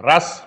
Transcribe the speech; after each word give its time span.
Раз, 0.00 0.44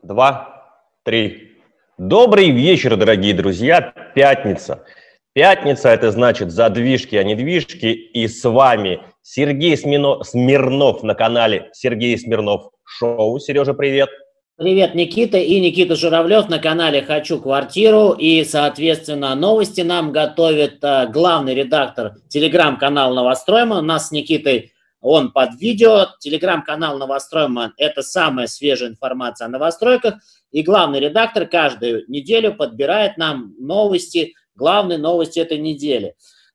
два, 0.00 0.78
три. 1.04 1.54
Добрый 1.98 2.50
вечер, 2.50 2.94
дорогие 2.94 3.34
друзья. 3.34 3.92
Пятница. 4.14 4.84
Пятница– 5.32 5.88
это 5.90 6.12
значит 6.12 6.52
задвижки, 6.52 7.16
а 7.16 7.24
не 7.24 7.34
движки. 7.34 7.92
И 7.92 8.28
с 8.28 8.48
вами 8.48 9.00
Сергей 9.20 9.76
Смино... 9.76 10.22
Смирнов 10.22 11.02
на 11.02 11.16
канале 11.16 11.68
Сергей 11.72 12.16
Смирнов 12.16 12.70
Шоу. 12.84 13.40
Сережа, 13.40 13.74
привет. 13.74 14.08
Привет, 14.56 14.94
Никита 14.94 15.36
и 15.36 15.58
Никита 15.58 15.96
Журавлев 15.96 16.48
на 16.48 16.60
канале 16.60 17.02
«Хочу 17.02 17.40
квартиру». 17.40 18.12
И, 18.12 18.44
соответственно, 18.44 19.34
новости 19.34 19.80
нам 19.80 20.12
готовит 20.12 20.78
э, 20.84 21.08
главный 21.08 21.56
редактор 21.56 22.12
телеграм-канала 22.28 23.12
«Новостройма». 23.12 23.78
У 23.78 23.82
нас 23.82 24.10
с 24.10 24.12
Никитой 24.12 24.72
он 25.02 25.32
под 25.32 25.60
видео. 25.60 26.06
Телеграм-канал 26.20 26.96
Новостройма– 26.96 27.74
это 27.76 28.02
самая 28.02 28.46
свежая 28.46 28.88
информация 28.88 29.46
о 29.46 29.50
новостройках. 29.50 30.14
И 30.52 30.62
главный 30.62 31.00
редактор 31.00 31.46
каждую 31.46 32.04
неделю 32.08 32.54
подбирает 32.54 33.18
нам 33.18 33.54
новости, 33.58 34.34
главные 34.54 34.98
новости 34.98 35.40
этой 35.40 35.58
недели. 35.58 36.14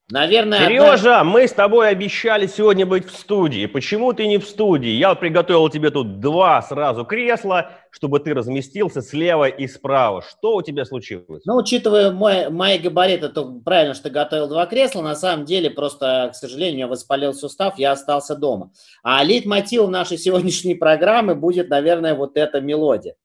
Наверное, 0.10 0.60
Сережа, 0.60 1.20
одна... 1.20 1.24
мы 1.26 1.50
с 1.50 1.52
тобой 1.52 1.90
обещали 1.90 2.48
сегодня 2.48 2.86
быть 2.86 3.06
в 3.06 3.14
студии. 3.14 3.66
Почему 3.66 4.14
ты 4.14 4.26
не 4.26 4.38
в 4.38 4.48
студии? 4.48 4.92
Я 4.92 5.14
приготовил 5.16 5.68
тебе 5.68 5.92
тут 5.92 6.22
два 6.22 6.62
сразу 6.62 7.04
кресла, 7.04 7.72
чтобы 7.92 8.22
ты 8.22 8.34
разместился 8.34 9.02
слева 9.02 9.50
и 9.50 9.68
справа. 9.68 10.22
Что 10.22 10.56
у 10.56 10.62
тебя 10.62 10.86
случилось? 10.86 11.42
Ну, 11.44 11.58
учитывая 11.58 12.12
мой, 12.12 12.50
мои 12.50 12.80
габариты, 12.80 13.28
то 13.28 13.60
правильно, 13.66 13.94
что 13.94 14.04
ты 14.04 14.12
готовил 14.12 14.48
два 14.48 14.66
кресла. 14.66 15.02
На 15.02 15.14
самом 15.14 15.44
деле, 15.44 15.70
просто, 15.70 16.30
к 16.32 16.38
сожалению, 16.38 16.74
у 16.74 16.78
меня 16.78 16.88
воспалил 16.88 17.34
сустав, 17.34 17.78
я 17.78 17.92
остался 17.92 18.38
дома. 18.38 18.72
А 19.04 19.22
лид-мотив 19.26 19.90
нашей 19.90 20.18
сегодняшней 20.18 20.76
программы 20.76 21.36
будет, 21.36 21.68
наверное, 21.68 22.16
вот 22.16 22.38
эта 22.38 22.62
мелодия. 22.62 23.16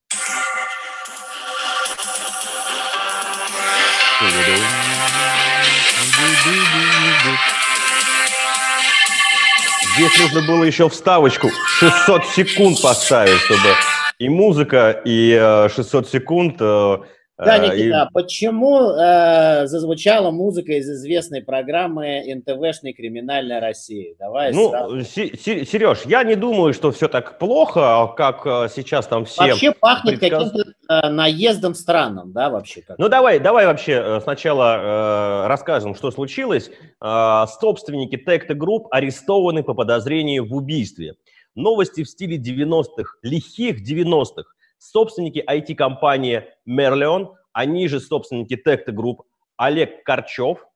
Здесь 9.95 10.19
нужно 10.21 10.41
было 10.43 10.65
еще 10.65 10.89
вставочку. 10.89 11.51
600 11.79 12.27
секунд 12.27 12.81
поставить, 12.83 13.39
чтобы 13.41 13.75
и 14.19 14.29
музыка, 14.29 15.03
и 15.05 15.67
600 15.75 16.07
э, 16.07 16.09
секунд 16.09 16.57
э, 16.61 16.99
да, 17.39 17.59
Никита, 17.59 17.77
и... 17.77 17.91
А 17.91 18.09
почему 18.13 18.91
э, 18.91 19.67
зазвучала 19.67 20.31
музыка 20.31 20.73
из 20.73 20.89
известной 20.89 21.43
программы 21.43 22.23
НТВшной 22.27 22.93
«Криминальная 22.93 23.61
Россия»? 23.61 24.15
Давай 24.19 24.53
ну, 24.53 24.71
сразу. 24.71 25.03
Сереж, 25.03 26.03
я 26.05 26.25
не 26.25 26.37
думаю, 26.37 26.75
что 26.75 26.93
все 26.93 27.09
так 27.09 27.39
плохо, 27.39 28.13
как 28.17 28.47
э, 28.47 28.69
сейчас 28.75 29.07
там 29.07 29.25
все... 29.25 29.49
Вообще 29.49 29.73
пахнет 29.73 30.21
предсказ... 30.21 30.51
каким-то 30.51 30.75
э, 30.89 31.09
наездом 31.09 31.75
странным, 31.75 32.33
да, 32.33 32.51
вообще? 32.51 32.83
Как 32.83 32.99
ну, 32.99 33.09
давай, 33.09 33.41
давай 33.41 33.67
вообще 33.67 33.93
э, 33.93 34.21
сначала 34.21 35.45
э, 35.45 35.47
расскажем, 35.49 35.95
что 35.95 36.11
случилось. 36.11 36.71
Э, 37.01 37.47
собственники 37.61 38.17
Tecta 38.17 38.55
Group 38.55 38.89
арестованы 38.91 39.63
по 39.63 39.73
подозрению 39.73 40.47
в 40.47 40.55
убийстве. 40.55 41.15
Новости 41.55 42.03
в 42.03 42.09
стиле 42.09 42.37
90-х, 42.37 43.17
лихих 43.23 43.83
90-х 43.83 44.45
собственники 44.91 45.45
IT-компании 45.49 46.45
Merlion, 46.69 47.35
они 47.53 47.89
же 47.89 48.01
собственники 48.01 48.55
Tecta 48.55 48.93
Group, 48.93 49.19
Олег 49.57 50.03
Корчев, 50.05 50.67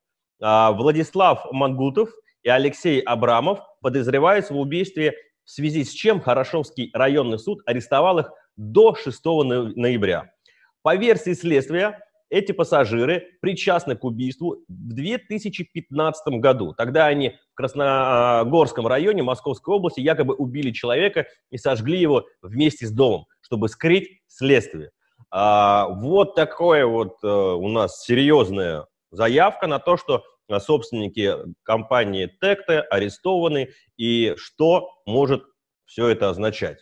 а, 0.41 0.71
Владислав 0.71 1.45
Мангутов 1.51 2.09
и 2.43 2.49
Алексей 2.49 3.01
Абрамов 3.01 3.59
подозреваются 3.81 4.53
в 4.53 4.59
убийстве, 4.59 5.13
в 5.43 5.49
связи 5.49 5.83
с 5.83 5.91
чем 5.91 6.21
Хорошовский 6.21 6.89
районный 6.93 7.39
суд 7.39 7.59
арестовал 7.65 8.19
их 8.19 8.31
до 8.55 8.95
6 8.95 9.23
ноября. 9.75 10.31
По 10.81 10.95
версии 10.95 11.33
следствия, 11.33 11.99
эти 12.29 12.51
пассажиры 12.51 13.23
причастны 13.41 13.95
к 13.95 14.03
убийству 14.03 14.63
в 14.67 14.93
2015 14.93 16.39
году. 16.39 16.73
Тогда 16.73 17.07
они 17.07 17.35
в 17.51 17.55
Красногорском 17.55 18.87
районе 18.87 19.23
Московской 19.23 19.75
области 19.75 20.01
якобы 20.01 20.33
убили 20.35 20.71
человека 20.71 21.25
и 21.49 21.57
сожгли 21.57 21.99
его 21.99 22.25
вместе 22.41 22.85
с 22.85 22.91
домом 22.91 23.25
чтобы 23.47 23.69
скрыть 23.69 24.21
следствие. 24.27 24.91
А, 25.31 25.87
вот 25.87 26.35
такое 26.35 26.85
вот 26.85 27.17
а, 27.23 27.55
у 27.55 27.69
нас 27.69 28.03
серьезная 28.03 28.85
заявка 29.09 29.67
на 29.67 29.79
то, 29.79 29.95
что 29.95 30.23
а, 30.49 30.59
собственники 30.59 31.33
компании 31.63 32.27
Текте 32.41 32.79
арестованы 32.79 33.69
и 33.95 34.33
что 34.35 34.89
может 35.05 35.43
все 35.85 36.07
это 36.09 36.29
означать. 36.29 36.79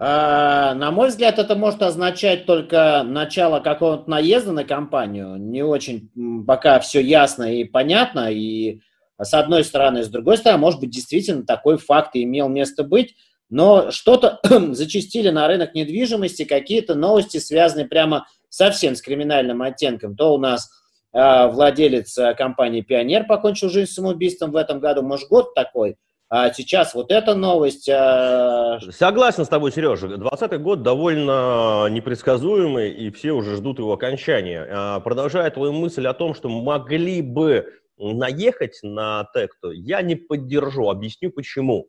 На 0.00 0.90
мой 0.92 1.08
взгляд, 1.08 1.40
это 1.40 1.56
может 1.56 1.82
означать 1.82 2.46
только 2.46 3.02
начало 3.02 3.58
какого-то 3.58 4.08
наезда 4.08 4.52
на 4.52 4.62
компанию. 4.62 5.36
Не 5.36 5.64
очень 5.64 6.08
пока 6.46 6.78
все 6.78 7.00
ясно 7.00 7.52
и 7.52 7.64
понятно. 7.64 8.30
И 8.30 8.80
с 9.20 9.34
одной 9.34 9.64
стороны, 9.64 10.04
с 10.04 10.08
другой 10.08 10.36
стороны, 10.36 10.60
может 10.60 10.78
быть, 10.78 10.90
действительно 10.90 11.44
такой 11.44 11.78
факт 11.78 12.10
имел 12.14 12.48
место 12.48 12.84
быть. 12.84 13.16
Но 13.50 13.90
что-то 13.90 14.38
зачистили 14.72 15.30
на 15.30 15.48
рынок 15.48 15.74
недвижимости, 15.74 16.44
какие-то 16.44 16.94
новости, 16.94 17.38
связанные 17.38 17.86
прямо 17.86 18.26
совсем 18.48 18.94
с 18.94 19.02
криминальным 19.02 19.62
оттенком. 19.62 20.14
То 20.14 20.34
у 20.34 20.38
нас 20.38 20.70
э, 21.12 21.48
владелец 21.48 22.16
а, 22.18 22.34
компании 22.34 22.82
«Пионер» 22.82 23.26
покончил 23.26 23.68
жизнь 23.68 23.90
самоубийством 23.90 24.52
в 24.52 24.56
этом 24.56 24.78
году, 24.78 25.02
может, 25.02 25.28
год 25.28 25.54
такой. 25.54 25.96
А 26.30 26.52
сейчас 26.52 26.94
вот 26.94 27.10
эта 27.10 27.34
новость... 27.34 27.88
Э... 27.88 28.78
Согласен 28.90 29.46
с 29.46 29.48
тобой, 29.48 29.72
Сережа. 29.72 30.08
2020 30.08 30.60
год 30.60 30.82
довольно 30.82 31.86
непредсказуемый, 31.88 32.92
и 32.92 33.10
все 33.10 33.32
уже 33.32 33.56
ждут 33.56 33.78
его 33.78 33.94
окончания. 33.94 35.00
Продолжая 35.00 35.50
твою 35.50 35.72
мысль 35.72 36.06
о 36.06 36.12
том, 36.12 36.34
что 36.34 36.50
могли 36.50 37.22
бы 37.22 37.72
наехать 37.96 38.78
на 38.82 39.26
Текту, 39.32 39.70
я 39.70 40.02
не 40.02 40.16
поддержу. 40.16 40.90
Объясню 40.90 41.30
почему. 41.30 41.88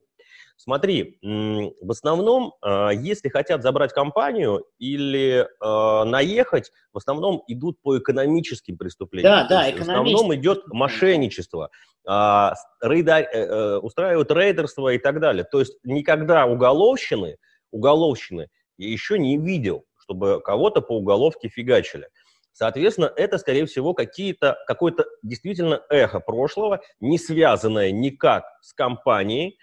Смотри, 0.61 1.17
в 1.21 1.89
основном, 1.89 2.53
а, 2.61 2.89
если 2.89 3.29
хотят 3.29 3.63
забрать 3.63 3.93
компанию 3.93 4.65
или 4.77 5.47
а, 5.61 6.03
наехать, 6.03 6.73
в 6.91 6.97
основном 6.97 7.41
идут 7.47 7.81
по 7.81 7.97
экономическим 7.97 8.77
преступлениям. 8.77 9.31
Да, 9.31 9.47
да, 9.47 9.71
В 9.71 9.79
основном 9.79 10.35
идет 10.35 10.67
мошенничество, 10.67 11.69
а, 12.05 12.55
рейда, 12.81 13.19
э, 13.19 13.25
э, 13.31 13.77
устраивают 13.77 14.31
рейдерство 14.31 14.89
и 14.89 14.97
так 14.97 15.21
далее. 15.21 15.45
То 15.49 15.59
есть 15.61 15.77
никогда 15.85 16.45
уголовщины, 16.45 17.37
уголовщины 17.71 18.49
я 18.77 18.89
еще 18.89 19.17
не 19.17 19.37
видел, 19.37 19.85
чтобы 19.97 20.41
кого-то 20.41 20.81
по 20.81 20.97
уголовке 20.97 21.47
фигачили. 21.47 22.09
Соответственно, 22.51 23.09
это, 23.15 23.37
скорее 23.37 23.65
всего, 23.65 23.93
какие-то, 23.93 24.57
какое-то 24.67 25.05
действительно 25.23 25.81
эхо 25.89 26.19
прошлого, 26.19 26.81
не 26.99 27.17
связанное 27.17 27.91
никак 27.91 28.43
с 28.61 28.73
компанией, 28.73 29.57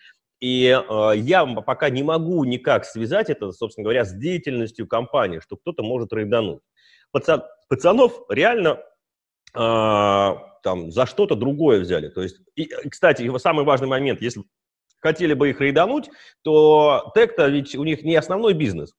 и 0.46 0.66
э, 0.68 1.12
я 1.16 1.44
пока 1.44 1.90
не 1.90 2.04
могу 2.04 2.44
никак 2.44 2.84
связать 2.84 3.30
это, 3.30 3.50
собственно 3.50 3.82
говоря, 3.82 4.04
с 4.04 4.14
деятельностью 4.14 4.86
компании, 4.86 5.40
что 5.40 5.56
кто-то 5.56 5.82
может 5.82 6.12
рейдануть. 6.12 6.60
Пацан, 7.10 7.42
пацанов 7.68 8.22
реально 8.28 8.78
э, 9.54 10.34
там 10.62 10.92
за 10.92 11.06
что-то 11.06 11.34
другое 11.34 11.80
взяли. 11.80 12.10
То 12.10 12.22
есть, 12.22 12.36
и, 12.54 12.66
кстати, 12.88 13.28
самый 13.38 13.64
важный 13.64 13.88
момент, 13.88 14.22
если 14.22 14.44
хотели 15.00 15.34
бы 15.34 15.50
их 15.50 15.60
рейдануть, 15.60 16.10
то 16.42 17.10
Текта 17.16 17.48
ведь 17.48 17.74
у 17.74 17.82
них 17.82 18.04
не 18.04 18.14
основной 18.14 18.54
бизнес. 18.54 18.94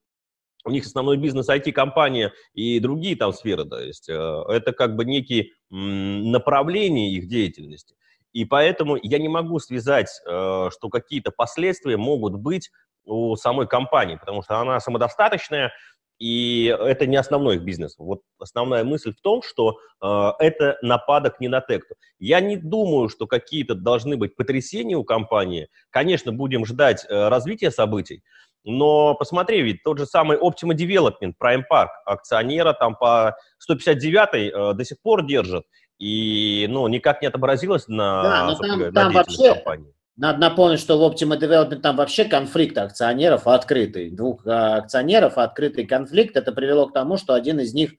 У 0.66 0.70
них 0.70 0.84
основной 0.84 1.16
бизнес 1.16 1.48
IT-компания 1.48 2.34
и 2.52 2.78
другие 2.78 3.16
там 3.16 3.32
сферы. 3.32 3.64
То 3.64 3.80
есть 3.80 4.10
э, 4.10 4.42
это 4.48 4.72
как 4.72 4.96
бы 4.96 5.06
некие 5.06 5.52
м, 5.72 6.30
направления 6.30 7.14
их 7.14 7.26
деятельности. 7.26 7.94
И 8.32 8.44
поэтому 8.44 8.96
я 9.02 9.18
не 9.18 9.28
могу 9.28 9.58
связать, 9.58 10.08
э, 10.26 10.68
что 10.70 10.88
какие-то 10.88 11.30
последствия 11.30 11.96
могут 11.96 12.34
быть 12.34 12.70
у 13.04 13.36
самой 13.36 13.66
компании, 13.66 14.16
потому 14.16 14.42
что 14.42 14.58
она 14.58 14.80
самодостаточная, 14.80 15.72
и 16.18 16.64
это 16.66 17.06
не 17.06 17.16
основной 17.16 17.56
их 17.56 17.62
бизнес. 17.62 17.94
Вот 17.96 18.22
основная 18.38 18.82
мысль 18.82 19.14
в 19.14 19.20
том, 19.20 19.40
что 19.42 19.78
э, 20.02 20.30
это 20.40 20.76
нападок 20.82 21.38
не 21.40 21.48
на 21.48 21.60
текту. 21.60 21.94
Я 22.18 22.40
не 22.40 22.56
думаю, 22.56 23.08
что 23.08 23.26
какие-то 23.26 23.74
должны 23.74 24.16
быть 24.16 24.34
потрясения 24.34 24.96
у 24.96 25.04
компании. 25.04 25.68
Конечно, 25.90 26.32
будем 26.32 26.66
ждать 26.66 27.06
э, 27.08 27.28
развития 27.28 27.70
событий, 27.70 28.22
но 28.64 29.14
посмотри, 29.14 29.62
ведь 29.62 29.82
тот 29.84 29.98
же 29.98 30.06
самый 30.06 30.36
Optima 30.36 30.74
Development, 30.74 31.34
Prime 31.40 31.62
Park, 31.70 31.88
акционера 32.04 32.72
там 32.72 32.96
по 32.96 33.36
159 33.58 34.52
э, 34.52 34.74
до 34.74 34.84
сих 34.84 35.00
пор 35.00 35.24
держат 35.24 35.64
и 35.98 36.66
ну, 36.70 36.86
никак 36.88 37.22
не 37.22 37.28
отобразилось 37.28 37.88
на, 37.88 38.22
да, 38.22 38.44
но 38.46 38.54
там, 38.54 38.76
говоря, 38.76 38.92
там 38.92 39.12
на 39.12 39.18
вообще, 39.18 39.54
компании. 39.54 39.94
Надо 40.16 40.40
напомнить, 40.40 40.80
что 40.80 40.98
в 40.98 41.02
Optima 41.02 41.38
Development 41.38 41.80
там 41.80 41.96
вообще 41.96 42.24
конфликт 42.24 42.76
акционеров 42.76 43.46
открытый. 43.46 44.10
Двух 44.10 44.46
а, 44.46 44.76
акционеров 44.76 45.38
открытый 45.38 45.86
конфликт. 45.86 46.36
Это 46.36 46.52
привело 46.52 46.86
к 46.86 46.92
тому, 46.92 47.16
что 47.16 47.34
один 47.34 47.60
из 47.60 47.72
них 47.72 47.92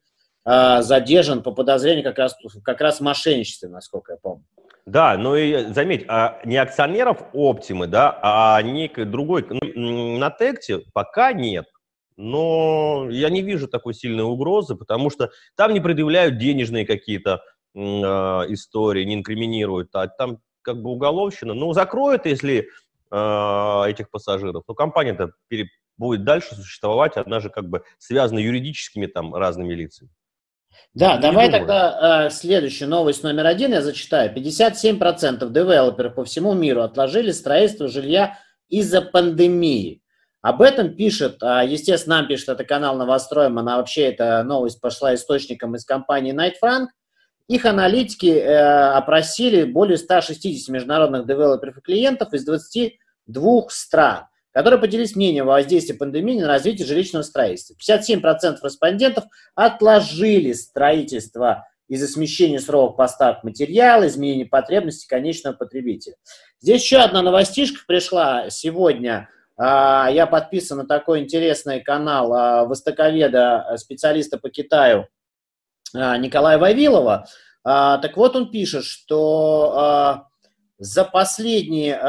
а, 0.44 0.82
задержан 0.82 1.44
по 1.44 1.52
подозрению 1.52 2.04
как 2.04 2.18
раз, 2.18 2.36
как 2.64 2.82
раз 2.82 2.98
в 2.98 3.04
мошенничестве, 3.04 3.70
насколько 3.70 4.14
я 4.14 4.18
помню. 4.18 4.44
Да, 4.86 5.18
но 5.18 5.38
и 5.38 5.72
заметь, 5.72 6.06
а 6.08 6.42
не 6.46 6.58
акционеров 6.58 7.22
Оптимы, 7.32 7.88
да, 7.88 8.20
а 8.22 8.62
некой 8.64 9.06
другой, 9.06 9.46
ну, 9.48 10.18
на 10.18 10.32
Текте 10.32 10.82
пока 10.94 11.32
нет. 11.32 11.68
Но 12.18 13.08
я 13.10 13.30
не 13.30 13.42
вижу 13.42 13.68
такой 13.68 13.94
сильной 13.94 14.26
угрозы, 14.26 14.76
потому 14.76 15.10
что 15.10 15.30
там 15.56 15.74
не 15.74 15.80
предъявляют 15.80 16.38
денежные 16.38 16.86
какие-то 16.86 17.42
э, 17.76 17.80
истории, 17.80 19.04
не 19.04 19.16
инкриминируют, 19.16 19.90
а 19.94 20.08
там 20.08 20.40
как 20.62 20.82
бы 20.82 20.90
уголовщина. 20.92 21.54
Ну, 21.54 21.74
закроют, 21.74 22.26
если 22.26 22.70
э, 23.12 23.90
этих 23.90 24.10
пассажиров, 24.10 24.64
но 24.68 24.74
компания-то 24.74 25.32
будет 25.98 26.24
дальше 26.24 26.56
существовать, 26.56 27.18
она 27.18 27.40
же 27.40 27.50
как 27.50 27.68
бы 27.70 27.84
связана 27.98 28.40
юридическими 28.40 29.06
там 29.06 29.36
разными 29.36 29.74
лицами. 29.74 30.10
Да, 30.94 31.16
не 31.16 31.22
давай 31.22 31.48
думаю. 31.48 31.60
тогда 31.60 32.26
э, 32.26 32.30
следующую 32.30 32.90
новость 32.90 33.24
номер 33.24 33.46
один 33.46 33.72
я 33.72 33.82
зачитаю. 33.82 34.34
57% 34.34 35.50
девелоперов 35.50 36.16
по 36.16 36.24
всему 36.24 36.54
миру 36.54 36.82
отложили 36.82 37.32
строительство 37.32 37.88
жилья 37.88 38.38
из-за 38.70 39.02
пандемии. 39.02 40.02
Об 40.42 40.62
этом 40.62 40.96
пишет, 40.96 41.44
а, 41.44 41.64
естественно, 41.64 42.18
нам 42.18 42.28
пишет 42.28 42.50
это 42.50 42.64
канал 42.64 42.96
Новостроем, 42.96 43.60
она 43.60 43.78
вообще 43.78 44.04
эта 44.04 44.42
новость 44.44 44.80
пошла 44.80 45.14
источником 45.14 45.76
из 45.76 45.84
компании 45.84 46.34
Night 46.34 46.54
Frank. 46.64 46.88
Их 47.50 47.66
аналитики 47.66 48.28
э, 48.28 48.92
опросили 48.92 49.64
более 49.64 49.98
160 49.98 50.70
международных 50.70 51.26
девелоперов 51.26 51.80
и 51.80 51.82
клиентов 51.82 52.32
из 52.34 52.46
22 52.46 53.66
стран 53.70 54.26
которые 54.52 54.80
поделились 54.80 55.16
мнением 55.16 55.48
о 55.48 55.54
воздействии 55.54 55.96
пандемии 55.96 56.42
на 56.42 56.48
развитие 56.48 56.88
жилищного 56.88 57.22
строительства. 57.24 57.76
57% 57.76 58.58
респондентов 58.64 59.26
отложили 59.54 60.54
строительство 60.54 61.68
из-за 61.88 62.08
смещения 62.08 62.60
срока 62.60 62.96
поставок 62.96 63.44
материала, 63.44 64.08
изменения 64.08 64.46
потребностей 64.46 65.08
конечного 65.08 65.56
потребителя. 65.56 66.16
Здесь 66.62 66.82
еще 66.82 66.98
одна 66.98 67.22
новостишка 67.22 67.82
пришла 67.88 68.50
сегодня. 68.50 69.30
А, 69.56 70.10
я 70.12 70.26
подписан 70.26 70.80
на 70.80 70.88
такой 70.88 71.20
интересный 71.20 71.82
канал 71.82 72.34
а, 72.34 72.66
востоковеда, 72.66 73.76
специалиста 73.78 74.40
по 74.40 74.50
Китаю 74.50 75.08
Николая 75.94 76.58
Вавилова. 76.58 77.28
Так 77.64 78.18
вот, 78.18 78.36
он 78.36 78.52
пишет, 78.52 78.86
что 78.86 80.26
за 80.78 81.04
последние, 81.04 82.00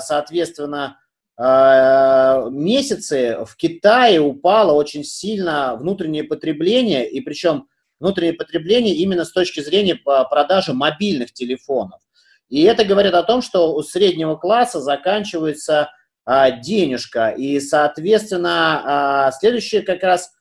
соответственно, 0.00 0.98
а, 1.36 2.48
месяцы 2.48 3.38
в 3.44 3.56
Китае 3.56 4.20
упало 4.20 4.72
очень 4.72 5.04
сильно 5.04 5.74
внутреннее 5.74 6.24
потребление, 6.24 7.08
и 7.10 7.20
причем 7.20 7.66
внутреннее 7.98 8.34
потребление 8.34 8.94
именно 8.94 9.24
с 9.24 9.32
точки 9.32 9.60
зрения 9.60 9.96
продажи 9.96 10.72
мобильных 10.72 11.32
телефонов. 11.32 12.00
И 12.48 12.62
это 12.62 12.84
говорит 12.84 13.14
о 13.14 13.22
том, 13.24 13.42
что 13.42 13.74
у 13.74 13.82
среднего 13.82 14.36
класса 14.36 14.80
заканчивается 14.80 15.90
а, 16.24 16.50
денежка. 16.52 17.30
И, 17.30 17.58
соответственно, 17.58 18.82
а, 18.84 19.32
следующая 19.32 19.80
как 19.80 20.02
раз 20.02 20.30
а, 20.30 20.33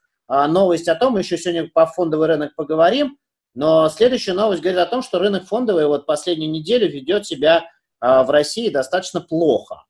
новость 0.47 0.88
о 0.88 0.95
том, 0.95 1.13
мы 1.13 1.19
еще 1.19 1.38
сегодня 1.38 1.69
по 1.74 1.85
фондовый 1.85 2.27
рынок 2.27 2.56
поговорим, 2.56 3.18
но 3.56 3.88
следующая 3.89 4.33
новость 4.33 4.62
говорит 4.62 4.80
о 4.80 4.88
том, 4.88 5.03
что 5.03 5.19
рынок 5.19 5.45
фондовый 5.45 5.85
вот 5.85 6.06
последнюю 6.06 6.51
неделю 6.51 6.89
ведет 6.89 7.25
себя 7.25 7.65
а, 8.00 8.24
в 8.24 8.31
России 8.31 8.69
достаточно 8.69 9.21
плохо. 9.21 9.83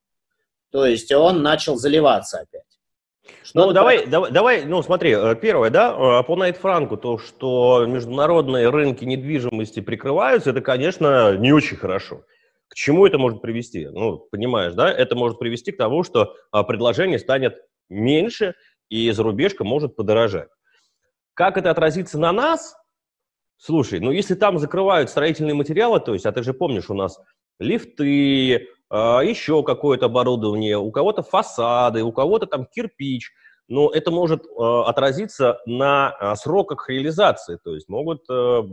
То 0.72 0.86
есть 0.86 1.12
он 1.12 1.42
начал 1.42 1.78
заливаться 1.78 2.40
опять. 2.40 2.64
Что 3.44 3.68
ну, 3.68 3.72
давай, 3.72 4.06
давай, 4.06 4.32
давай, 4.32 4.66
ну, 4.66 4.82
смотри, 4.84 5.12
э, 5.12 5.36
первое, 5.36 5.70
да, 5.70 6.20
э, 6.20 6.24
по 6.24 6.36
Найт 6.36 6.58
Франку, 6.58 6.98
то, 6.98 7.18
что 7.18 7.86
международные 7.86 8.70
рынки 8.70 9.06
недвижимости 9.06 9.80
прикрываются, 9.80 10.50
это, 10.50 10.60
конечно, 10.60 11.38
не 11.38 11.54
очень 11.54 11.78
хорошо. 11.78 12.24
К 12.68 12.76
чему 12.76 13.06
это 13.06 13.18
может 13.18 13.42
привести? 13.42 13.88
Ну, 13.88 14.18
понимаешь, 14.32 14.74
да, 14.74 14.92
это 14.92 15.16
может 15.16 15.40
привести 15.40 15.72
к 15.72 15.78
тому, 15.78 16.04
что 16.04 16.36
а, 16.52 16.64
предложение 16.64 17.20
станет 17.20 17.56
меньше, 17.88 18.56
и 18.90 19.12
зарубежка 19.12 19.64
может 19.64 19.96
подорожать. 19.96 20.50
Как 21.34 21.58
это 21.58 21.72
отразится 21.72 22.20
на 22.20 22.32
нас? 22.32 22.76
Слушай, 23.58 24.00
ну, 24.00 24.12
если 24.12 24.36
там 24.36 24.60
закрывают 24.60 25.10
строительные 25.10 25.54
материалы, 25.54 26.00
то 26.00 26.14
есть, 26.14 26.26
а 26.26 26.32
ты 26.32 26.44
же 26.44 26.54
помнишь, 26.54 26.90
у 26.90 26.94
нас 26.94 27.20
лифты, 27.60 28.68
а, 28.90 29.22
еще 29.22 29.64
какое-то 29.64 30.08
оборудование, 30.08 30.78
у 30.78 30.92
кого-то 30.92 31.24
фасады, 31.24 32.04
у 32.04 32.12
кого-то 32.12 32.46
там 32.46 32.66
кирпич, 32.66 33.32
но 33.68 33.90
это 33.90 34.12
может 34.12 34.46
а, 34.46 34.90
отразиться 34.90 35.60
на 35.66 36.10
а, 36.10 36.36
сроках 36.36 36.90
реализации, 36.90 37.58
то 37.64 37.74
есть 37.74 37.88
могут 37.88 38.22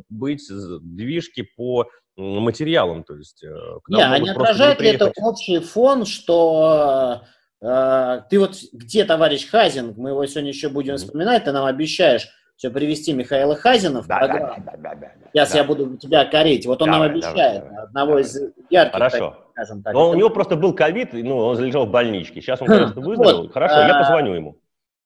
быть 0.08 0.46
движки 0.50 1.42
по 1.56 1.88
материалам, 2.16 3.04
то 3.04 3.16
есть... 3.16 3.42
Э, 3.42 3.78
не, 3.88 4.02
а 4.02 4.18
не 4.18 4.30
отражает 4.30 4.80
ли 4.80 4.90
это 4.90 5.12
общий 5.16 5.58
фон, 5.60 6.04
что 6.04 7.22
э, 7.22 7.26
ты 7.60 8.38
вот 8.38 8.56
где, 8.72 9.04
товарищ 9.04 9.48
Хазин, 9.48 9.94
мы 9.96 10.10
его 10.10 10.24
сегодня 10.26 10.50
еще 10.50 10.68
будем 10.68 10.96
вспоминать, 10.96 11.44
ты 11.44 11.52
нам 11.52 11.66
обещаешь 11.66 12.28
все 12.60 12.68
привести 12.68 13.14
Михаила 13.14 13.56
Хазина 13.56 14.02
в 14.02 14.06
да, 14.06 14.18
программу. 14.18 14.62
Да, 14.66 14.72
да, 14.76 14.94
да, 14.94 14.94
да, 14.94 15.28
Сейчас 15.32 15.52
да. 15.52 15.58
я 15.58 15.64
буду 15.64 15.96
тебя 15.96 16.26
корить. 16.26 16.66
Вот 16.66 16.82
он 16.82 16.90
давай, 16.90 17.08
нам 17.08 17.16
обещает 17.16 17.64
давай, 17.64 17.84
одного 17.84 18.08
давай. 18.08 18.22
из 18.22 18.38
ярких, 18.68 18.92
Хорошо. 18.92 19.30
Так, 19.30 19.38
скажем 19.52 19.82
так. 19.82 19.94
Но 19.94 20.10
у 20.10 20.14
него 20.14 20.28
просто 20.28 20.56
был 20.56 20.74
ковид, 20.74 21.14
ну, 21.14 21.38
он 21.38 21.56
залежал 21.56 21.86
в 21.86 21.90
больничке. 21.90 22.42
Сейчас 22.42 22.60
он, 22.60 22.68
конечно, 22.68 23.00
выздоровел. 23.00 23.42
Вот, 23.44 23.52
Хорошо, 23.54 23.76
я 23.76 23.96
а, 23.96 24.00
позвоню 24.00 24.34
ему. 24.34 24.58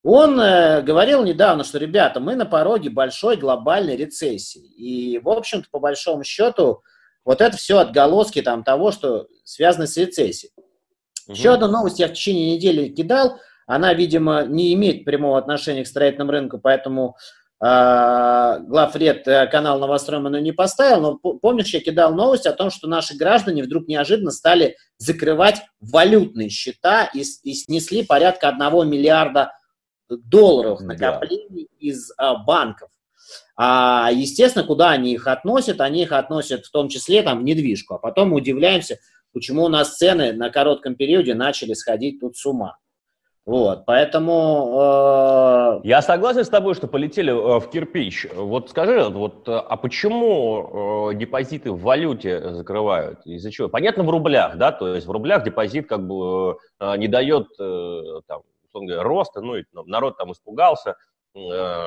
Он 0.02 0.40
э, 0.40 0.82
говорил 0.82 1.22
недавно, 1.22 1.62
что, 1.62 1.78
ребята, 1.78 2.18
мы 2.18 2.34
на 2.34 2.44
пороге 2.44 2.90
большой 2.90 3.36
глобальной 3.36 3.94
рецессии. 3.94 4.66
И, 4.76 5.20
в 5.20 5.28
общем-то, 5.28 5.68
по 5.70 5.78
большому 5.78 6.24
счету, 6.24 6.82
вот 7.24 7.40
это 7.40 7.56
все 7.56 7.78
отголоски 7.78 8.42
там 8.42 8.64
того, 8.64 8.90
что 8.90 9.28
связано 9.44 9.86
с 9.86 9.96
рецессией. 9.96 10.52
Угу. 11.26 11.36
Еще 11.36 11.52
одну 11.52 11.68
новость 11.68 11.98
я 11.98 12.08
в 12.08 12.12
течение 12.12 12.56
недели 12.56 12.88
кидал. 12.88 13.38
Она, 13.66 13.94
видимо, 13.94 14.44
не 14.44 14.74
имеет 14.74 15.04
прямого 15.04 15.38
отношения 15.38 15.84
к 15.84 15.88
строительному 15.88 16.32
рынку, 16.32 16.58
поэтому 16.58 17.16
а, 17.60 18.58
главред 18.58 19.26
э, 19.26 19.46
канал 19.46 19.78
Новостроем 19.78 20.30
не 20.42 20.52
поставил, 20.52 21.00
но 21.00 21.14
помнишь, 21.16 21.72
я 21.72 21.80
кидал 21.80 22.14
новость 22.14 22.46
о 22.46 22.52
том, 22.52 22.68
что 22.70 22.88
наши 22.88 23.16
граждане 23.16 23.62
вдруг 23.62 23.88
неожиданно 23.88 24.32
стали 24.32 24.76
закрывать 24.98 25.62
валютные 25.80 26.50
счета 26.50 27.06
и, 27.14 27.22
и 27.42 27.54
снесли 27.54 28.04
порядка 28.04 28.48
одного 28.48 28.84
миллиарда 28.84 29.52
долларов 30.10 30.80
накоплений 30.80 31.68
да. 31.70 31.76
из 31.78 32.12
а, 32.18 32.34
банков. 32.34 32.90
А, 33.56 34.10
естественно, 34.12 34.66
куда 34.66 34.90
они 34.90 35.14
их 35.14 35.26
относят? 35.26 35.80
Они 35.80 36.02
их 36.02 36.12
относят 36.12 36.66
в 36.66 36.70
том 36.70 36.88
числе 36.88 37.22
там, 37.22 37.40
в 37.40 37.44
недвижку. 37.44 37.94
А 37.94 37.98
потом 37.98 38.30
мы 38.30 38.36
удивляемся, 38.36 38.98
почему 39.34 39.64
у 39.64 39.68
нас 39.68 39.96
цены 39.96 40.32
на 40.32 40.48
коротком 40.48 40.94
периоде 40.94 41.34
начали 41.34 41.74
сходить 41.74 42.20
тут 42.20 42.36
с 42.36 42.46
ума. 42.46 42.78
Вот, 43.46 43.84
поэтому... 43.84 45.80
Э... 45.82 45.86
Я 45.86 46.00
согласен 46.00 46.44
с 46.44 46.48
тобой, 46.48 46.74
что 46.74 46.86
полетели 46.86 47.30
э, 47.30 47.60
в 47.60 47.68
кирпич. 47.68 48.26
Вот 48.34 48.70
скажи, 48.70 49.04
вот, 49.04 49.46
э, 49.46 49.52
а 49.52 49.76
почему 49.76 51.10
э, 51.10 51.14
депозиты 51.16 51.70
в 51.70 51.82
валюте 51.82 52.54
закрывают? 52.54 53.20
Из-за 53.26 53.50
чего? 53.50 53.68
Понятно, 53.68 54.02
в 54.02 54.08
рублях, 54.08 54.56
да, 54.56 54.72
то 54.72 54.94
есть 54.94 55.06
в 55.06 55.10
рублях 55.10 55.44
депозит 55.44 55.86
как 55.86 56.06
бы 56.06 56.56
э, 56.80 56.96
не 56.96 57.06
дает, 57.06 57.48
э, 57.60 58.20
там, 58.26 58.42
роста, 58.72 59.42
ну, 59.42 59.56
и 59.56 59.64
народ 59.72 60.16
там 60.16 60.32
испугался, 60.32 60.96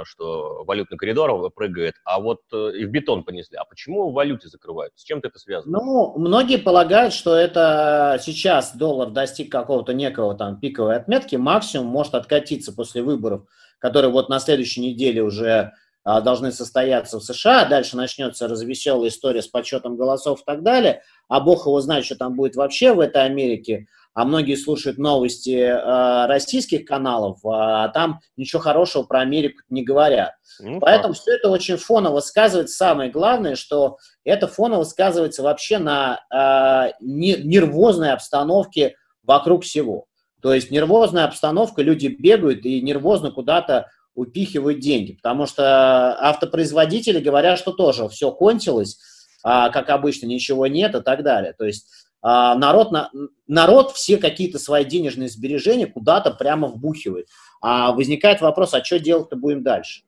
что 0.04 0.64
валютный 0.66 0.98
коридор 0.98 1.52
прыгает, 1.52 1.96
а 2.04 2.20
вот 2.20 2.42
э, 2.52 2.72
и 2.78 2.86
в 2.86 2.90
бетон 2.90 3.24
понесли. 3.24 3.58
А 3.58 3.64
почему 3.64 4.10
в 4.10 4.14
валюте 4.14 4.50
закрывают? 4.50 4.92
С 4.96 5.04
чем 5.04 5.20
это 5.24 5.40
связано? 5.40 5.80
Ну, 5.80 6.18
многие 6.18 6.58
полагают, 6.58 7.14
что 7.14 7.34
это 7.34 8.20
сейчас 8.22 8.76
доллар 8.76 9.10
достиг 9.10 9.50
какого-то 9.52 9.94
некого 9.94 10.36
там 10.36 10.60
пиковой 10.60 10.98
отметки, 10.98 11.38
максимум 11.38 11.88
может 11.88 12.14
откатиться 12.14 12.74
после 12.74 13.02
выборов, 13.02 13.46
которые 13.80 14.12
вот 14.12 14.28
на 14.28 14.40
следующей 14.40 14.82
неделе 14.82 15.22
уже 15.24 15.72
должны 16.04 16.54
состояться 16.54 17.20
в 17.20 17.24
США, 17.24 17.66
дальше 17.66 17.98
начнется 17.98 18.48
развеселая 18.48 19.10
история 19.10 19.42
с 19.42 19.48
подсчетом 19.48 19.98
голосов 19.98 20.42
и 20.42 20.46
так 20.46 20.64
далее, 20.64 21.02
а 21.28 21.42
бог 21.42 21.66
его 21.66 21.82
знает, 21.82 22.06
что 22.06 22.16
там 22.16 22.36
будет 22.36 22.56
вообще 22.56 22.94
в 22.94 23.02
этой 23.02 23.26
Америке, 23.26 23.88
а 24.18 24.26
многие 24.26 24.56
слушают 24.56 24.98
новости 24.98 25.52
э, 25.52 26.26
российских 26.26 26.86
каналов, 26.86 27.38
а 27.46 27.90
там 27.90 28.20
ничего 28.36 28.60
хорошего 28.60 29.04
про 29.04 29.20
Америку 29.20 29.62
не 29.70 29.84
говорят. 29.84 30.32
Ну, 30.60 30.80
Поэтому 30.80 31.14
так. 31.14 31.22
все 31.22 31.36
это 31.36 31.52
очень 31.52 31.78
фоново 31.78 32.22
сказывается. 32.22 32.76
Самое 32.76 33.12
главное, 33.12 33.56
что 33.56 33.98
это 34.24 34.48
фоново 34.48 34.86
сказывается 34.86 35.44
вообще 35.44 35.78
на 35.78 36.20
э, 36.34 36.94
нервозной 37.00 38.12
обстановке 38.12 38.96
вокруг 39.22 39.66
всего. 39.66 40.06
То 40.42 40.52
есть 40.52 40.72
нервозная 40.72 41.26
обстановка, 41.26 41.84
люди 41.84 42.08
бегают 42.08 42.66
и 42.66 42.82
нервозно 42.82 43.30
куда-то 43.30 43.92
упихивают 44.16 44.80
деньги, 44.80 45.12
потому 45.12 45.46
что 45.46 46.18
автопроизводители 46.20 47.20
говорят, 47.20 47.60
что 47.60 47.72
тоже 47.72 48.10
все 48.10 48.32
кончилось, 48.32 48.98
а, 49.44 49.70
как 49.70 49.92
обычно, 49.92 50.26
ничего 50.26 50.66
нет 50.66 50.96
и 50.96 51.02
так 51.02 51.22
далее. 51.22 51.54
То 51.54 51.66
есть 51.66 52.07
народ, 52.56 52.92
на, 52.92 53.10
народ 53.48 53.92
все 53.92 54.18
какие-то 54.18 54.60
свои 54.60 54.84
денежные 54.84 55.30
сбережения 55.30 55.88
куда-то 55.88 56.32
прямо 56.32 56.68
вбухивает. 56.68 57.28
А 57.62 57.92
возникает 57.92 58.42
вопрос, 58.42 58.74
а 58.74 58.84
что 58.84 59.00
делать-то 59.00 59.36
будем 59.36 59.64
дальше? 59.64 60.02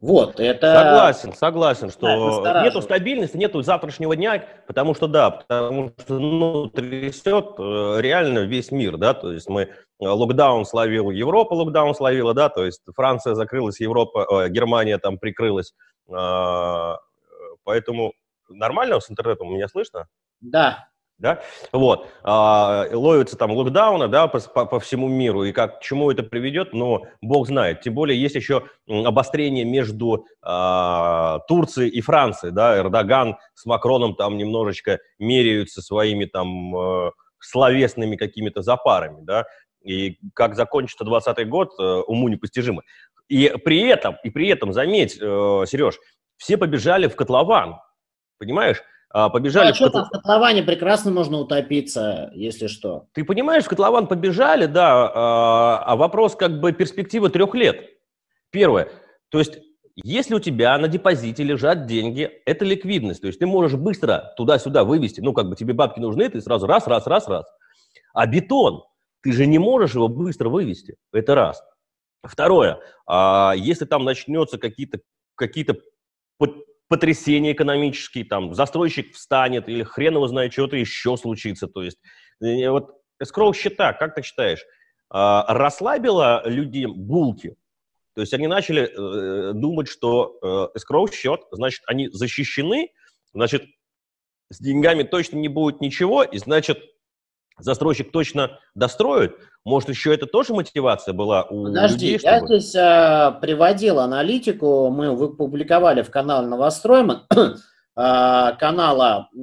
Вот, 0.00 0.40
это... 0.40 0.72
Согласен, 0.72 1.32
согласен, 1.34 1.90
что 1.90 2.42
да, 2.42 2.64
нету 2.64 2.80
стабильности, 2.80 3.36
нету 3.36 3.60
завтрашнего 3.60 4.16
дня, 4.16 4.42
потому 4.66 4.94
что, 4.94 5.08
да, 5.08 5.30
потому 5.30 5.92
что, 5.98 6.18
ну, 6.18 6.68
трясет 6.68 7.56
э, 7.58 8.00
реально 8.00 8.38
весь 8.40 8.70
мир, 8.70 8.96
да, 8.96 9.12
то 9.12 9.30
есть 9.30 9.50
мы, 9.50 9.60
э, 9.60 9.68
локдаун 9.98 10.64
словил 10.64 11.10
Европа, 11.10 11.52
локдаун 11.52 11.94
словила, 11.94 12.32
да, 12.32 12.48
то 12.48 12.64
есть 12.64 12.80
Франция 12.96 13.34
закрылась, 13.34 13.78
Европа, 13.78 14.44
э, 14.46 14.48
Германия 14.48 14.96
там 14.96 15.18
прикрылась, 15.18 15.74
э, 16.08 16.96
поэтому 17.64 18.14
нормально 18.50 19.00
с 19.00 19.10
интернетом 19.10 19.52
меня 19.52 19.68
слышно? 19.68 20.08
Да, 20.40 20.90
да, 21.20 21.42
вот, 21.70 22.08
а, 22.22 22.86
ловятся 22.92 23.36
там 23.36 23.50
локдауны, 23.50 24.08
да, 24.08 24.26
по, 24.26 24.40
по, 24.40 24.64
по 24.64 24.80
всему 24.80 25.06
миру, 25.06 25.44
и 25.44 25.52
как, 25.52 25.80
к 25.80 25.82
чему 25.82 26.10
это 26.10 26.22
приведет, 26.22 26.72
но 26.72 27.02
бог 27.20 27.46
знает, 27.46 27.82
тем 27.82 27.92
более 27.92 28.18
есть 28.18 28.36
еще 28.36 28.64
обострение 28.88 29.66
между 29.66 30.24
а, 30.40 31.40
Турцией 31.40 31.90
и 31.90 32.00
Францией, 32.00 32.54
да, 32.54 32.78
Эрдоган 32.78 33.36
с 33.54 33.66
Макроном 33.66 34.14
там 34.14 34.38
немножечко 34.38 34.98
меряются 35.18 35.82
своими 35.82 36.24
там 36.24 36.74
э, 36.74 37.10
словесными 37.38 38.16
какими-то 38.16 38.62
запарами, 38.62 39.20
да, 39.20 39.44
и 39.82 40.18
как 40.34 40.56
закончится 40.56 41.04
20 41.04 41.46
год, 41.50 41.72
э, 41.78 41.82
уму 41.82 42.28
непостижимо. 42.28 42.82
И 43.28 43.52
при 43.62 43.82
этом, 43.82 44.16
и 44.24 44.30
при 44.30 44.48
этом, 44.48 44.72
заметь, 44.72 45.18
э, 45.20 45.64
Сереж, 45.66 45.98
все 46.38 46.56
побежали 46.56 47.08
в 47.08 47.14
котлован, 47.16 47.76
понимаешь? 48.40 48.82
А, 49.10 49.28
побежали... 49.28 49.66
Ну, 49.66 49.70
а 49.72 49.74
что 49.74 49.90
там 49.90 50.04
в 50.06 50.10
котловане 50.10 50.62
прекрасно 50.62 51.10
можно 51.10 51.38
утопиться, 51.38 52.30
если 52.34 52.66
что. 52.66 53.06
Ты 53.12 53.24
понимаешь, 53.24 53.64
в 53.64 53.68
котлован 53.68 54.06
побежали, 54.06 54.66
да, 54.66 55.10
а, 55.14 55.82
а 55.84 55.96
вопрос 55.96 56.34
как 56.34 56.60
бы 56.60 56.72
перспективы 56.72 57.28
трех 57.28 57.54
лет. 57.54 57.90
Первое, 58.50 58.88
то 59.28 59.38
есть 59.38 59.58
если 59.94 60.34
у 60.34 60.40
тебя 60.40 60.78
на 60.78 60.88
депозите 60.88 61.42
лежат 61.42 61.86
деньги, 61.86 62.30
это 62.46 62.64
ликвидность, 62.64 63.20
то 63.20 63.26
есть 63.26 63.38
ты 63.38 63.46
можешь 63.46 63.78
быстро 63.78 64.32
туда-сюда 64.36 64.84
вывести, 64.84 65.20
ну 65.20 65.32
как 65.32 65.48
бы 65.48 65.56
тебе 65.56 65.74
бабки 65.74 66.00
нужны, 66.00 66.28
ты 66.28 66.40
сразу 66.40 66.66
раз, 66.66 66.86
раз, 66.86 67.06
раз, 67.06 67.28
раз. 67.28 67.46
А 68.14 68.26
бетон, 68.26 68.84
ты 69.22 69.32
же 69.32 69.46
не 69.46 69.58
можешь 69.58 69.94
его 69.94 70.08
быстро 70.08 70.48
вывести, 70.48 70.96
это 71.12 71.34
раз. 71.34 71.62
Второе, 72.22 72.80
а 73.06 73.54
если 73.56 73.84
там 73.84 74.04
начнется 74.04 74.58
какие-то 74.58 75.00
какие-то 75.34 75.76
потрясение 76.90 77.52
экономические, 77.52 78.24
там, 78.24 78.52
застройщик 78.52 79.14
встанет, 79.14 79.68
или 79.68 79.84
хрен 79.84 80.14
его 80.14 80.26
знает, 80.26 80.52
что-то 80.52 80.76
еще 80.76 81.16
случится. 81.16 81.68
То 81.68 81.84
есть, 81.84 81.98
э, 82.42 82.68
вот 82.68 82.96
escrow 83.22 83.54
счета, 83.54 83.92
как 83.92 84.16
ты 84.16 84.22
считаешь, 84.22 84.64
а, 85.08 85.54
расслабило 85.54 86.42
людей 86.44 86.86
булки? 86.86 87.54
То 88.16 88.22
есть 88.22 88.34
они 88.34 88.48
начали 88.48 88.90
э, 88.90 89.52
думать, 89.52 89.86
что 89.86 90.36
э, 90.42 90.78
escrow 90.78 91.08
счет, 91.12 91.40
значит, 91.52 91.82
они 91.86 92.08
защищены, 92.08 92.90
значит, 93.32 93.66
с 94.50 94.58
деньгами 94.58 95.04
точно 95.04 95.36
не 95.36 95.48
будет 95.48 95.80
ничего, 95.80 96.24
и 96.24 96.38
значит, 96.38 96.82
застройщик 97.62 98.12
точно 98.12 98.58
достроит, 98.74 99.36
может, 99.64 99.90
еще 99.90 100.14
это 100.14 100.26
тоже 100.26 100.54
мотивация 100.54 101.12
была 101.12 101.44
у 101.44 101.64
Подожди, 101.64 102.12
людей? 102.12 102.18
Чтобы... 102.18 102.32
я 102.32 102.46
здесь 102.46 102.74
э, 102.74 103.40
приводил 103.42 103.98
аналитику, 103.98 104.90
мы 104.90 105.34
публиковали 105.36 106.02
в 106.02 106.10
канале 106.10 106.46
Новостройман, 106.46 107.26
э, 107.30 107.52
канала, 108.58 109.28
э, 109.34 109.36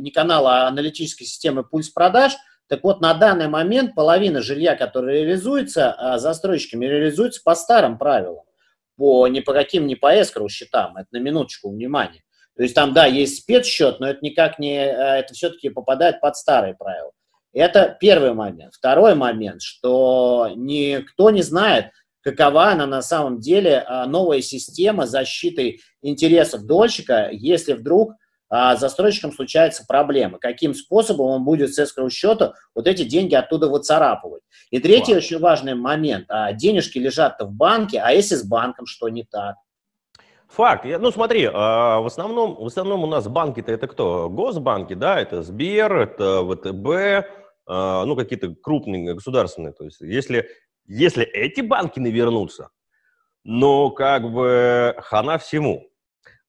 не 0.00 0.10
канала, 0.10 0.64
а 0.64 0.68
аналитической 0.68 1.24
системы 1.24 1.62
«Пульс 1.62 1.90
продаж», 1.90 2.32
так 2.68 2.82
вот, 2.84 3.00
на 3.00 3.12
данный 3.14 3.48
момент 3.48 3.94
половина 3.94 4.40
жилья, 4.40 4.74
которое 4.76 5.24
реализуется 5.24 6.14
застройщиками, 6.16 6.86
реализуется 6.86 7.42
по 7.44 7.54
старым 7.54 7.98
правилам, 7.98 8.44
по, 8.96 9.28
ни 9.28 9.40
по 9.40 9.52
каким, 9.52 9.86
не 9.86 9.94
по 9.94 10.18
эскроу 10.18 10.48
счетам, 10.48 10.96
это 10.96 11.08
на 11.12 11.18
минуточку 11.18 11.70
внимания. 11.70 12.22
То 12.56 12.62
есть 12.62 12.74
там, 12.74 12.92
да, 12.92 13.06
есть 13.06 13.38
спецсчет, 13.38 13.98
но 14.00 14.08
это 14.08 14.18
никак 14.22 14.58
не, 14.58 14.76
э, 14.76 14.90
это 14.90 15.34
все-таки 15.34 15.70
попадает 15.70 16.20
под 16.20 16.36
старые 16.36 16.74
правила. 16.74 17.12
Это 17.52 17.96
первый 18.00 18.32
момент. 18.32 18.74
Второй 18.74 19.14
момент, 19.14 19.62
что 19.62 20.50
никто 20.54 21.30
не 21.30 21.42
знает, 21.42 21.90
какова 22.22 22.68
она 22.68 22.86
на 22.86 23.02
самом 23.02 23.40
деле 23.40 23.84
а, 23.86 24.06
новая 24.06 24.40
система 24.40 25.06
защиты 25.06 25.80
интересов 26.00 26.64
дольщика, 26.64 27.28
если 27.30 27.74
вдруг 27.74 28.14
а, 28.48 28.76
застройщикам 28.76 29.32
случаются 29.32 29.84
проблемы. 29.86 30.38
Каким 30.38 30.74
способом 30.74 31.26
он 31.26 31.44
будет 31.44 31.74
с 31.74 31.78
эскроу 31.78 32.08
счета 32.10 32.54
вот 32.74 32.86
эти 32.86 33.02
деньги 33.04 33.34
оттуда 33.34 33.68
выцарапывать. 33.68 34.42
И 34.70 34.78
третий 34.78 35.14
очень 35.14 35.38
важный 35.38 35.74
момент. 35.74 36.26
А, 36.28 36.52
денежки 36.52 36.98
лежат 36.98 37.40
в 37.40 37.50
банке, 37.50 38.00
а 38.00 38.12
если 38.12 38.34
с 38.34 38.44
банком 38.44 38.86
что 38.86 39.08
не 39.08 39.24
так? 39.24 39.56
Факт. 40.54 40.84
Ну, 40.84 41.10
смотри, 41.10 41.48
в 41.48 42.06
основном, 42.06 42.56
в 42.56 42.66
основном 42.66 43.04
у 43.04 43.06
нас 43.06 43.26
банки-то 43.26 43.72
это 43.72 43.88
кто? 43.88 44.28
Госбанки, 44.28 44.92
да, 44.92 45.18
это 45.18 45.42
Сбер, 45.42 45.96
это 45.96 46.44
ВТБ, 46.44 47.26
а, 47.66 48.04
ну, 48.04 48.16
какие-то 48.16 48.54
крупные 48.62 49.14
государственные. 49.14 49.72
То 49.72 49.84
есть 49.84 50.00
если, 50.00 50.48
если 50.86 51.24
эти 51.24 51.62
банки 51.62 52.00
навернутся, 52.00 52.68
но 53.44 53.90
как 53.90 54.30
бы 54.30 54.94
хана 54.98 55.38
всему. 55.38 55.88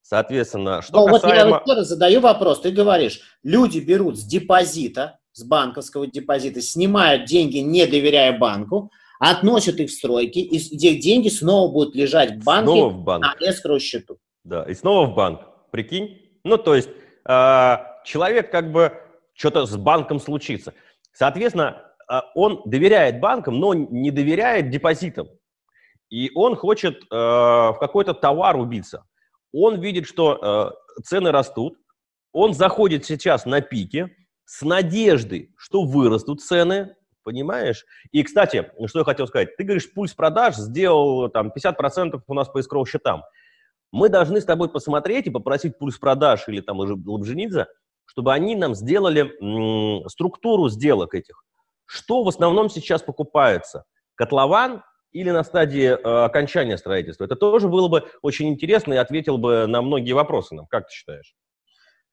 Соответственно, 0.02 0.82
что 0.82 1.08
Но 1.08 1.14
касаемо... 1.14 1.50
Вот 1.52 1.62
я 1.66 1.76
вот 1.76 1.86
задаю 1.86 2.20
вопрос, 2.20 2.60
ты 2.60 2.72
говоришь, 2.72 3.22
люди 3.42 3.80
берут 3.80 4.20
с 4.20 4.26
депозита, 4.26 5.18
с 5.32 5.46
банковского 5.46 6.08
депозита, 6.08 6.62
снимают 6.62 7.24
деньги, 7.24 7.60
не 7.60 7.86
доверяя 7.86 8.38
банку, 8.38 8.92
относят 9.32 9.80
их 9.80 9.90
в 9.90 9.94
стройки, 9.94 10.40
и 10.40 11.00
деньги 11.00 11.30
снова 11.30 11.72
будут 11.72 11.96
лежать 11.96 12.32
в 12.36 12.44
банке 12.44 12.72
снова 12.72 12.90
в 12.90 13.04
банк. 13.04 13.24
на 13.24 13.50
эскроу 13.50 13.80
счету. 13.80 14.18
Да, 14.44 14.64
и 14.64 14.74
снова 14.74 15.08
в 15.08 15.16
банк. 15.16 15.42
Прикинь? 15.72 16.22
Ну, 16.44 16.58
то 16.58 16.76
есть 16.76 16.90
э, 17.26 17.78
человек 18.04 18.52
как 18.52 18.72
бы 18.74 18.92
что-то 19.34 19.66
с 19.66 19.78
банком 19.78 20.20
случится. 20.20 20.74
Соответственно, 21.14 21.84
а, 22.08 22.26
он 22.36 22.64
доверяет 22.66 23.22
банкам, 23.22 23.60
но 23.60 23.74
не 23.74 24.12
доверяет 24.12 24.70
депозитам. 24.70 25.30
И 26.10 26.30
он 26.36 26.58
хочет 26.58 26.98
э, 27.04 27.16
в 27.16 27.78
какой-то 27.80 28.14
товар 28.14 28.58
убиться. 28.58 29.06
Он 29.54 29.80
видит, 29.80 30.06
что 30.06 30.76
э, 30.98 31.02
цены 31.02 31.32
растут, 31.32 31.78
он 32.34 32.54
заходит 32.54 33.06
сейчас 33.06 33.46
на 33.46 33.62
пике 33.62 34.14
с 34.44 34.64
надеждой, 34.64 35.54
что 35.58 35.84
вырастут 35.84 36.42
цены, 36.42 36.96
понимаешь? 37.24 37.86
И, 38.12 38.24
кстати, 38.24 38.72
что 38.88 39.00
я 39.00 39.06
хотел 39.06 39.28
сказать, 39.28 39.56
ты 39.58 39.64
говоришь, 39.64 39.92
пульс 39.94 40.14
продаж 40.14 40.56
сделал 40.56 41.30
там 41.30 41.52
50% 41.56 42.22
у 42.26 42.34
нас 42.34 42.50
по 42.50 42.60
искроу 42.60 42.86
счетам. 42.86 43.24
Мы 43.92 44.10
должны 44.10 44.42
с 44.42 44.46
тобой 44.46 44.70
посмотреть 44.70 45.28
и 45.28 45.32
попросить 45.32 45.78
пульс 45.78 45.98
продаж 45.98 46.48
или 46.48 46.62
там 46.62 46.80
Лобженидзе– 46.80 47.68
чтобы 48.06 48.34
они 48.34 48.56
нам 48.56 48.76
сделали 48.76 49.34
м, 49.42 50.08
структуру 50.10 50.70
сделок 50.70 51.16
этих. 51.16 51.44
Что 51.86 52.24
в 52.24 52.28
основном 52.28 52.70
сейчас 52.70 53.02
покупается? 53.02 53.86
Котлован 54.16 54.84
или 55.12 55.32
на 55.32 55.44
стадии 55.44 55.88
э, 55.88 56.26
окончания 56.26 56.78
строительства? 56.78 57.26
Это 57.26 57.36
тоже 57.36 57.68
было 57.68 57.88
бы 57.88 58.08
очень 58.22 58.50
интересно 58.50 58.94
и 58.94 58.98
ответил 58.98 59.38
бы 59.38 59.68
на 59.68 59.82
многие 59.82 60.14
вопросы 60.14 60.56
нам. 60.56 60.68
Как 60.68 60.88
ты 60.88 60.94
считаешь? 60.94 61.34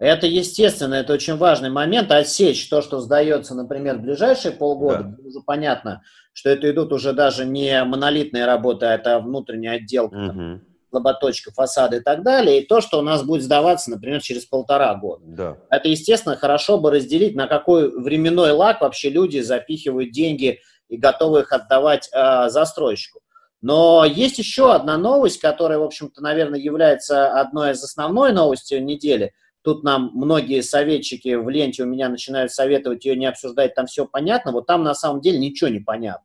Это 0.00 0.26
естественно, 0.26 0.94
это 0.94 1.12
очень 1.12 1.36
важный 1.36 1.68
момент. 1.68 2.10
Отсечь 2.10 2.68
то, 2.68 2.80
что 2.80 3.00
сдается, 3.00 3.54
например, 3.54 3.98
в 3.98 4.00
ближайшие 4.02 4.50
полгода, 4.50 5.14
да. 5.16 5.28
уже 5.28 5.40
понятно, 5.40 6.02
что 6.32 6.48
это 6.48 6.70
идут 6.70 6.92
уже 6.92 7.12
даже 7.12 7.44
не 7.44 7.84
монолитные 7.84 8.46
работы, 8.46 8.86
а 8.86 8.94
это 8.94 9.20
внутренняя 9.20 9.76
отделка. 9.76 10.16
Угу 10.16 10.60
лоботочка, 10.92 11.52
фасады 11.52 11.98
и 11.98 12.00
так 12.00 12.22
далее, 12.22 12.60
и 12.60 12.66
то, 12.66 12.80
что 12.80 12.98
у 12.98 13.02
нас 13.02 13.22
будет 13.22 13.42
сдаваться, 13.42 13.90
например, 13.90 14.20
через 14.20 14.44
полтора 14.44 14.94
года. 14.94 15.22
Да. 15.24 15.56
Это, 15.70 15.88
естественно, 15.88 16.36
хорошо 16.36 16.78
бы 16.78 16.90
разделить, 16.90 17.36
на 17.36 17.46
какой 17.46 17.90
временной 17.90 18.52
лак 18.52 18.80
вообще 18.80 19.08
люди 19.08 19.38
запихивают 19.38 20.10
деньги 20.10 20.60
и 20.88 20.96
готовы 20.96 21.40
их 21.42 21.52
отдавать 21.52 22.10
э, 22.12 22.48
застройщику. 22.48 23.20
Но 23.62 24.04
есть 24.04 24.38
еще 24.38 24.74
одна 24.74 24.96
новость, 24.96 25.40
которая, 25.40 25.78
в 25.78 25.82
общем-то, 25.82 26.22
наверное, 26.22 26.58
является 26.58 27.28
одной 27.38 27.72
из 27.72 27.84
основной 27.84 28.32
новостей 28.32 28.80
недели. 28.80 29.32
Тут 29.62 29.84
нам 29.84 30.10
многие 30.14 30.62
советчики 30.62 31.34
в 31.34 31.48
ленте 31.48 31.82
у 31.82 31.86
меня 31.86 32.08
начинают 32.08 32.50
советовать 32.50 33.04
ее 33.04 33.16
не 33.16 33.26
обсуждать, 33.26 33.74
там 33.74 33.86
все 33.86 34.06
понятно. 34.06 34.52
Вот 34.52 34.66
там 34.66 34.82
на 34.82 34.94
самом 34.94 35.20
деле 35.20 35.38
ничего 35.38 35.68
не 35.68 35.80
понятно. 35.80 36.24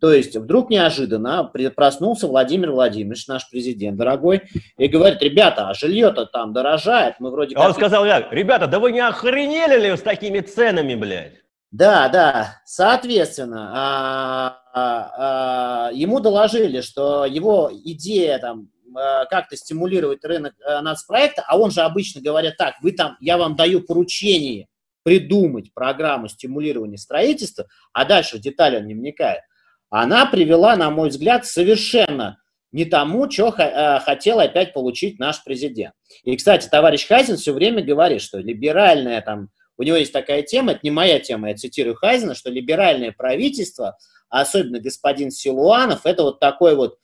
То 0.00 0.12
есть 0.12 0.36
вдруг 0.36 0.70
неожиданно 0.70 1.50
проснулся 1.74 2.28
Владимир 2.28 2.70
Владимирович, 2.70 3.26
наш 3.26 3.50
президент 3.50 3.96
дорогой, 3.96 4.42
и 4.76 4.86
говорит, 4.86 5.20
ребята, 5.22 5.68
а 5.68 5.74
жилье-то 5.74 6.26
там 6.26 6.52
дорожает, 6.52 7.16
мы 7.18 7.30
вроде 7.30 7.56
как... 7.56 7.66
Он 7.66 7.74
сказал, 7.74 8.04
ребята, 8.04 8.68
да 8.68 8.78
вы 8.78 8.92
не 8.92 9.00
охренели 9.00 9.80
ли 9.80 9.96
с 9.96 10.00
такими 10.00 10.38
ценами, 10.38 10.94
блядь? 10.94 11.42
Да, 11.70 12.08
да, 12.08 12.60
соответственно, 12.64 13.72
а, 13.74 14.62
а, 14.72 15.10
а, 15.18 15.90
ему 15.92 16.20
доложили, 16.20 16.80
что 16.80 17.26
его 17.26 17.70
идея 17.72 18.38
там 18.38 18.60
а, 18.60 18.77
как-то 18.94 19.56
стимулировать 19.56 20.24
рынок 20.24 20.54
а, 20.64 20.82
нацпроекта, 20.82 21.44
а 21.46 21.58
он 21.58 21.70
же 21.70 21.82
обычно 21.82 22.20
говорит 22.20 22.56
так, 22.56 22.74
вы 22.82 22.92
там, 22.92 23.16
я 23.20 23.38
вам 23.38 23.56
даю 23.56 23.80
поручение 23.80 24.66
придумать 25.02 25.72
программу 25.72 26.28
стимулирования 26.28 26.98
строительства, 26.98 27.66
а 27.92 28.04
дальше 28.04 28.36
в 28.36 28.40
детали 28.40 28.76
он 28.76 28.86
не 28.86 28.94
вникает 28.94 29.42
она 29.90 30.26
привела, 30.26 30.76
на 30.76 30.90
мой 30.90 31.08
взгляд, 31.08 31.46
совершенно 31.46 32.38
не 32.72 32.84
тому, 32.84 33.30
что 33.30 33.54
э, 33.56 34.00
хотел 34.00 34.40
опять 34.40 34.74
получить 34.74 35.18
наш 35.18 35.42
президент. 35.42 35.94
И, 36.24 36.36
кстати, 36.36 36.68
товарищ 36.68 37.06
Хазин 37.06 37.36
все 37.36 37.52
время 37.52 37.82
говорит, 37.82 38.20
что 38.20 38.38
либеральная 38.38 39.22
там, 39.22 39.48
у 39.78 39.82
него 39.82 39.96
есть 39.96 40.12
такая 40.12 40.42
тема, 40.42 40.72
это 40.72 40.80
не 40.82 40.90
моя 40.90 41.18
тема, 41.18 41.48
я 41.48 41.56
цитирую 41.56 41.94
Хазина, 41.94 42.34
что 42.34 42.50
либеральное 42.50 43.12
правительство, 43.12 43.96
особенно 44.28 44.80
господин 44.80 45.30
Силуанов, 45.30 46.04
это 46.04 46.24
вот 46.24 46.40
такой 46.40 46.74
вот 46.76 46.94
э, 46.94 46.96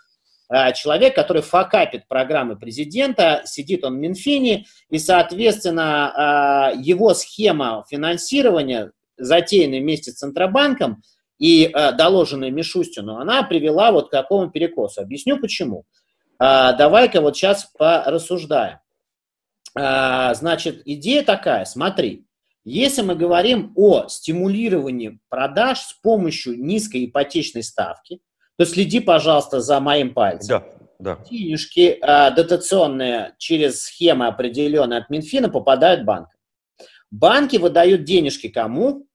человек, 0.74 1.14
который 1.14 1.42
факапит 1.42 2.06
программы 2.06 2.56
президента, 2.56 3.42
сидит 3.44 3.84
он 3.84 3.96
в 3.96 3.98
Минфине, 3.98 4.66
и, 4.90 4.98
соответственно, 4.98 6.72
э, 6.74 6.80
его 6.80 7.14
схема 7.14 7.84
финансирования, 7.88 8.92
затеянная 9.16 9.80
вместе 9.80 10.10
с 10.10 10.16
Центробанком, 10.16 11.02
и 11.38 11.64
э, 11.64 11.92
доложенная 11.92 12.50
Мишустину, 12.50 13.16
она 13.16 13.42
привела 13.42 13.90
вот 13.92 14.08
к 14.08 14.10
такому 14.12 14.50
перекосу. 14.50 15.00
Объясню 15.00 15.38
почему. 15.38 15.84
Э, 16.40 16.76
давай-ка 16.76 17.20
вот 17.20 17.36
сейчас 17.36 17.70
порассуждаем. 17.76 18.78
Э, 19.76 20.34
значит, 20.34 20.82
идея 20.84 21.24
такая, 21.24 21.64
смотри, 21.64 22.26
если 22.64 23.02
мы 23.02 23.14
говорим 23.14 23.72
о 23.76 24.08
стимулировании 24.08 25.18
продаж 25.28 25.80
с 25.80 25.92
помощью 25.94 26.58
низкой 26.58 27.04
ипотечной 27.04 27.62
ставки, 27.62 28.20
то 28.56 28.66
следи, 28.66 29.00
пожалуйста, 29.00 29.60
за 29.60 29.80
моим 29.80 30.14
пальцем. 30.14 30.48
Да, 30.48 31.16
да. 31.16 31.24
Денежки 31.28 31.98
э, 32.00 32.34
дотационные 32.34 33.34
через 33.38 33.82
схемы 33.82 34.26
определенные 34.26 35.00
от 35.00 35.10
Минфина 35.10 35.48
попадают 35.48 36.04
банкам. 36.04 36.38
Банки 37.10 37.56
выдают 37.56 38.04
денежки 38.04 38.48
кому? 38.48 39.06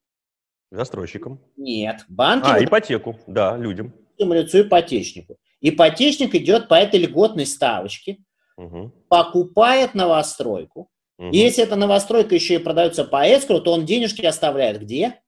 Застройщикам. 0.72 1.42
Нет, 1.58 2.06
банки... 2.08 2.48
А, 2.48 2.54
вот... 2.54 2.64
ипотеку, 2.64 3.20
да, 3.28 3.58
людям. 3.58 3.94
Лицу 4.18 4.62
ипотечнику. 4.62 5.38
Ипотечник 5.62 6.36
идет 6.36 6.68
по 6.68 6.76
этой 6.76 7.00
льготной 7.00 7.46
ставочке, 7.46 8.18
угу. 8.56 8.92
покупает 9.10 9.96
новостройку. 9.96 10.90
Угу. 11.18 11.30
И 11.30 11.38
если 11.38 11.64
эта 11.64 11.76
новостройка 11.76 12.36
еще 12.36 12.56
и 12.56 12.60
продается 12.60 13.04
по 13.04 13.26
эскру, 13.26 13.60
то 13.60 13.74
он 13.74 13.86
денежки 13.86 14.26
оставляет 14.26 14.82
где? 14.82 15.22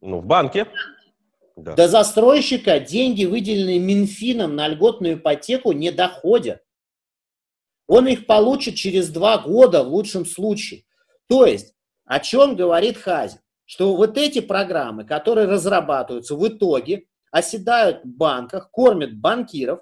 Ну, 0.00 0.18
в 0.18 0.26
банке. 0.26 0.66
Да. 1.56 1.74
До 1.74 1.88
застройщика 1.88 2.80
деньги, 2.80 3.24
выделенные 3.24 3.78
Минфином 3.78 4.56
на 4.56 4.68
льготную 4.68 5.14
ипотеку, 5.14 5.72
не 5.72 5.90
доходят. 5.90 6.62
Он 7.86 8.06
их 8.06 8.26
получит 8.26 8.76
через 8.76 9.10
два 9.10 9.38
года 9.38 9.82
в 9.82 9.88
лучшем 9.88 10.24
случае. 10.24 10.84
То 11.28 11.44
есть, 11.44 11.74
о 12.04 12.20
чем 12.20 12.56
говорит 12.56 12.96
Хазин? 12.96 13.38
что 13.72 13.96
вот 13.96 14.18
эти 14.18 14.40
программы, 14.40 15.04
которые 15.04 15.48
разрабатываются 15.48 16.36
в 16.36 16.46
итоге, 16.46 17.06
оседают 17.30 18.04
в 18.04 18.06
банках, 18.06 18.70
кормят 18.70 19.16
банкиров, 19.16 19.80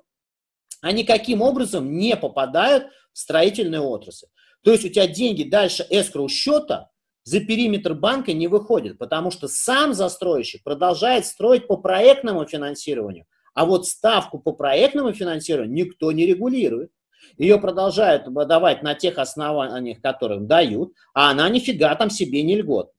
они 0.81 1.03
каким 1.03 1.42
образом 1.42 1.99
не 1.99 2.16
попадают 2.16 2.87
в 3.12 3.18
строительную 3.18 3.83
отрасль. 3.83 4.27
То 4.62 4.71
есть 4.71 4.85
у 4.85 4.88
тебя 4.88 5.09
деньги 5.09 5.42
дальше 5.42 5.85
эскроу 5.90 6.29
счета 6.29 6.88
за 7.31 7.38
периметр 7.38 7.95
банка 7.95 8.33
не 8.33 8.49
выходят, 8.49 8.99
потому 8.99 9.31
что 9.31 9.47
сам 9.47 9.95
застройщик 9.95 10.64
продолжает 10.64 11.25
строить 11.25 11.69
по 11.69 11.77
проектному 11.77 12.45
финансированию, 12.45 13.25
а 13.55 13.66
вот 13.66 13.87
ставку 13.87 14.40
по 14.40 14.51
проектному 14.51 15.12
финансированию 15.12 15.73
никто 15.73 16.11
не 16.11 16.27
регулирует. 16.27 16.90
Ее 17.38 17.61
продолжают 17.61 18.25
давать 18.35 18.83
на 18.83 18.95
тех 18.95 19.16
основаниях, 19.19 20.01
которым 20.01 20.49
дают, 20.49 20.93
а 21.14 21.31
она 21.31 21.49
нифига 21.49 21.95
там 21.95 22.11
себе 22.11 22.43
не 22.43 22.57
льгот. 22.57 22.90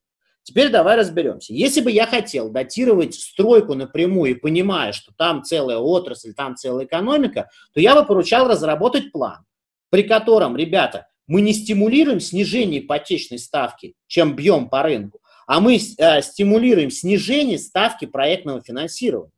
Теперь 0.44 0.70
давай 0.70 0.96
разберемся. 0.96 1.54
Если 1.54 1.82
бы 1.82 1.92
я 1.92 2.08
хотел 2.08 2.50
датировать 2.50 3.16
стройку 3.16 3.74
напрямую 3.74 4.32
и 4.32 4.40
понимая, 4.40 4.94
что 4.94 5.12
там 5.18 5.44
целая 5.44 5.78
отрасль, 5.78 6.34
там 6.34 6.56
целая 6.56 6.86
экономика, 6.86 7.50
то 7.74 7.82
я 7.82 7.96
бы 7.96 8.06
поручал 8.06 8.48
разработать 8.48 9.12
план, 9.12 9.44
при 9.90 10.04
котором, 10.04 10.56
ребята, 10.56 11.08
мы 11.32 11.40
не 11.40 11.54
стимулируем 11.54 12.20
снижение 12.20 12.82
ипотечной 12.82 13.40
ставки, 13.40 13.94
чем 14.06 14.36
бьем 14.36 14.68
по 14.68 14.84
рынку, 14.84 15.22
а 15.48 15.62
мы 15.62 15.78
э, 15.78 16.22
стимулируем 16.22 16.92
снижение 16.92 17.58
ставки 17.58 18.04
проектного 18.04 18.62
финансирования. 18.62 19.32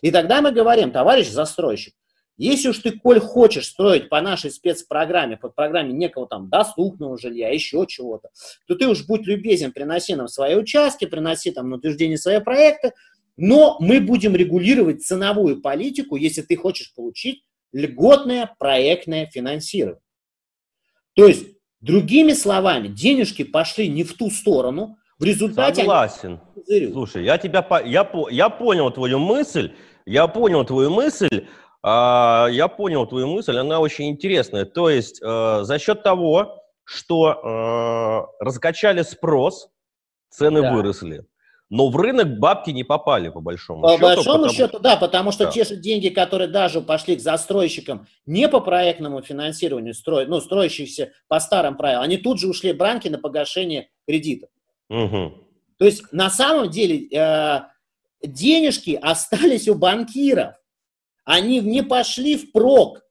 И 0.00 0.10
тогда 0.10 0.40
мы 0.40 0.52
говорим, 0.52 0.90
товарищ 0.90 1.28
застройщик, 1.28 1.92
если 2.38 2.68
уж 2.68 2.78
ты, 2.78 2.92
коль 2.92 3.20
хочешь 3.20 3.66
строить 3.66 4.08
по 4.08 4.22
нашей 4.22 4.50
спецпрограмме, 4.50 5.36
по 5.36 5.50
программе 5.50 5.92
некого 5.92 6.26
там 6.26 6.48
доступного 6.48 7.18
жилья, 7.18 7.50
еще 7.50 7.84
чего-то, 7.86 8.30
то 8.66 8.74
ты 8.74 8.88
уж 8.88 9.06
будь 9.06 9.26
любезен, 9.26 9.72
приноси 9.72 10.14
нам 10.14 10.28
свои 10.28 10.54
участки, 10.54 11.04
приноси 11.04 11.50
там 11.50 11.68
на 11.68 11.76
утверждение 11.76 12.16
свои 12.16 12.40
проекты, 12.40 12.92
но 13.36 13.76
мы 13.80 14.00
будем 14.00 14.34
регулировать 14.34 15.04
ценовую 15.04 15.60
политику, 15.60 16.16
если 16.16 16.40
ты 16.40 16.56
хочешь 16.56 16.94
получить 16.94 17.44
льготное 17.70 18.54
проектное 18.58 19.26
финансирование. 19.26 20.00
То 21.14 21.26
есть, 21.26 21.46
другими 21.80 22.32
словами, 22.32 22.88
денежки 22.88 23.44
пошли 23.44 23.88
не 23.88 24.04
в 24.04 24.14
ту 24.14 24.30
сторону, 24.30 24.96
в 25.18 25.24
результате... 25.24 25.82
Согласен. 25.82 26.40
Слушай, 26.92 27.24
я, 27.24 27.38
тебя, 27.38 27.66
я, 27.84 28.10
я 28.30 28.48
понял 28.48 28.90
твою 28.90 29.18
мысль, 29.18 29.72
я 30.06 30.26
понял 30.26 30.64
твою 30.64 30.90
мысль, 30.90 31.46
а, 31.82 32.48
я 32.50 32.68
понял 32.68 33.06
твою 33.06 33.28
мысль, 33.28 33.56
она 33.56 33.80
очень 33.80 34.08
интересная. 34.08 34.64
То 34.64 34.88
есть 34.88 35.20
э, 35.22 35.60
за 35.62 35.78
счет 35.78 36.02
того, 36.02 36.58
что 36.84 38.28
э, 38.40 38.44
раскачали 38.44 39.02
спрос, 39.02 39.68
цены 40.30 40.62
да. 40.62 40.72
выросли. 40.72 41.26
Но 41.70 41.88
в 41.88 41.96
рынок 41.96 42.38
бабки 42.38 42.70
не 42.70 42.84
попали, 42.84 43.30
по 43.30 43.40
большому 43.40 43.82
по 43.82 43.88
счету. 43.88 44.00
По 44.00 44.06
большому 44.06 44.38
потому... 44.38 44.52
счету, 44.52 44.78
да, 44.78 44.96
потому 44.96 45.32
что 45.32 45.44
да. 45.44 45.50
те 45.50 45.64
же 45.64 45.76
деньги, 45.76 46.08
которые 46.08 46.48
даже 46.48 46.80
пошли 46.80 47.16
к 47.16 47.20
застройщикам 47.20 48.06
не 48.26 48.48
по 48.48 48.60
проектному 48.60 49.22
финансированию, 49.22 49.94
строй, 49.94 50.26
ну, 50.26 50.40
строящихся 50.40 51.12
по 51.26 51.40
старым 51.40 51.76
правилам, 51.76 52.04
они 52.04 52.18
тут 52.18 52.38
же 52.38 52.48
ушли 52.48 52.72
в 52.72 52.76
банки 52.76 53.08
на 53.08 53.18
погашение 53.18 53.88
кредитов. 54.06 54.50
Угу. 54.90 55.34
То 55.78 55.84
есть 55.84 56.12
на 56.12 56.30
самом 56.30 56.70
деле 56.70 57.08
э, 57.08 57.62
денежки 58.22 58.98
остались 59.00 59.66
у 59.68 59.74
банкиров 59.74 60.54
они 61.24 61.60
не 61.60 61.82
пошли 61.82 62.36
в 62.36 62.52
прок 62.52 63.02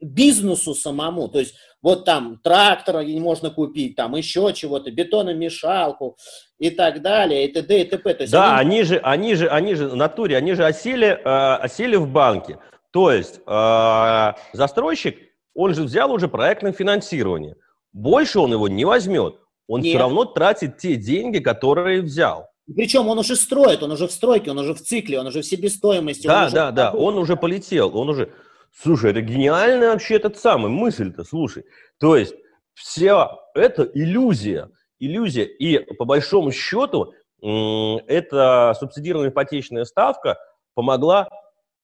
бизнесу 0.00 0.74
самому. 0.74 1.28
То 1.28 1.40
есть 1.40 1.54
вот 1.82 2.04
там 2.04 2.38
трактор 2.42 3.02
можно 3.04 3.50
купить, 3.50 3.96
там 3.96 4.14
еще 4.14 4.52
чего-то, 4.52 4.90
бетономешалку 4.90 6.16
и 6.58 6.70
так 6.70 7.02
далее, 7.02 7.46
и 7.46 7.52
т.д. 7.52 7.80
и 7.80 7.84
т.п. 7.84 8.14
То 8.14 8.22
есть 8.22 8.32
да, 8.32 8.58
они... 8.58 8.76
они 8.76 8.82
же, 8.84 8.98
они 8.98 9.34
же, 9.34 9.48
они 9.48 9.74
же 9.74 9.88
в 9.88 9.96
натуре, 9.96 10.36
они 10.36 10.54
же 10.54 10.64
осели, 10.64 11.08
э, 11.08 11.54
осели 11.56 11.96
в 11.96 12.08
банке. 12.08 12.58
То 12.90 13.12
есть 13.12 13.40
э, 13.46 14.32
застройщик, 14.52 15.16
он 15.54 15.74
же 15.74 15.82
взял 15.82 16.12
уже 16.12 16.28
проектное 16.28 16.72
финансирование. 16.72 17.56
Больше 17.92 18.40
он 18.40 18.52
его 18.52 18.68
не 18.68 18.84
возьмет. 18.84 19.36
Он 19.66 19.80
Нет. 19.80 19.90
все 19.90 19.98
равно 19.98 20.24
тратит 20.24 20.78
те 20.78 20.96
деньги, 20.96 21.38
которые 21.38 22.02
взял. 22.02 22.50
Причем 22.74 23.08
он 23.08 23.18
уже 23.18 23.36
строит, 23.36 23.82
он 23.82 23.92
уже 23.92 24.06
в 24.06 24.12
стройке, 24.12 24.50
он 24.50 24.58
уже 24.58 24.74
в 24.74 24.80
цикле, 24.80 25.18
он 25.18 25.26
уже 25.26 25.42
в 25.42 25.46
себестоимости. 25.46 26.26
Да, 26.26 26.50
да, 26.50 26.66
уже... 26.66 26.72
да, 26.72 26.92
он 26.92 27.18
уже 27.18 27.36
полетел, 27.36 27.96
он 27.96 28.10
уже... 28.10 28.32
Слушай, 28.72 29.10
это 29.10 29.20
гениальная 29.20 29.92
вообще 29.92 30.16
этот 30.16 30.38
самый 30.38 30.70
мысль-то, 30.70 31.24
слушай. 31.24 31.64
То 31.98 32.16
есть 32.16 32.34
вся 32.74 33.36
это 33.54 33.82
иллюзия, 33.82 34.70
иллюзия. 34.98 35.44
И 35.44 35.78
по 35.94 36.04
большому 36.04 36.52
счету 36.52 37.12
эта 37.42 38.74
субсидированная 38.78 39.30
ипотечная 39.30 39.84
ставка 39.84 40.38
помогла 40.74 41.28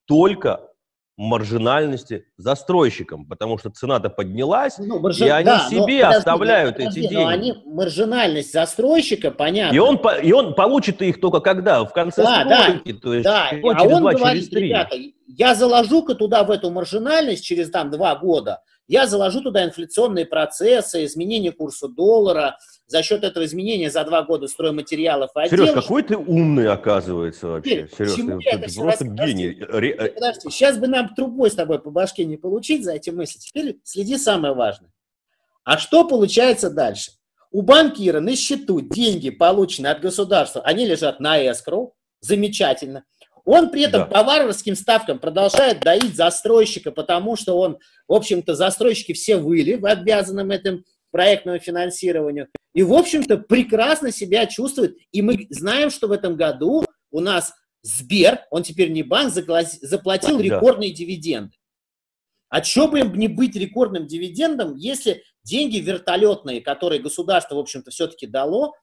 только 0.06 0.60
маржинальности 1.16 2.26
застройщикам, 2.36 3.24
потому 3.26 3.56
что 3.56 3.70
цена-то 3.70 4.10
поднялась, 4.10 4.76
ну, 4.78 5.00
маржи... 5.00 5.24
и 5.24 5.28
они 5.28 5.46
да, 5.46 5.66
себе 5.70 6.04
но, 6.04 6.10
оставляют 6.10 6.76
подожди, 6.76 7.00
эти 7.00 7.08
деньги. 7.08 7.22
Но 7.22 7.28
они, 7.28 7.54
маржинальность 7.64 8.52
застройщика, 8.52 9.30
понятно. 9.30 9.74
И 9.74 9.78
он, 9.78 9.98
и 10.22 10.32
он 10.32 10.54
получит 10.54 11.00
их 11.00 11.18
только 11.18 11.40
когда? 11.40 11.82
В 11.84 11.92
конце 11.92 12.22
да, 12.22 12.44
стройки, 12.44 12.92
да, 12.92 12.98
то 13.00 13.14
есть 13.14 13.24
да. 13.24 13.50
а 13.50 13.82
он 13.84 14.04
говорит, 14.04 14.52
ребята, 14.52 14.96
я 15.26 15.54
заложу-ка 15.54 16.14
туда 16.14 16.44
в 16.44 16.50
эту 16.50 16.70
маржинальность 16.70 17.44
через 17.44 17.70
там 17.70 17.90
два 17.90 18.14
года, 18.16 18.62
я 18.88 19.06
заложу 19.06 19.40
туда 19.40 19.64
инфляционные 19.64 20.26
процессы, 20.26 21.04
изменение 21.04 21.52
курса 21.52 21.88
доллара, 21.88 22.56
за 22.86 23.02
счет 23.02 23.24
этого 23.24 23.44
изменения 23.44 23.90
за 23.90 24.04
два 24.04 24.22
года 24.22 24.46
стройматериалов 24.46 25.30
и 25.44 25.48
Сереж, 25.48 25.72
какой 25.72 26.04
ты 26.04 26.16
умный, 26.16 26.68
оказывается, 26.68 27.48
вообще. 27.48 27.88
Сереж, 27.96 28.14
ты, 28.14 28.58
ты 28.58 28.74
просто 28.74 29.04
гений. 29.04 29.54
Подожди, 29.54 30.10
подожди, 30.14 30.50
сейчас 30.50 30.78
бы 30.78 30.86
нам 30.86 31.12
трубой 31.14 31.50
с 31.50 31.54
тобой 31.54 31.80
по 31.80 31.90
башке 31.90 32.24
не 32.24 32.36
получить 32.36 32.84
за 32.84 32.92
эти 32.92 33.10
мысли. 33.10 33.38
Теперь 33.38 33.80
следи 33.82 34.16
самое 34.18 34.54
важное. 34.54 34.92
А 35.64 35.78
что 35.78 36.06
получается 36.06 36.70
дальше? 36.70 37.10
У 37.50 37.62
банкира 37.62 38.20
на 38.20 38.36
счету 38.36 38.80
деньги, 38.80 39.30
полученные 39.30 39.92
от 39.92 40.00
государства, 40.00 40.62
они 40.62 40.86
лежат 40.86 41.18
на 41.18 41.38
эскроу, 41.50 41.94
замечательно. 42.20 43.04
Он 43.46 43.70
при 43.70 43.82
этом 43.82 44.02
да. 44.02 44.06
по 44.06 44.24
варварским 44.24 44.74
ставкам 44.74 45.20
продолжает 45.20 45.80
доить 45.80 46.16
застройщика, 46.16 46.90
потому 46.90 47.36
что 47.36 47.56
он, 47.56 47.78
в 48.08 48.12
общем-то, 48.12 48.56
застройщики 48.56 49.12
все 49.12 49.36
выли 49.36 49.76
в 49.76 49.86
обязанным 49.86 50.50
этим 50.50 50.84
проектному 51.12 51.60
финансированию. 51.60 52.48
И, 52.74 52.82
в 52.82 52.92
общем-то, 52.92 53.38
прекрасно 53.38 54.10
себя 54.10 54.46
чувствует. 54.46 54.96
И 55.12 55.22
мы 55.22 55.46
знаем, 55.50 55.90
что 55.90 56.08
в 56.08 56.12
этом 56.12 56.36
году 56.36 56.84
у 57.12 57.20
нас 57.20 57.54
Сбер, 57.82 58.40
он 58.50 58.64
теперь 58.64 58.90
не 58.90 59.04
банк, 59.04 59.32
заплатил 59.32 60.40
рекордные 60.40 60.92
дивиденды. 60.92 61.52
А 62.48 62.62
что 62.64 62.88
бы 62.88 62.98
им 62.98 63.14
не 63.14 63.28
быть 63.28 63.54
рекордным 63.54 64.08
дивидендом, 64.08 64.74
если 64.74 65.22
деньги 65.44 65.78
вертолетные, 65.78 66.60
которые 66.60 67.00
государство, 67.00 67.54
в 67.54 67.60
общем-то, 67.60 67.92
все-таки 67.92 68.26
дало, 68.26 68.74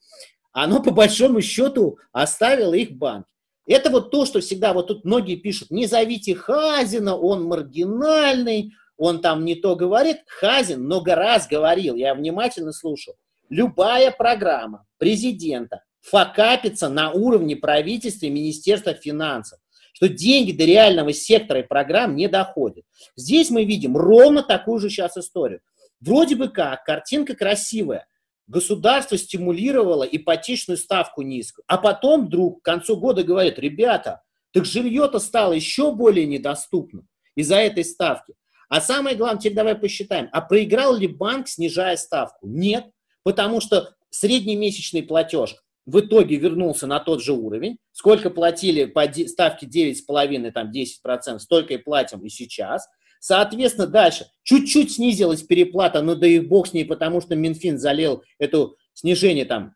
оно 0.54 0.82
по 0.82 0.92
большому 0.92 1.42
счету 1.42 1.98
оставило 2.14 2.74
их 2.74 2.94
банк. 2.94 3.26
Это 3.66 3.90
вот 3.90 4.12
то, 4.12 4.26
что 4.26 4.42
всегда, 4.42 4.74
вот 4.74 4.88
тут 4.88 5.06
многие 5.06 5.36
пишут, 5.36 5.72
не 5.72 5.86
зовите 5.86 6.36
Хазина, 6.36 7.16
он 7.16 7.46
маргинальный, 7.46 8.74
он 8.98 9.22
там 9.22 9.46
не 9.46 9.56
то 9.56 9.76
говорит. 9.76 10.18
Хазин 10.28 10.84
много 10.84 11.16
раз 11.16 11.48
говорил, 11.48 11.96
я 11.96 12.14
внимательно 12.14 12.74
слушал, 12.74 13.16
любая 13.50 14.12
программа 14.12 14.86
президента 14.98 15.84
факапится 16.02 16.90
на 16.90 17.12
уровне 17.12 17.56
правительства 17.56 18.26
и 18.26 18.30
Министерства 18.30 18.94
финансов 18.94 19.60
что 19.94 20.10
деньги 20.10 20.52
до 20.52 20.66
реального 20.66 21.14
сектора 21.14 21.62
и 21.62 21.68
программ 21.68 22.16
не 22.16 22.28
доходят. 22.28 22.84
Здесь 23.16 23.50
мы 23.50 23.64
видим 23.64 23.96
ровно 23.96 24.44
такую 24.44 24.80
же 24.80 24.90
сейчас 24.90 25.16
историю. 25.18 25.62
Вроде 26.02 26.36
бы 26.36 26.50
как, 26.50 26.84
картинка 26.84 27.36
красивая, 27.36 28.08
государство 28.54 29.18
стимулировало 29.18 30.04
ипотечную 30.04 30.78
ставку 30.78 31.24
низкую, 31.24 31.66
а 31.68 31.78
потом 31.78 32.28
вдруг 32.28 32.62
к 32.62 32.66
концу 32.66 32.96
года 32.96 33.24
говорит, 33.24 33.60
ребята, 33.60 34.22
так 34.52 34.66
жилье-то 34.66 35.20
стало 35.20 35.54
еще 35.54 35.92
более 35.92 36.26
недоступным 36.28 37.08
из-за 37.36 37.58
этой 37.58 37.84
ставки. 37.84 38.36
А 38.70 38.80
самое 38.80 39.16
главное, 39.16 39.42
теперь 39.42 39.56
давай 39.56 39.76
посчитаем, 39.76 40.30
а 40.32 40.42
проиграл 40.42 40.96
ли 40.96 41.08
банк, 41.08 41.48
снижая 41.48 41.98
ставку? 41.98 42.48
Нет, 42.48 42.86
потому 43.24 43.60
что 43.60 43.96
среднемесячный 44.10 45.04
платеж 45.04 45.56
в 45.86 46.00
итоге 46.00 46.38
вернулся 46.38 46.88
на 46.88 47.00
тот 47.00 47.22
же 47.22 47.34
уровень. 47.34 47.78
Сколько 47.92 48.30
платили 48.30 48.86
по 48.86 49.12
ставке 49.28 49.66
9,5, 49.66 50.52
там 50.52 50.72
10%, 50.72 51.40
столько 51.40 51.74
и 51.74 51.78
платим 51.78 52.20
и 52.22 52.30
сейчас. 52.30 52.88
Соответственно, 53.26 53.88
дальше 53.88 54.26
чуть-чуть 54.44 54.96
снизилась 54.96 55.44
переплата, 55.44 56.02
но 56.02 56.14
да 56.14 56.28
и 56.28 56.42
бог 56.42 56.68
с 56.68 56.74
ней, 56.74 56.84
потому 56.84 57.22
что 57.22 57.38
Минфин 57.38 57.80
залил 57.80 58.22
это 58.38 58.72
снижение 58.94 59.46
там 59.46 59.76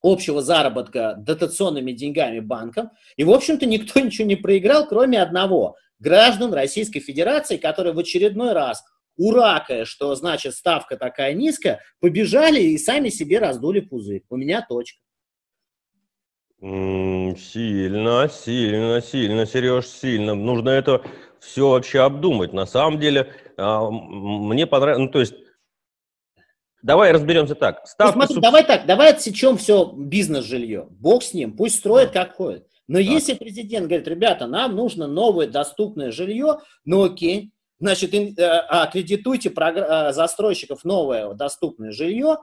общего 0.00 0.42
заработка 0.42 1.16
дотационными 1.18 1.90
деньгами 1.90 2.38
банкам. 2.38 2.92
И, 3.16 3.24
в 3.24 3.32
общем-то, 3.32 3.66
никто 3.66 3.98
ничего 4.04 4.28
не 4.28 4.36
проиграл, 4.36 4.86
кроме 4.86 5.20
одного. 5.20 5.74
Граждан 5.98 6.54
Российской 6.54 7.00
Федерации, 7.00 7.56
которые 7.56 7.94
в 7.94 7.98
очередной 7.98 8.52
раз 8.52 8.84
уракая, 9.16 9.84
что 9.84 10.14
значит 10.14 10.54
ставка 10.54 10.96
такая 10.96 11.34
низкая, 11.34 11.80
побежали 11.98 12.60
и 12.60 12.78
сами 12.78 13.08
себе 13.08 13.40
раздули 13.40 13.80
пузырь. 13.80 14.22
У 14.30 14.36
меня 14.36 14.64
точка. 14.64 15.00
Сильно, 16.60 17.34
сильно, 18.28 19.02
сильно, 19.02 19.46
Сереж, 19.46 19.86
сильно. 19.88 20.36
Нужно 20.36 20.70
это 20.70 21.02
все 21.40 21.70
вообще 21.70 22.00
обдумать. 22.00 22.52
На 22.52 22.66
самом 22.66 22.98
деле, 22.98 23.32
а, 23.56 23.90
мне 23.90 24.66
понравилось, 24.66 25.06
ну, 25.06 25.10
то 25.10 25.20
есть, 25.20 25.34
давай 26.82 27.12
разберемся 27.12 27.54
так. 27.54 27.86
Ставка 27.86 28.16
ну, 28.16 28.20
смотри, 28.20 28.34
суб... 28.34 28.42
давай 28.42 28.64
так, 28.64 28.86
давай 28.86 29.10
отсечем 29.12 29.56
все 29.56 29.92
бизнес-жилье. 29.96 30.86
Бог 30.90 31.22
с 31.22 31.34
ним, 31.34 31.56
пусть 31.56 31.78
строит 31.78 32.10
как 32.10 32.36
ходит. 32.36 32.66
Но 32.86 32.98
так. 32.98 33.06
если 33.06 33.34
президент 33.34 33.86
говорит, 33.86 34.08
ребята, 34.08 34.46
нам 34.46 34.74
нужно 34.74 35.06
новое 35.06 35.46
доступное 35.46 36.10
жилье, 36.10 36.58
ну 36.84 37.04
окей, 37.04 37.52
значит, 37.78 38.14
э, 38.14 38.44
аккредитуйте 38.44 39.52
э, 39.54 40.12
застройщиков 40.12 40.84
новое 40.84 41.34
доступное 41.34 41.92
жилье 41.92 42.38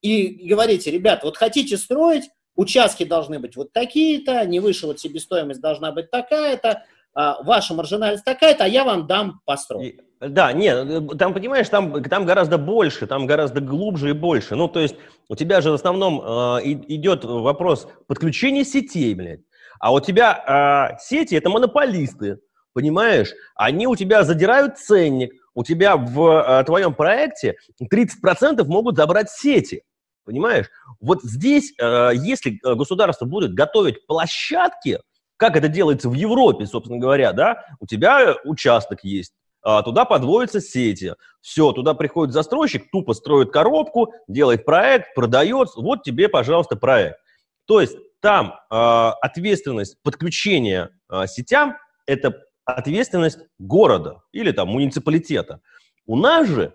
и 0.00 0.48
говорите, 0.48 0.90
ребята, 0.90 1.26
вот 1.26 1.36
хотите 1.36 1.76
строить, 1.76 2.30
участки 2.54 3.04
должны 3.04 3.38
быть 3.38 3.56
вот 3.56 3.72
такие-то, 3.72 4.44
не 4.46 4.60
выше 4.60 4.86
вот 4.86 5.00
себестоимость 5.00 5.60
должна 5.60 5.92
быть 5.92 6.10
такая-то, 6.10 6.84
ваша 7.14 7.74
маржинальность 7.74 8.24
такая-то, 8.24 8.64
а 8.64 8.68
я 8.68 8.84
вам 8.84 9.06
дам 9.06 9.40
построить. 9.44 10.00
Да, 10.20 10.52
нет, 10.52 11.18
там, 11.18 11.32
понимаешь, 11.32 11.68
там, 11.70 12.02
там 12.04 12.26
гораздо 12.26 12.58
больше, 12.58 13.06
там 13.06 13.26
гораздо 13.26 13.60
глубже 13.60 14.10
и 14.10 14.12
больше. 14.12 14.54
Ну, 14.54 14.68
то 14.68 14.78
есть 14.78 14.94
у 15.28 15.34
тебя 15.34 15.62
же 15.62 15.70
в 15.70 15.74
основном 15.74 16.20
э, 16.20 16.60
идет 16.88 17.24
вопрос 17.24 17.88
подключения 18.06 18.64
сетей, 18.64 19.14
блядь. 19.14 19.40
А 19.78 19.94
у 19.94 20.00
тебя 20.00 20.92
э, 20.92 20.98
сети– 21.00 21.34
это 21.36 21.48
монополисты, 21.48 22.38
понимаешь? 22.74 23.32
Они 23.54 23.86
у 23.86 23.96
тебя 23.96 24.22
задирают 24.24 24.76
ценник, 24.76 25.32
у 25.54 25.64
тебя 25.64 25.96
в 25.96 26.20
э, 26.20 26.64
твоем 26.64 26.92
проекте 26.92 27.56
30% 27.82 28.62
могут 28.64 28.96
забрать 28.96 29.30
сети. 29.30 29.84
Понимаешь? 30.26 30.66
Вот 31.00 31.22
здесь, 31.22 31.72
э, 31.80 32.10
если 32.14 32.58
государство 32.62 33.24
будет 33.24 33.54
готовить 33.54 34.06
площадки, 34.06 35.00
как 35.40 35.56
это 35.56 35.68
делается 35.68 36.10
в 36.10 36.12
Европе, 36.12 36.66
собственно 36.66 36.98
говоря, 36.98 37.32
да, 37.32 37.64
у 37.80 37.86
тебя 37.86 38.36
участок 38.44 39.04
есть, 39.04 39.32
а 39.62 39.82
туда 39.82 40.04
подводятся 40.04 40.60
сети. 40.60 41.14
Все, 41.40 41.72
туда 41.72 41.94
приходит 41.94 42.34
застройщик, 42.34 42.90
тупо 42.92 43.14
строит 43.14 43.50
коробку, 43.50 44.12
делает 44.28 44.66
проект, 44.66 45.14
продает. 45.14 45.70
Вот 45.76 46.02
тебе, 46.02 46.28
пожалуйста, 46.28 46.76
проект. 46.76 47.16
То 47.64 47.80
есть 47.80 47.96
там 48.20 48.52
э, 48.52 48.74
ответственность 48.74 49.96
подключения 50.02 50.90
э, 51.10 51.26
сетям– 51.26 51.78
это 52.06 52.34
ответственность 52.66 53.38
города 53.58 54.20
или 54.32 54.52
там 54.52 54.68
муниципалитета. 54.68 55.62
У 56.04 56.16
нас 56.16 56.48
же 56.48 56.74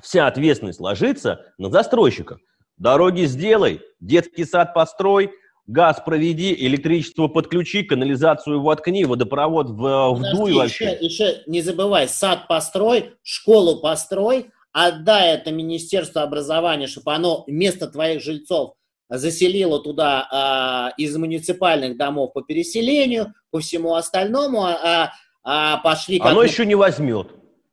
вся 0.00 0.26
ответственность 0.26 0.80
ложится 0.80 1.52
на 1.58 1.68
застройщика. 1.68 2.38
Дороги 2.78 3.26
сделай, 3.26 3.82
детский 4.00 4.46
сад 4.46 4.72
построй, 4.72 5.32
газ 5.70 6.02
проведи, 6.04 6.54
электричество 6.54 7.28
подключи, 7.28 7.82
канализацию 7.82 8.60
воткни, 8.60 9.04
водопровод 9.04 9.70
в, 9.70 10.14
вдуй 10.14 10.52
вообще. 10.52 10.98
Еще, 11.00 11.24
еще 11.24 11.42
не 11.46 11.62
забывай, 11.62 12.08
сад 12.08 12.48
построй, 12.48 13.14
школу 13.22 13.80
построй, 13.80 14.50
отдай 14.72 15.34
это 15.34 15.52
Министерство 15.52 16.22
образования, 16.22 16.86
чтобы 16.86 17.14
оно 17.14 17.44
вместо 17.46 17.86
твоих 17.86 18.22
жильцов 18.22 18.74
заселило 19.08 19.80
туда 19.82 20.28
а, 20.30 20.92
из 20.96 21.16
муниципальных 21.16 21.96
домов 21.96 22.32
по 22.32 22.42
переселению, 22.42 23.34
по 23.50 23.60
всему 23.60 23.94
остальному, 23.94 24.64
а, 24.64 24.78
а, 24.82 25.12
а 25.42 25.76
пошли... 25.78 26.20
Оно 26.22 26.42
еще 26.42 26.66
не 26.66 26.74
возьмет. 26.74 27.28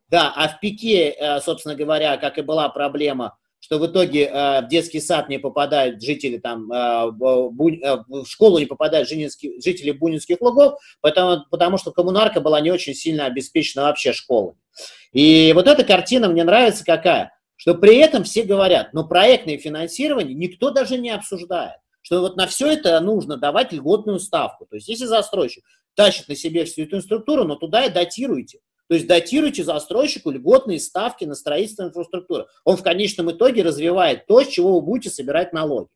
Да, 0.09 0.31
а 0.35 0.47
в 0.47 0.59
пике, 0.59 1.09
э, 1.09 1.41
собственно 1.41 1.75
говоря, 1.75 2.15
как 2.15 2.37
и 2.37 2.41
была 2.41 2.69
проблема 2.69 3.37
что 3.59 3.79
в 3.79 3.87
итоге 3.87 4.25
э, 4.25 4.61
в 4.61 4.67
детский 4.69 4.99
сад 4.99 5.29
не 5.29 5.39
попадают 5.39 6.01
жители 6.01 6.37
там, 6.37 6.71
э, 6.71 7.11
бу, 7.11 7.69
э, 7.69 7.97
в 8.07 8.25
школу 8.25 8.59
не 8.59 8.65
попадают 8.65 9.09
жители, 9.09 9.59
жители 9.61 9.91
Бунинских 9.91 10.41
лугов, 10.41 10.79
потому, 11.01 11.43
потому 11.49 11.77
что 11.77 11.91
коммунарка 11.91 12.39
была 12.39 12.61
не 12.61 12.71
очень 12.71 12.93
сильно 12.93 13.25
обеспечена 13.25 13.83
вообще 13.83 14.13
школой. 14.13 14.53
И 15.11 15.51
вот 15.53 15.67
эта 15.67 15.83
картина 15.83 16.29
мне 16.29 16.43
нравится 16.43 16.85
какая, 16.85 17.33
что 17.55 17.73
при 17.73 17.97
этом 17.97 18.23
все 18.23 18.43
говорят, 18.43 18.93
но 18.93 19.07
проектное 19.07 19.57
финансирование 19.57 20.35
никто 20.35 20.69
даже 20.69 20.97
не 20.97 21.09
обсуждает, 21.09 21.77
что 22.01 22.21
вот 22.21 22.37
на 22.37 22.47
все 22.47 22.71
это 22.71 22.99
нужно 22.99 23.37
давать 23.37 23.73
льготную 23.73 24.19
ставку. 24.19 24.65
То 24.65 24.75
есть 24.75 24.87
если 24.87 25.05
застройщик 25.05 25.63
тащит 25.95 26.27
на 26.27 26.35
себе 26.35 26.65
всю 26.65 26.83
эту 26.83 27.01
структуру, 27.01 27.43
но 27.43 27.55
туда 27.55 27.85
и 27.85 27.89
датируйте. 27.89 28.59
То 28.89 28.95
есть 28.95 29.07
датируйте 29.07 29.63
застройщику 29.63 30.31
льготные 30.31 30.79
ставки 30.79 31.25
на 31.25 31.35
строительство 31.35 31.83
инфраструктуры. 31.83 32.45
Он 32.63 32.77
в 32.77 32.83
конечном 32.83 33.31
итоге 33.31 33.63
развивает 33.63 34.25
то, 34.27 34.41
с 34.41 34.47
чего 34.47 34.79
вы 34.79 34.81
будете 34.81 35.09
собирать 35.09 35.53
налоги. 35.53 35.89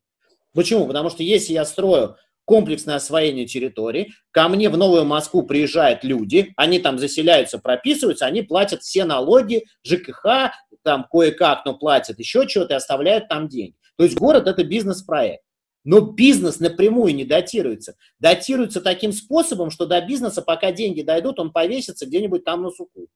Почему? 0.53 0.85
Потому 0.85 1.09
что 1.09 1.23
если 1.23 1.53
я 1.53 1.63
строю 1.63 2.17
комплексное 2.43 2.95
освоение 2.95 3.45
территории, 3.45 4.11
ко 4.31 4.49
мне 4.49 4.69
в 4.69 4.77
Новую 4.77 5.05
Москву 5.05 5.43
приезжают 5.43 6.03
люди, 6.03 6.51
они 6.57 6.79
там 6.79 6.99
заселяются, 6.99 7.59
прописываются, 7.59 8.25
они 8.25 8.41
платят 8.41 8.81
все 8.81 9.05
налоги, 9.05 9.65
ЖКХ, 9.85 10.51
там 10.83 11.05
кое-как, 11.09 11.65
но 11.65 11.77
платят 11.77 12.19
еще 12.19 12.47
что-то 12.47 12.73
и 12.73 12.77
оставляют 12.77 13.29
там 13.29 13.47
деньги. 13.47 13.75
То 13.97 14.03
есть 14.03 14.17
город– 14.17 14.47
это 14.47 14.63
бизнес-проект. 14.63 15.43
Но 15.83 16.01
бизнес 16.01 16.59
напрямую 16.59 17.15
не 17.15 17.25
датируется. 17.25 17.95
Датируется 18.19 18.81
таким 18.81 19.11
способом, 19.11 19.71
что 19.71 19.85
до 19.85 19.99
бизнеса, 20.01 20.41
пока 20.41 20.71
деньги 20.71 21.01
дойдут, 21.01 21.39
он 21.39 21.51
повесится 21.51 22.05
где-нибудь 22.05 22.43
там 22.43 22.63
на 22.63 22.69
суку. 22.69 23.07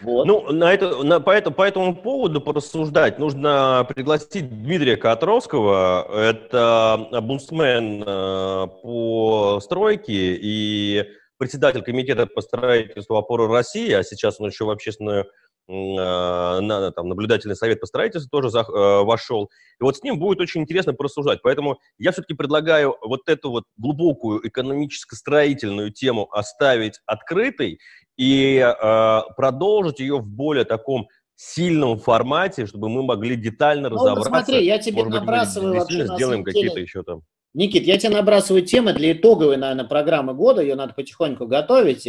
Вот. 0.00 0.26
Ну, 0.26 0.52
на 0.52 0.72
это, 0.72 1.02
на, 1.02 1.20
по, 1.20 1.30
это, 1.30 1.50
по 1.50 1.62
этому 1.62 1.96
поводу 1.96 2.40
порассуждать 2.40 3.18
нужно 3.18 3.84
пригласить 3.88 4.48
Дмитрия 4.48 4.96
Котровского. 4.96 6.08
Это 6.16 7.08
омбудсмен 7.10 8.04
э, 8.06 8.66
по 8.82 9.60
стройке 9.60 10.36
и 10.40 11.04
председатель 11.38 11.82
комитета 11.82 12.26
по 12.26 12.40
строительству 12.40 13.16
опоры 13.16 13.48
России, 13.48 13.90
а 13.92 14.04
сейчас 14.04 14.38
он 14.38 14.48
еще 14.48 14.64
в 14.64 14.70
общественную 14.70 15.26
на, 15.68 16.90
там, 16.90 17.08
наблюдательный 17.08 17.56
совет 17.56 17.80
по 17.80 17.86
строительству 17.86 18.28
тоже 18.30 18.50
за, 18.50 18.60
э, 18.60 19.04
вошел. 19.04 19.50
И 19.80 19.84
вот 19.84 19.96
с 19.96 20.02
ним 20.02 20.18
будет 20.18 20.40
очень 20.40 20.62
интересно 20.62 20.92
порассуждать. 20.92 21.40
Поэтому 21.42 21.78
я 21.98 22.12
все-таки 22.12 22.34
предлагаю 22.34 22.96
вот 23.00 23.28
эту 23.28 23.50
вот 23.50 23.64
глубокую 23.76 24.46
экономическо-строительную 24.46 25.92
тему 25.92 26.28
оставить 26.32 27.00
открытой 27.06 27.78
и 28.16 28.56
э, 28.58 29.20
продолжить 29.36 30.00
ее 30.00 30.18
в 30.18 30.26
более 30.26 30.64
таком 30.64 31.08
сильном 31.34 31.98
формате, 31.98 32.66
чтобы 32.66 32.88
мы 32.88 33.02
могли 33.02 33.36
детально 33.36 33.88
ну, 33.88 33.96
разобраться. 33.96 34.30
Смотри, 34.30 34.64
я 34.64 34.78
тебе 34.78 35.04
Может 35.04 35.20
набрасываю 35.20 35.80
быть, 35.80 35.90
мы 35.90 36.16
сделаем 36.16 36.44
какие-то 36.44 36.80
еще 36.80 37.02
там. 37.02 37.22
Никит, 37.54 37.84
я 37.84 37.98
тебе 37.98 38.14
набрасываю 38.14 38.64
темы 38.64 38.94
для 38.94 39.12
итоговой, 39.12 39.58
наверное, 39.58 39.84
программы 39.84 40.34
года. 40.34 40.62
Ее 40.62 40.74
надо 40.74 40.94
потихоньку 40.94 41.46
готовить. 41.46 42.06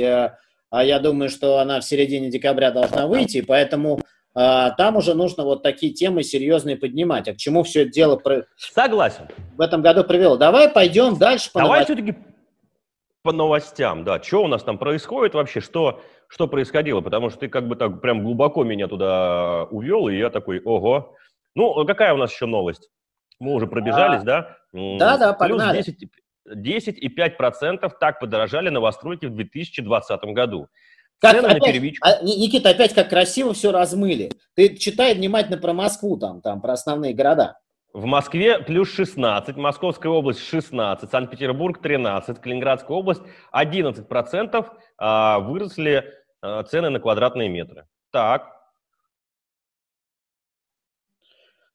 А 0.74 0.84
я 0.84 0.98
думаю, 0.98 1.30
что 1.30 1.60
она 1.60 1.80
в 1.80 1.86
середине 1.86 2.32
декабря 2.32 2.72
должна 2.72 3.06
выйти, 3.06 3.42
поэтому 3.42 4.00
а, 4.34 4.72
там 4.72 4.96
уже 4.96 5.14
нужно 5.14 5.44
вот 5.44 5.62
такие 5.62 5.94
темы 5.94 6.24
серьезные 6.24 6.78
поднимать. 6.78 7.28
А 7.28 7.34
к 7.34 7.38
чему 7.38 7.62
все 7.62 7.84
это 7.84 7.92
дело 7.92 8.16
про... 8.16 8.48
Согласен. 8.58 9.28
в 9.56 9.62
этом 9.62 9.84
году 9.84 10.04
привело? 10.04 10.36
Давай 10.36 10.68
пойдем 10.68 11.16
дальше 11.20 11.52
по 11.54 11.60
Давай 11.60 11.86
все-таки 11.86 12.16
по 13.22 13.32
новостям, 13.32 14.04
да. 14.04 14.20
Что 14.20 14.46
у 14.46 14.48
нас 14.48 14.64
там 14.64 14.80
происходит 14.80 15.36
вообще, 15.36 15.62
что, 15.62 16.02
что 16.28 16.48
происходило? 16.48 17.02
Потому 17.02 17.30
что 17.30 17.42
ты 17.42 17.50
как 17.50 17.68
бы 17.68 17.76
так 17.76 18.02
прям 18.02 18.24
глубоко 18.24 18.64
меня 18.64 18.88
туда 18.88 19.66
увел, 19.70 20.08
и 20.08 20.18
я 20.18 20.32
такой, 20.32 20.60
ого. 20.60 21.16
Ну, 21.54 21.86
какая 21.86 22.16
у 22.16 22.18
нас 22.18 22.34
еще 22.34 22.48
новость? 22.48 22.90
Мы 23.40 23.54
уже 23.54 23.68
пробежались, 23.68 24.24
а, 24.24 24.26
да? 24.26 24.58
Да, 24.74 25.18
да, 25.20 25.34
погнали. 25.34 25.84
Плюс 25.84 25.86
10, 25.86 26.10
10,5% 26.48 27.92
так 28.00 28.20
подорожали 28.20 28.70
новостройки 28.70 29.26
в 29.26 29.36
2020 29.36 30.22
году. 30.26 30.68
Как 31.20 31.38
Цены 31.38 31.48
опять, 31.48 31.62
на 31.62 31.68
первичку. 31.72 32.08
А, 32.08 32.22
Никита, 32.22 32.70
опять 32.70 32.94
как 32.94 33.10
красиво 33.10 33.54
все 33.54 33.72
размыли. 33.72 34.32
Ты 34.56 34.76
читай 34.76 35.16
внимательно 35.16 35.58
про 35.58 35.72
Москву, 35.72 36.18
там, 36.18 36.42
там 36.42 36.60
про 36.60 36.74
основные 36.74 37.14
города. 37.14 37.58
В 37.94 38.06
Москве 38.06 38.60
плюс 38.60 38.92
16, 38.92 39.56
Московская 39.56 40.10
область 40.10 40.40
16, 40.42 41.10
Санкт-Петербург 41.10 41.80
13, 41.82 42.40
Калининградская 42.40 42.98
область 42.98 43.22
11% 43.54 44.68
а, 44.98 45.40
выросли 45.40 46.04
а, 46.42 46.64
цены 46.64 46.90
на 46.90 47.00
квадратные 47.00 47.50
метры. 47.50 47.86
Так. 48.12 48.52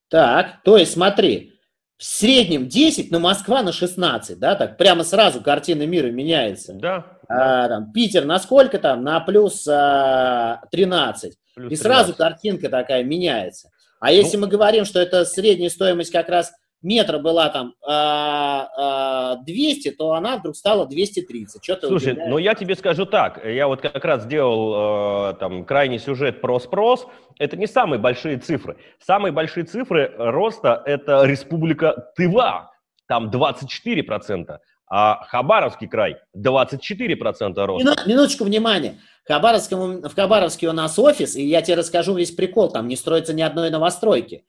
Так, 0.08 0.62
то 0.64 0.76
есть 0.76 0.92
смотри, 0.92 1.57
в 1.98 2.04
среднем 2.04 2.68
10, 2.68 3.10
но 3.10 3.18
Москва 3.18 3.62
на 3.62 3.72
16, 3.72 4.38
да, 4.38 4.54
так 4.54 4.76
прямо 4.78 5.02
сразу 5.02 5.40
картина 5.40 5.84
мира 5.84 6.06
меняется. 6.06 6.74
Да. 6.74 7.06
А, 7.28 7.68
там, 7.68 7.92
Питер 7.92 8.24
на 8.24 8.38
сколько 8.38 8.78
там? 8.78 9.02
На 9.02 9.18
плюс 9.20 9.66
а, 9.66 10.62
13. 10.70 11.34
Плюс 11.56 11.72
И 11.72 11.76
сразу 11.76 12.14
13. 12.14 12.16
картинка 12.16 12.68
такая 12.68 13.02
меняется. 13.02 13.70
А 14.00 14.12
если 14.12 14.36
ну, 14.36 14.42
мы 14.42 14.48
говорим, 14.48 14.84
что 14.84 15.00
это 15.00 15.24
средняя 15.24 15.70
стоимость 15.70 16.12
как 16.12 16.28
раз 16.28 16.52
метра 16.82 17.18
была 17.18 17.48
там 17.48 17.74
а, 17.86 18.68
а, 18.76 19.36
200, 19.36 19.90
то 19.92 20.12
она 20.12 20.36
вдруг 20.36 20.56
стала 20.56 20.86
230. 20.86 21.62
Что 21.62 21.78
Слушай, 21.86 22.12
удивляет? 22.12 22.30
ну 22.30 22.38
я 22.38 22.54
тебе 22.54 22.74
скажу 22.74 23.06
так, 23.06 23.44
я 23.44 23.66
вот 23.66 23.80
как 23.80 24.04
раз 24.04 24.24
сделал 24.24 25.30
э, 25.32 25.34
там 25.34 25.64
крайний 25.64 25.98
сюжет 25.98 26.40
про 26.40 26.58
спрос, 26.60 27.06
это 27.38 27.56
не 27.56 27.66
самые 27.66 27.98
большие 27.98 28.38
цифры. 28.38 28.76
Самые 29.04 29.32
большие 29.32 29.64
цифры 29.64 30.12
роста– 30.16 30.82
это 30.86 31.24
Республика 31.24 32.10
Тыва, 32.16 32.72
там 33.06 33.30
24%, 33.30 34.58
а 34.90 35.24
Хабаровский 35.26 35.88
край 35.88 36.16
24% 36.36 37.64
роста. 37.64 37.96
Минуточку 38.06 38.44
внимания. 38.44 38.98
Хабаровском, 39.26 40.02
в 40.02 40.14
Хабаровске 40.14 40.68
у 40.68 40.72
нас 40.72 40.98
офис, 40.98 41.36
и 41.36 41.44
я 41.44 41.60
тебе 41.60 41.76
расскажу 41.76 42.14
весь 42.14 42.30
прикол, 42.30 42.70
там 42.70 42.88
не 42.88 42.96
строится 42.96 43.34
ни 43.34 43.42
одной 43.42 43.70
новостройки. 43.70 44.44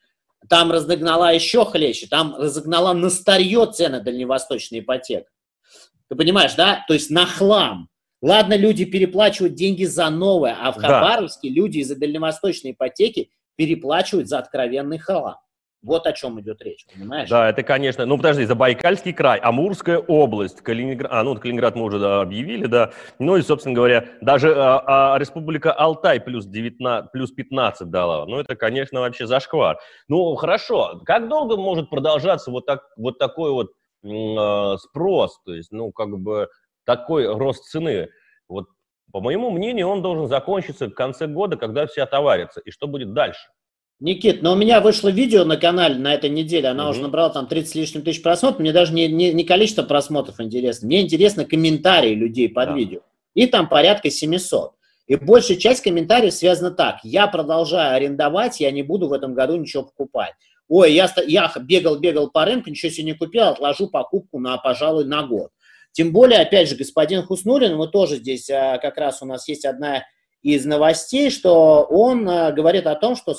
Там 0.47 0.71
разогнала 0.71 1.33
еще 1.33 1.65
хлеще, 1.65 2.07
там 2.07 2.35
разогнала 2.35 2.93
на 2.93 3.09
старье 3.09 3.65
цены 3.71 3.99
дальневосточной 3.99 4.79
ипотек. 4.79 5.27
Ты 6.09 6.15
понимаешь, 6.15 6.55
да? 6.55 6.83
То 6.87 6.93
есть 6.93 7.09
на 7.09 7.25
хлам. 7.25 7.89
Ладно, 8.21 8.55
люди 8.55 8.85
переплачивают 8.85 9.55
деньги 9.55 9.85
за 9.85 10.09
новое, 10.09 10.57
а 10.59 10.71
в 10.71 10.77
Хабаровске 10.77 11.49
да. 11.49 11.55
люди 11.55 11.79
из-за 11.79 11.95
дальневосточной 11.95 12.71
ипотеки 12.71 13.31
переплачивают 13.55 14.27
за 14.27 14.39
откровенный 14.39 14.97
хлам. 14.97 15.37
Вот 15.81 16.05
о 16.07 16.11
чем 16.11 16.39
идет 16.41 16.61
речь, 16.61 16.85
понимаешь? 16.93 17.29
Да, 17.29 17.49
это, 17.49 17.63
конечно, 17.63 18.05
ну 18.05 18.17
подожди, 18.17 18.43
Забайкальский 18.43 19.13
край, 19.13 19.39
Амурская 19.39 19.97
область, 19.97 20.61
Калининград, 20.61 21.09
а, 21.13 21.23
ну, 21.23 21.35
Калининград 21.35 21.75
мы 21.75 21.83
уже 21.83 21.99
да, 21.99 22.19
объявили, 22.19 22.65
да, 22.65 22.91
ну 23.17 23.37
и, 23.37 23.41
собственно 23.41 23.75
говоря, 23.75 24.05
даже 24.19 24.53
а, 24.57 25.13
а, 25.13 25.17
Республика 25.17 25.71
Алтай 25.71 26.19
плюс, 26.19 26.45
19, 26.45 27.13
плюс 27.13 27.31
15 27.31 27.89
дала, 27.89 28.25
ну 28.25 28.39
это, 28.39 28.57
конечно, 28.57 28.99
вообще 28.99 29.25
зашквар. 29.25 29.79
Ну, 30.09 30.35
хорошо, 30.35 31.01
как 31.05 31.29
долго 31.29 31.55
может 31.55 31.89
продолжаться 31.89 32.51
вот, 32.51 32.65
так, 32.65 32.81
вот 32.97 33.17
такой 33.17 33.51
вот 33.51 33.71
э, 34.03 34.77
спрос, 34.79 35.39
то 35.45 35.53
есть, 35.53 35.71
ну, 35.71 35.93
как 35.93 36.09
бы 36.19 36.49
такой 36.83 37.25
рост 37.25 37.69
цены? 37.69 38.09
Вот, 38.49 38.67
по 39.13 39.21
моему 39.21 39.49
мнению, 39.49 39.87
он 39.87 40.01
должен 40.01 40.27
закончиться 40.27 40.87
в 40.87 40.93
конце 40.93 41.27
года, 41.27 41.55
когда 41.55 41.87
все 41.87 42.03
отоварятся, 42.03 42.59
и 42.59 42.69
что 42.69 42.87
будет 42.87 43.13
дальше? 43.13 43.47
Никит, 43.99 44.41
но 44.41 44.53
у 44.53 44.55
меня 44.55 44.79
вышло 44.79 45.09
видео 45.09 45.43
на 45.43 45.57
канале 45.57 45.95
на 45.95 46.13
этой 46.13 46.29
неделе, 46.29 46.69
она 46.69 46.85
угу. 46.85 46.91
уже 46.91 47.01
набрала 47.01 47.29
там 47.29 47.47
30 47.47 47.71
с 47.71 47.75
лишним 47.75 48.01
тысяч 48.03 48.21
просмотров, 48.21 48.59
мне 48.59 48.71
даже 48.71 48.93
не, 48.93 49.07
не, 49.07 49.33
не 49.33 49.43
количество 49.43 49.83
просмотров 49.83 50.39
интересно, 50.39 50.87
мне 50.87 51.01
интересно 51.01 51.43
комментарии 51.43 52.15
людей 52.15 52.47
под 52.47 52.69
да. 52.69 52.75
видео, 52.75 52.99
и 53.33 53.45
там 53.45 53.67
порядка 53.67 54.09
700. 54.09 54.73
И 55.07 55.15
большая 55.15 55.57
часть 55.57 55.81
комментариев 55.81 56.33
связана 56.33 56.71
так, 56.71 56.99
я 57.03 57.27
продолжаю 57.27 57.95
арендовать, 57.95 58.59
я 58.59 58.71
не 58.71 58.83
буду 58.83 59.07
в 59.07 59.13
этом 59.13 59.33
году 59.33 59.55
ничего 59.55 59.83
покупать. 59.83 60.33
Ой, 60.69 60.93
я, 60.93 61.11
я 61.25 61.51
бегал-бегал 61.59 62.29
по 62.29 62.45
рынку, 62.45 62.69
ничего 62.69 62.91
себе 62.91 63.05
не 63.05 63.13
купил, 63.13 63.45
отложу 63.45 63.87
покупку 63.87 64.39
на, 64.39 64.55
пожалуй, 64.57 65.05
на 65.05 65.23
год. 65.23 65.49
Тем 65.91 66.13
более, 66.13 66.41
опять 66.41 66.69
же, 66.69 66.75
господин 66.75 67.23
Хуснурин, 67.23 67.75
мы 67.75 67.87
тоже 67.87 68.17
здесь 68.17 68.49
а, 68.51 68.77
как 68.77 68.97
раз 68.97 69.23
у 69.23 69.25
нас 69.25 69.47
есть 69.47 69.65
одна 69.65 70.03
из 70.41 70.65
новостей, 70.65 71.29
что 71.29 71.85
он 71.89 72.27
э, 72.27 72.53
говорит 72.53 72.87
о 72.87 72.95
том, 72.95 73.15
что 73.15 73.35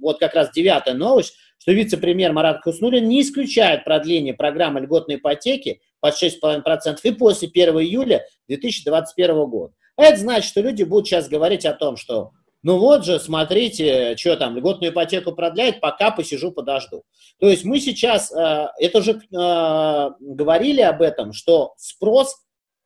вот 0.00 0.20
как 0.20 0.34
раз 0.34 0.50
девятая 0.52 0.94
новость, 0.94 1.34
что 1.58 1.72
вице-премьер 1.72 2.32
Марат 2.32 2.62
Хуснулин 2.62 3.08
не 3.08 3.22
исключает 3.22 3.84
продление 3.84 4.34
программы 4.34 4.80
льготной 4.80 5.16
ипотеки 5.16 5.80
под 6.00 6.14
6,5% 6.14 6.98
и 7.02 7.10
после 7.12 7.48
1 7.48 7.74
июля 7.80 8.24
2021 8.48 9.46
года. 9.46 9.74
Это 9.96 10.16
значит, 10.16 10.48
что 10.48 10.60
люди 10.60 10.84
будут 10.84 11.06
сейчас 11.06 11.28
говорить 11.28 11.64
о 11.66 11.72
том, 11.72 11.96
что 11.96 12.32
ну 12.62 12.78
вот 12.78 13.04
же, 13.04 13.20
смотрите, 13.20 14.16
что 14.16 14.36
там, 14.36 14.56
льготную 14.56 14.90
ипотеку 14.90 15.32
продляет, 15.32 15.80
пока 15.80 16.10
посижу, 16.10 16.50
подожду. 16.50 17.02
То 17.38 17.48
есть 17.48 17.64
мы 17.64 17.78
сейчас, 17.78 18.32
э, 18.32 18.68
это 18.78 19.02
же 19.02 19.12
э, 19.12 20.10
говорили 20.20 20.80
об 20.80 21.02
этом, 21.02 21.32
что 21.32 21.74
спрос, 21.78 22.36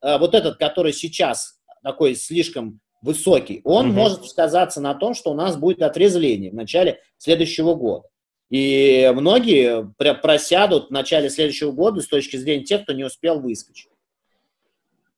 вот 0.01 0.37
этот, 0.37 0.59
который 0.59 0.93
сейчас 0.93 1.59
такой 1.83 2.15
слишком 2.15 2.81
высокий, 3.03 3.61
он 3.65 3.89
угу. 3.91 3.95
может 3.95 4.27
сказаться 4.27 4.81
на 4.81 4.95
том, 4.95 5.15
что 5.15 5.31
у 5.31 5.35
нас 5.35 5.57
будет 5.57 5.83
отрезвление 5.83 6.51
в 6.51 6.55
начале 6.55 7.01
следующего 7.19 7.75
года. 7.75 8.09
И 8.51 9.13
многие 9.15 9.93
просядут 10.21 10.89
в 10.89 10.91
начале 10.91 11.29
следующего 11.29 11.71
года 11.71 12.01
с 12.01 12.09
точки 12.09 12.37
зрения 12.37 12.65
тех, 12.65 12.83
кто 12.83 12.93
не 12.93 13.05
успел 13.05 13.41
выскочить. 13.41 13.91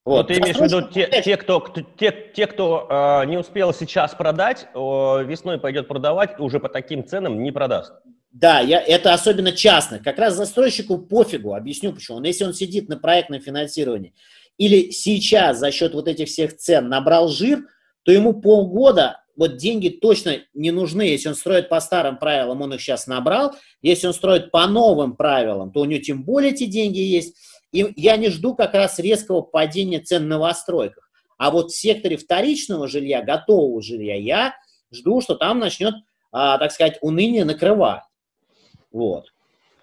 Вот. 0.05 0.17
Но 0.17 0.23
ты 0.23 0.41
имеешь 0.41 0.57
в 0.57 0.63
виду 0.63 0.83
те, 0.89 1.23
те, 1.23 1.37
кто, 1.37 1.65
те, 1.99 2.31
те, 2.35 2.47
кто 2.47 2.87
э, 2.91 3.27
не 3.27 3.37
успел 3.37 3.73
сейчас 3.73 4.15
продать, 4.15 4.67
э, 4.75 4.79
весной 5.25 5.61
пойдет 5.61 5.89
продавать, 5.89 6.41
уже 6.41 6.59
по 6.59 6.69
таким 6.69 7.07
ценам 7.07 7.43
не 7.43 7.53
продаст. 7.53 7.93
Да, 8.33 8.61
я, 8.61 8.81
это 8.81 9.13
особенно 9.13 9.53
частных. 9.53 10.03
Как 10.03 10.19
раз 10.19 10.35
застройщику 10.35 10.99
пофигу. 10.99 11.55
Объясню 11.55 11.93
почему. 11.93 12.19
Он, 12.19 12.25
если 12.25 12.45
он 12.45 12.55
сидит 12.55 12.89
на 12.89 12.97
проектном 12.97 13.41
финансировании 13.41 14.15
или 14.61 14.91
сейчас 14.91 15.59
за 15.59 15.71
счет 15.71 15.95
вот 15.95 16.07
этих 16.07 16.29
всех 16.29 16.55
цен 16.55 16.91
набрал 16.91 17.29
жир, 17.29 17.67
то 18.03 18.13
ему 18.13 18.43
полгода 18.43 19.25
вот 19.35 19.57
деньги 19.57 19.89
точно 19.89 20.43
не 20.53 20.71
нужны. 20.71 21.01
Если 21.01 21.31
он 21.31 21.35
строит 21.35 21.71
по 21.71 21.81
старым 21.81 22.19
правилам, 22.19 22.61
он 22.61 22.75
их 22.75 22.83
сейчас 22.83 23.07
набрал. 23.07 23.55
Если 23.81 24.07
он 24.07 24.13
строит 24.13 24.51
по 24.51 24.67
новым 24.67 25.17
правилам, 25.17 25.73
то 25.73 25.81
у 25.81 25.87
него 25.87 26.03
тем 26.03 26.25
более 26.25 26.53
эти 26.53 26.67
деньги 26.67 26.99
есть. 26.99 27.37
И 27.73 27.91
я 27.97 28.19
не 28.19 28.29
жду 28.29 28.55
как 28.55 28.75
раз 28.75 28.99
резкого 28.99 29.41
падения 29.41 30.01
цен 30.01 30.25
на 30.29 30.37
новостройках. 30.37 31.11
А 31.39 31.51
вот 31.51 31.71
в 31.71 31.77
секторе 31.77 32.19
вторичного 32.19 32.87
жилья, 32.87 33.23
готового 33.23 33.81
жилья, 33.81 34.17
я 34.17 34.55
жду, 34.93 35.23
что 35.23 35.37
там 35.37 35.59
начнет, 35.59 35.95
а, 36.33 36.59
так 36.59 36.71
сказать, 36.73 36.99
уныние 37.01 37.47
накрывать. 37.47 38.03
Вот. 38.93 39.25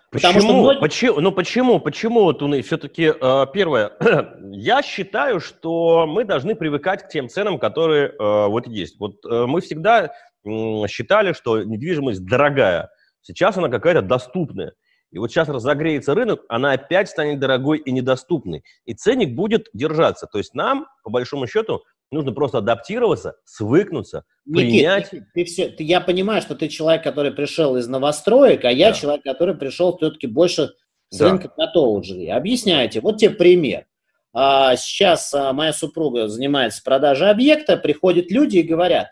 Почему? 0.10 0.40
что 0.40 0.54
многие... 0.54 0.80
почему? 0.80 1.20
Ну 1.20 1.32
почему? 1.32 1.80
Почему 1.80 2.24
вот 2.24 2.42
у 2.42 2.62
все-таки 2.62 3.14
э, 3.20 3.46
первое? 3.54 3.92
я 4.52 4.82
считаю, 4.82 5.40
что 5.42 6.08
мы 6.08 6.24
должны 6.24 6.56
привыкать 6.56 7.04
к 7.04 7.10
тем 7.10 7.28
ценам, 7.28 7.60
которые 7.60 8.10
э, 8.10 8.48
вот 8.48 8.68
есть. 8.68 9.00
Вот 9.00 9.16
э, 9.26 9.46
мы 9.46 9.60
всегда 9.60 10.06
э, 10.06 10.88
считали, 10.88 11.34
что 11.34 11.62
недвижимость 11.62 12.26
дорогая. 12.26 12.90
Сейчас 13.22 13.58
она 13.58 13.68
какая-то 13.68 14.02
доступная. 14.02 14.74
И 15.12 15.20
вот 15.20 15.32
сейчас 15.32 15.50
разогреется 15.50 16.14
рынок, 16.14 16.42
она 16.50 16.74
опять 16.74 17.10
станет 17.10 17.40
дорогой 17.40 17.78
и 17.78 17.92
недоступной. 17.92 18.64
И 18.86 18.94
ценник 18.94 19.36
будет 19.36 19.68
держаться. 19.74 20.28
То 20.28 20.38
есть 20.38 20.54
нам, 20.54 20.88
по 21.04 21.10
большому 21.10 21.48
счету, 21.48 21.84
Нужно 22.12 22.32
просто 22.32 22.60
адаптироваться, 22.60 23.36
свыкнуться, 23.44 24.24
Никит, 24.46 24.70
принять. 24.70 25.14
Никит, 25.14 25.28
ты 25.34 25.46
все, 25.46 25.70
ты, 25.70 25.84
я 25.84 26.00
понимаю, 26.00 26.42
что 26.42 26.56
ты 26.56 26.70
человек, 26.70 27.04
который 27.04 27.32
пришел 27.32 27.76
из 27.76 27.88
новостроек, 27.88 28.64
а 28.64 28.72
я 28.72 28.92
да. 28.92 28.96
человек, 28.96 29.24
который 29.24 29.56
пришел 29.56 29.98
все-таки 29.98 30.28
больше 30.28 30.72
с 31.10 31.18
да. 31.18 31.30
рынка 31.30 31.52
готового 31.56 32.02
жилья. 32.04 32.38
Объясняйте. 32.38 33.02
Вот 33.02 33.18
тебе 33.18 33.32
пример. 33.32 33.88
А, 34.34 34.76
сейчас 34.78 35.34
а, 35.34 35.52
моя 35.52 35.74
супруга 35.74 36.28
занимается 36.28 36.82
продажей 36.84 37.30
объекта, 37.30 37.76
приходят 37.76 38.32
люди 38.32 38.58
и 38.60 38.64
говорят, 38.64 39.08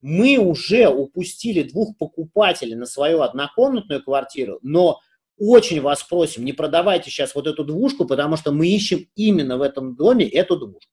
мы 0.00 0.38
уже 0.38 0.88
упустили 0.88 1.62
двух 1.62 1.96
покупателей 1.98 2.74
на 2.74 2.86
свою 2.86 3.20
однокомнатную 3.20 4.02
квартиру, 4.02 4.58
но 4.62 4.98
очень 5.38 5.80
вас 5.80 6.02
просим, 6.02 6.44
не 6.44 6.52
продавайте 6.52 7.10
сейчас 7.10 7.34
вот 7.34 7.46
эту 7.46 7.64
двушку, 7.64 8.06
потому 8.06 8.36
что 8.36 8.52
мы 8.52 8.68
ищем 8.68 9.06
именно 9.14 9.58
в 9.58 9.62
этом 9.62 9.96
доме 9.96 10.26
эту 10.26 10.56
двушку. 10.56 10.90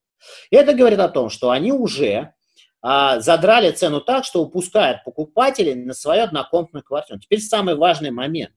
Это 0.51 0.73
говорит 0.73 0.99
о 0.99 1.10
том, 1.10 1.30
что 1.30 1.51
они 1.51 1.71
уже 1.71 2.34
а, 2.82 3.19
задрали 3.19 3.71
цену 3.71 4.01
так, 4.01 4.25
что 4.25 4.41
упускают 4.41 5.03
покупателей 5.03 5.75
на 5.75 5.93
свою 5.93 6.23
однокомнатную 6.23 6.84
квартиру. 6.84 7.19
Теперь 7.19 7.41
самый 7.41 7.75
важный 7.75 8.12
момент. 8.12 8.53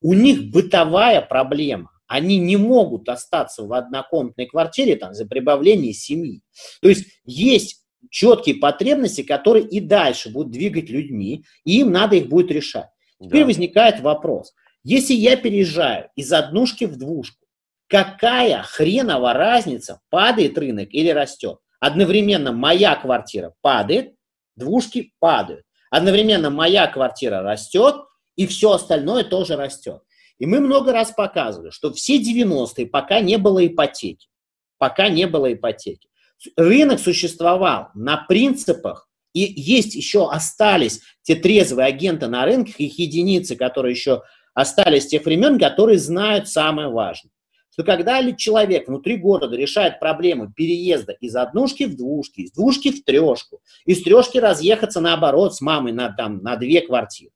У 0.00 0.14
них 0.14 0.50
бытовая 0.50 1.20
проблема. 1.20 1.90
Они 2.06 2.38
не 2.38 2.56
могут 2.56 3.08
остаться 3.08 3.64
в 3.64 3.72
однокомнатной 3.72 4.46
квартире 4.46 4.96
там, 4.96 5.12
за 5.12 5.26
прибавление 5.26 5.92
семьи. 5.92 6.40
То 6.80 6.88
есть 6.88 7.06
есть 7.24 7.84
четкие 8.10 8.56
потребности, 8.56 9.22
которые 9.22 9.66
и 9.66 9.80
дальше 9.80 10.30
будут 10.30 10.52
двигать 10.52 10.88
людьми, 10.88 11.44
и 11.64 11.80
им 11.80 11.92
надо 11.92 12.16
их 12.16 12.28
будет 12.28 12.50
решать. 12.50 12.88
Теперь 13.20 13.42
да. 13.42 13.46
возникает 13.46 14.00
вопрос. 14.00 14.54
Если 14.84 15.12
я 15.12 15.36
переезжаю 15.36 16.08
из 16.16 16.32
однушки 16.32 16.84
в 16.84 16.96
двушку, 16.96 17.44
какая 17.88 18.62
хренова 18.62 19.32
разница, 19.32 20.00
падает 20.10 20.56
рынок 20.58 20.88
или 20.92 21.08
растет? 21.08 21.58
Одновременно 21.80 22.52
моя 22.52 22.94
квартира 22.96 23.54
падает, 23.60 24.14
двушки 24.56 25.12
падают. 25.18 25.64
Одновременно 25.90 26.50
моя 26.50 26.86
квартира 26.86 27.42
растет, 27.42 27.96
и 28.36 28.46
все 28.46 28.72
остальное 28.72 29.24
тоже 29.24 29.56
растет. 29.56 30.02
И 30.38 30.46
мы 30.46 30.60
много 30.60 30.92
раз 30.92 31.12
показывали, 31.12 31.70
что 31.70 31.92
все 31.92 32.20
90-е 32.20 32.86
пока 32.86 33.20
не 33.20 33.38
было 33.38 33.66
ипотеки. 33.66 34.28
Пока 34.76 35.08
не 35.08 35.26
было 35.26 35.52
ипотеки. 35.52 36.08
Рынок 36.56 37.00
существовал 37.00 37.88
на 37.94 38.18
принципах, 38.28 39.08
и 39.32 39.40
есть 39.40 39.94
еще 39.94 40.30
остались 40.30 41.00
те 41.22 41.34
трезвые 41.34 41.86
агенты 41.86 42.28
на 42.28 42.44
рынке, 42.44 42.72
их 42.78 42.98
единицы, 42.98 43.56
которые 43.56 43.92
еще 43.92 44.22
остались 44.54 45.04
с 45.04 45.08
тех 45.08 45.24
времен, 45.24 45.58
которые 45.58 45.98
знают 45.98 46.48
самое 46.48 46.88
важное 46.88 47.32
что 47.78 47.84
когда 47.84 48.32
человек 48.32 48.88
внутри 48.88 49.16
города 49.16 49.56
решает 49.56 50.00
проблему 50.00 50.52
переезда 50.52 51.12
из 51.12 51.36
однушки 51.36 51.84
в 51.84 51.96
двушки, 51.96 52.40
из 52.40 52.50
двушки 52.50 52.90
в 52.90 53.04
трешку, 53.04 53.60
из 53.86 54.02
трешки 54.02 54.38
разъехаться 54.38 55.00
наоборот 55.00 55.54
с 55.54 55.60
мамой 55.60 55.92
на, 55.92 56.10
там, 56.10 56.42
на 56.42 56.56
две 56.56 56.80
квартиры, 56.80 57.30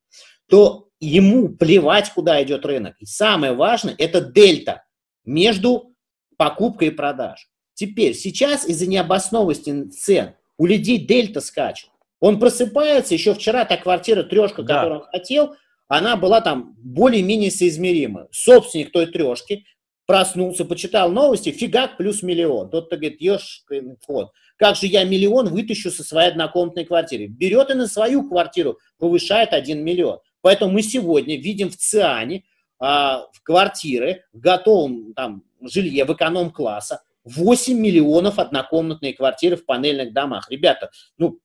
то 0.48 0.88
ему 0.98 1.48
плевать, 1.50 2.11
куда 2.12 2.42
идет 2.42 2.66
рынок. 2.66 2.96
И 2.98 3.07
самое 3.07 3.52
важное– 3.52 3.94
это 3.98 4.20
дельта 4.20 4.83
между 5.24 5.94
покупкой 6.37 6.88
и 6.88 6.90
продажей. 6.90 7.48
Теперь, 7.74 8.14
сейчас 8.14 8.66
из-за 8.66 8.88
необоснованности 8.88 9.90
цен 9.90 10.35
у 10.59 10.66
людей 10.66 10.98
дельта 10.98 11.40
скачет. 11.40 11.88
Он 12.18 12.40
просыпается, 12.40 13.14
еще 13.14 13.35
вчера 13.35 13.64
та 13.64 13.76
квартира 13.76 14.24
трешка, 14.24 14.64
да. 14.64 14.74
которую 14.74 15.00
он 15.02 15.07
хотел, 15.07 15.55
она 15.87 16.16
была 16.16 16.40
там 16.40 16.74
более-менее 16.78 17.52
соизмерима. 17.52 18.26
Собственник 18.33 18.90
той 18.90 19.07
трешки 19.07 19.66
проснулся, 20.06 20.64
почитал 20.64 21.10
новости, 21.10 21.50
фигак 21.50 21.96
плюс 21.96 22.22
миллион. 22.22 22.70
Тот-то 22.70 22.96
говорит, 22.96 23.20
ешь 23.20 23.64
вот. 24.08 24.32
Как 24.56 24.76
же 24.76 24.86
я 24.86 25.04
миллион 25.04 25.48
вытащу 25.48 25.90
со 25.90 26.04
своей 26.04 26.30
однокомнатной 26.30 26.84
квартиры? 26.84 27.26
Берет 27.26 27.70
и 27.70 27.74
на 27.74 27.86
свою 27.86 28.28
квартиру 28.28 28.78
повышает 28.98 29.52
1 29.52 29.82
миллион. 29.82 30.18
Поэтому 30.40 30.72
мы 30.72 30.82
сегодня 30.82 31.36
видим 31.36 31.70
в 31.70 31.76
ЦИАНе, 31.76 32.44
а, 32.78 33.26
в 33.32 33.42
квартиры, 33.42 34.24
в 34.32 34.40
готовом 34.40 35.14
там, 35.14 35.42
жилье 35.60 36.04
в 36.04 36.12
эконом-класса 36.12 37.02
8 37.24 37.78
миллионов 37.78 38.38
однокомнатные 38.38 39.14
квартиры 39.14 39.56
в 39.56 39.64
панельных 39.64 40.12
домах. 40.12 40.50
Ребята, 40.50 40.90
ну, 41.16 41.38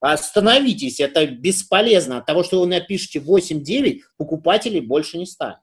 остановитесь, 0.00 1.00
это 1.00 1.26
бесполезно. 1.26 2.18
От 2.18 2.26
того, 2.26 2.42
что 2.42 2.60
вы 2.60 2.66
напишете 2.66 3.18
8-9, 3.18 4.00
покупателей 4.16 4.80
больше 4.80 5.18
не 5.18 5.26
станет. 5.26 5.58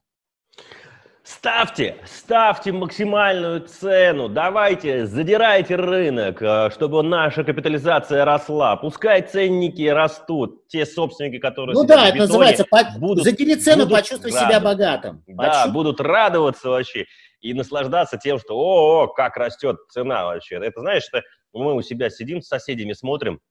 Ставьте, 1.30 1.98
ставьте 2.06 2.72
максимальную 2.72 3.60
цену, 3.60 4.30
давайте, 4.30 5.06
задирайте 5.06 5.76
рынок, 5.76 6.42
э, 6.42 6.70
чтобы 6.72 7.04
наша 7.04 7.44
капитализация 7.44 8.24
росла. 8.24 8.78
Пускай 8.78 9.22
ценники 9.24 9.86
растут, 9.90 10.70
те 10.70 10.86
собственники, 10.86 11.40
которые... 11.40 11.74
Ну 11.74 11.84
да, 11.84 12.08
это 12.08 12.20
называется, 12.20 12.66
будут, 12.98 13.26
задери 13.26 13.56
цену, 13.56 13.84
будут 13.84 13.98
почувствуй 14.00 14.32
радовать. 14.32 14.56
себя 14.56 14.60
богатым. 14.62 15.24
Да, 15.28 15.44
почувствуй. 15.44 15.74
будут 15.74 16.00
радоваться 16.00 16.70
вообще 16.70 17.08
и 17.42 17.54
наслаждаться 17.54 18.18
тем, 18.18 18.40
что 18.40 18.56
о, 18.58 19.04
-о 19.04 19.13
как 19.13 19.36
растет 19.36 19.76
цена 19.90 20.24
вообще. 20.24 20.56
Это 20.56 20.80
знаешь, 20.80 21.04
что 21.04 21.24
мы 21.52 21.76
у 21.76 21.82
себя 21.82 22.10
сидим 22.10 22.42
с 22.42 22.48
соседями, 22.48 22.94
смотрим 22.94 23.42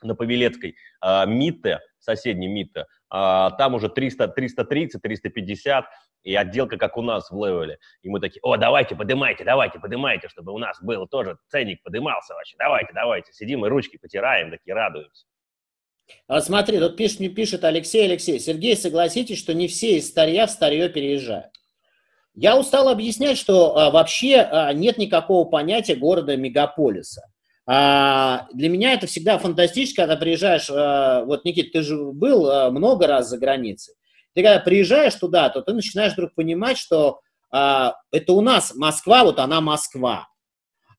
на 0.00 0.14
Павелецкой, 0.14 0.76
э, 1.04 1.26
МИТе, 1.26 1.80
соседний 1.98 2.46
МИТе, 2.46 2.84
а, 3.08 3.50
там 3.52 3.74
уже 3.74 3.88
300, 3.88 4.28
330, 4.28 5.00
350, 5.00 5.86
и 6.26 6.34
отделка, 6.34 6.76
как 6.76 6.96
у 6.96 7.02
нас 7.02 7.30
в 7.30 7.36
левеле. 7.36 7.78
И 8.02 8.08
мы 8.08 8.18
такие, 8.18 8.40
о, 8.42 8.56
давайте, 8.56 8.96
поднимайте, 8.96 9.44
давайте, 9.44 9.78
поднимайте, 9.78 10.28
чтобы 10.28 10.52
у 10.52 10.58
нас 10.58 10.76
был 10.82 11.06
тоже 11.06 11.38
ценник 11.48 11.80
подымался 11.84 12.34
вообще. 12.34 12.56
Давайте, 12.58 12.92
давайте. 12.92 13.32
Сидим 13.32 13.64
и 13.64 13.68
ручки 13.68 13.96
потираем, 13.96 14.50
такие 14.50 14.74
радуемся. 14.74 15.24
А 16.26 16.40
смотри, 16.40 16.80
тут 16.80 16.96
пишет, 16.96 17.32
пишет 17.32 17.62
Алексей, 17.62 18.04
Алексей, 18.04 18.40
Сергей, 18.40 18.76
согласитесь, 18.76 19.38
что 19.38 19.54
не 19.54 19.68
все 19.68 19.98
из 19.98 20.08
старья 20.08 20.48
в 20.48 20.50
старье 20.50 20.88
переезжают. 20.88 21.52
Я 22.34 22.58
устал 22.58 22.88
объяснять, 22.88 23.38
что 23.38 23.76
а, 23.76 23.90
вообще 23.90 24.40
а, 24.40 24.72
нет 24.72 24.98
никакого 24.98 25.48
понятия 25.48 25.94
города-мегаполиса. 25.94 27.22
А, 27.66 28.48
для 28.52 28.68
меня 28.68 28.94
это 28.94 29.06
всегда 29.06 29.38
фантастически, 29.38 29.96
когда 29.96 30.16
приезжаешь, 30.16 30.68
а, 30.70 31.24
вот, 31.24 31.44
Никит, 31.44 31.70
ты 31.70 31.82
же 31.82 31.96
был 31.96 32.50
а, 32.50 32.70
много 32.70 33.06
раз 33.06 33.28
за 33.28 33.38
границей. 33.38 33.94
Ты 34.36 34.42
когда 34.42 34.58
приезжаешь 34.58 35.14
туда, 35.14 35.48
то 35.48 35.62
ты 35.62 35.72
начинаешь 35.72 36.12
вдруг 36.12 36.34
понимать, 36.34 36.76
что 36.76 37.20
а, 37.50 37.94
это 38.12 38.34
у 38.34 38.42
нас 38.42 38.74
Москва, 38.74 39.24
вот 39.24 39.38
она 39.38 39.62
Москва. 39.62 40.28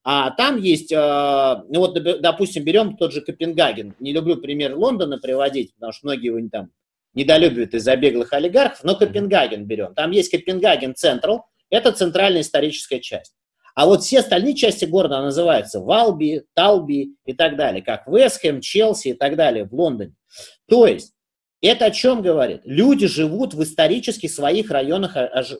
А 0.03 0.31
там 0.31 0.57
есть, 0.57 0.91
а, 0.91 1.63
ну 1.69 1.81
вот, 1.81 2.01
допустим, 2.19 2.63
берем 2.63 2.97
тот 2.97 3.13
же 3.13 3.21
Копенгаген. 3.21 3.93
Не 3.99 4.11
люблю 4.11 4.37
пример 4.37 4.75
Лондона 4.75 5.19
приводить, 5.19 5.75
потому 5.75 5.93
что 5.93 6.07
многие 6.07 6.35
его 6.35 6.49
там 6.51 6.71
недолюбливают 7.13 7.75
из-за 7.75 7.95
беглых 7.95 8.33
олигархов, 8.33 8.83
но 8.83 8.95
Копенгаген 8.95 9.65
берем. 9.65 9.93
Там 9.93 10.09
есть 10.09 10.31
Копенгаген 10.31 10.95
Централ, 10.95 11.45
это 11.69 11.91
центральная 11.91 12.41
историческая 12.41 12.99
часть. 12.99 13.35
А 13.75 13.85
вот 13.85 14.01
все 14.01 14.21
остальные 14.21 14.55
части 14.55 14.85
города 14.85 15.21
называются 15.21 15.79
Валби, 15.79 16.43
Талби 16.55 17.11
и 17.27 17.33
так 17.33 17.55
далее, 17.55 17.83
как 17.83 18.07
Вестхэм, 18.07 18.61
Челси 18.61 19.09
и 19.09 19.13
так 19.13 19.35
далее 19.35 19.65
в 19.65 19.75
Лондоне. 19.75 20.15
То 20.67 20.87
есть 20.87 21.13
это 21.61 21.85
о 21.85 21.91
чем 21.91 22.21
говорит? 22.21 22.61
Люди 22.65 23.07
живут 23.07 23.53
в 23.53 23.63
исторически 23.63 24.27
своих 24.27 24.69
районах 24.69 25.15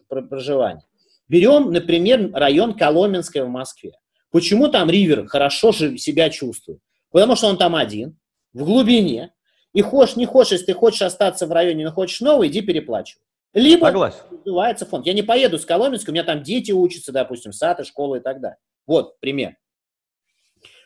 проживания. 0.07 0.83
Берем, 1.27 1.71
например, 1.71 2.31
район 2.33 2.73
Коломенское 2.73 3.43
в 3.43 3.49
Москве. 3.49 3.93
Почему 4.31 4.67
там 4.67 4.89
Ривер 4.89 5.27
хорошо 5.27 5.71
себя 5.71 6.29
чувствует? 6.29 6.79
Потому 7.11 7.35
что 7.35 7.47
он 7.47 7.57
там 7.57 7.75
один, 7.75 8.17
в 8.53 8.63
глубине. 8.63 9.33
И 9.73 9.81
хочешь, 9.81 10.15
не 10.15 10.25
хочешь, 10.25 10.53
если 10.53 10.65
ты 10.67 10.73
хочешь 10.73 11.01
остаться 11.01 11.47
в 11.47 11.51
районе, 11.51 11.85
но 11.85 11.91
хочешь 11.91 12.21
новый, 12.21 12.47
иди 12.47 12.61
переплачивай. 12.61 13.21
Либо 13.53 13.85
Согласен. 13.85 14.85
фонд. 14.85 15.05
Я 15.05 15.13
не 15.13 15.23
поеду 15.23 15.57
с 15.57 15.65
Коломенска, 15.65 16.09
у 16.09 16.13
меня 16.13 16.23
там 16.23 16.43
дети 16.43 16.71
учатся, 16.71 17.11
допустим, 17.11 17.53
сад 17.53 17.79
и 17.79 17.83
школа 17.83 18.15
и 18.15 18.19
так 18.19 18.39
далее. 18.39 18.57
Вот 18.85 19.19
пример. 19.19 19.57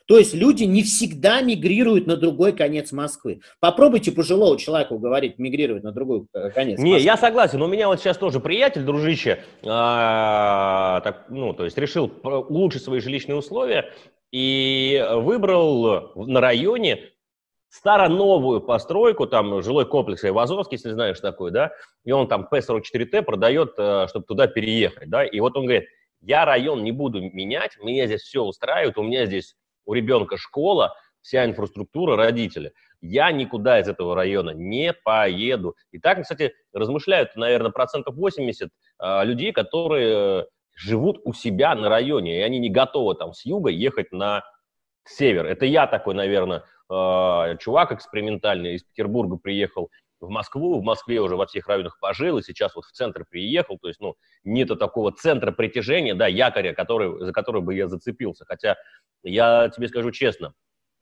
То 0.07 0.17
есть 0.17 0.33
люди 0.33 0.63
не 0.63 0.83
всегда 0.83 1.41
мигрируют 1.41 2.07
на 2.07 2.17
другой 2.17 2.53
конец 2.53 2.91
Москвы. 2.91 3.41
Попробуйте 3.59 4.11
пожилого 4.11 4.57
человека 4.57 4.93
уговорить 4.93 5.39
мигрировать 5.39 5.83
на 5.83 5.91
другой 5.91 6.25
э, 6.33 6.49
конец 6.49 6.79
Не, 6.79 6.93
Москвы. 6.93 7.05
я 7.05 7.17
согласен. 7.17 7.61
У 7.61 7.67
меня 7.67 7.87
вот 7.87 7.99
сейчас 7.99 8.17
тоже 8.17 8.39
приятель, 8.39 8.83
дружище, 8.83 9.43
а, 9.65 11.01
так, 11.01 11.25
ну, 11.29 11.53
то 11.53 11.65
есть 11.65 11.77
решил 11.77 12.11
улучшить 12.23 12.83
свои 12.83 12.99
жилищные 12.99 13.35
условия 13.35 13.91
и 14.31 15.03
выбрал 15.15 16.11
на 16.15 16.41
районе 16.41 17.11
старо-новую 17.71 18.61
постройку, 18.61 19.27
там 19.27 19.63
жилой 19.63 19.85
комплекс 19.85 20.23
Айвазовский, 20.23 20.75
если 20.75 20.91
знаешь 20.91 21.19
такой, 21.19 21.51
да, 21.51 21.71
и 22.03 22.11
он 22.11 22.27
там 22.27 22.47
П-44Т 22.47 23.21
продает, 23.21 23.73
э, 23.77 24.07
чтобы 24.09 24.25
туда 24.25 24.47
переехать, 24.47 25.09
да, 25.09 25.23
и 25.23 25.39
вот 25.39 25.55
он 25.55 25.63
говорит, 25.63 25.85
я 26.19 26.45
район 26.45 26.83
не 26.83 26.91
буду 26.91 27.21
менять, 27.21 27.77
меня 27.81 28.07
здесь 28.07 28.21
все 28.21 28.43
устраивает, 28.43 28.97
у 28.97 29.03
меня 29.03 29.25
здесь 29.25 29.55
у 29.85 29.93
ребенка 29.93 30.37
школа, 30.37 30.95
вся 31.21 31.45
инфраструктура, 31.45 32.15
родители. 32.15 32.73
Я 33.01 33.31
никуда 33.31 33.79
из 33.79 33.87
этого 33.87 34.15
района 34.15 34.51
не 34.51 34.93
поеду. 34.93 35.75
И 35.91 35.99
так, 35.99 36.21
кстати, 36.21 36.53
размышляют, 36.73 37.35
наверное, 37.35 37.71
процентов 37.71 38.15
80 38.15 38.69
э, 38.99 39.25
людей, 39.25 39.51
которые 39.51 40.47
живут 40.75 41.19
у 41.23 41.33
себя 41.33 41.75
на 41.75 41.89
районе, 41.89 42.39
и 42.39 42.41
они 42.41 42.59
не 42.59 42.69
готовы 42.69 43.15
там 43.15 43.33
с 43.33 43.45
юга 43.45 43.69
ехать 43.69 44.11
на 44.11 44.43
север. 45.05 45.45
Это 45.45 45.65
я 45.65 45.87
такой, 45.87 46.15
наверное, 46.15 46.63
э, 46.89 47.57
чувак 47.59 47.91
экспериментальный 47.91 48.75
из 48.75 48.83
Петербурга 48.83 49.37
приехал 49.37 49.89
в 50.21 50.29
Москву, 50.29 50.79
в 50.79 50.83
Москве 50.83 51.19
уже 51.19 51.35
во 51.35 51.45
всех 51.47 51.67
районах 51.67 51.99
пожил, 51.99 52.37
и 52.37 52.43
сейчас 52.43 52.75
вот 52.75 52.85
в 52.85 52.91
центр 52.91 53.25
приехал, 53.29 53.77
то 53.79 53.87
есть, 53.87 53.99
ну, 53.99 54.15
нету 54.43 54.75
такого 54.75 55.11
центра 55.11 55.51
притяжения, 55.51 56.13
да, 56.13 56.27
якоря, 56.27 56.73
который, 56.73 57.25
за 57.25 57.33
который 57.33 57.61
бы 57.61 57.75
я 57.75 57.87
зацепился, 57.87 58.45
хотя 58.45 58.77
я 59.23 59.69
тебе 59.69 59.87
скажу 59.87 60.11
честно, 60.11 60.53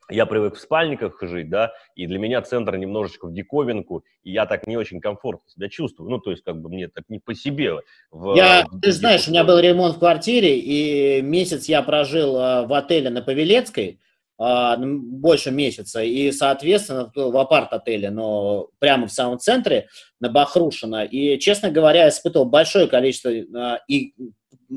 я 0.09 0.25
привык 0.25 0.55
в 0.55 0.59
спальниках 0.59 1.21
жить, 1.21 1.49
да, 1.49 1.73
и 1.95 2.07
для 2.07 2.17
меня 2.17 2.41
центр 2.41 2.75
немножечко 2.75 3.27
в 3.27 3.33
диковинку, 3.33 4.03
и 4.23 4.31
я 4.31 4.45
так 4.45 4.67
не 4.67 4.75
очень 4.75 4.99
комфортно 4.99 5.49
себя 5.49 5.69
чувствую. 5.69 6.09
Ну, 6.09 6.19
то 6.19 6.31
есть, 6.31 6.43
как 6.43 6.59
бы 6.59 6.69
мне 6.69 6.87
так 6.87 7.03
не 7.09 7.19
по 7.19 7.35
себе. 7.35 7.75
В, 8.11 8.35
я, 8.35 8.65
в, 8.69 8.79
ты 8.81 8.91
знаешь, 8.91 9.27
у 9.27 9.31
меня 9.31 9.43
был 9.43 9.59
ремонт 9.59 9.97
в 9.97 9.99
квартире, 9.99 10.57
и 10.59 11.21
месяц 11.21 11.65
я 11.65 11.83
прожил 11.83 12.37
а, 12.37 12.65
в 12.65 12.73
отеле 12.73 13.09
на 13.09 13.21
Павелецкой, 13.21 13.99
больше 14.39 15.51
месяца, 15.51 16.01
и, 16.01 16.31
соответственно, 16.31 17.11
в 17.13 17.37
апарт-отеле, 17.37 18.09
но 18.09 18.69
прямо 18.79 19.07
в 19.07 19.11
самом 19.11 19.37
центре, 19.37 19.89
на 20.21 20.29
Бахрушина. 20.29 21.03
И, 21.03 21.37
честно 21.39 21.71
говоря, 21.71 22.07
испытывал 22.07 22.45
большое 22.45 22.87
количество 22.87 23.31
а, 23.31 23.79
и 23.89 24.13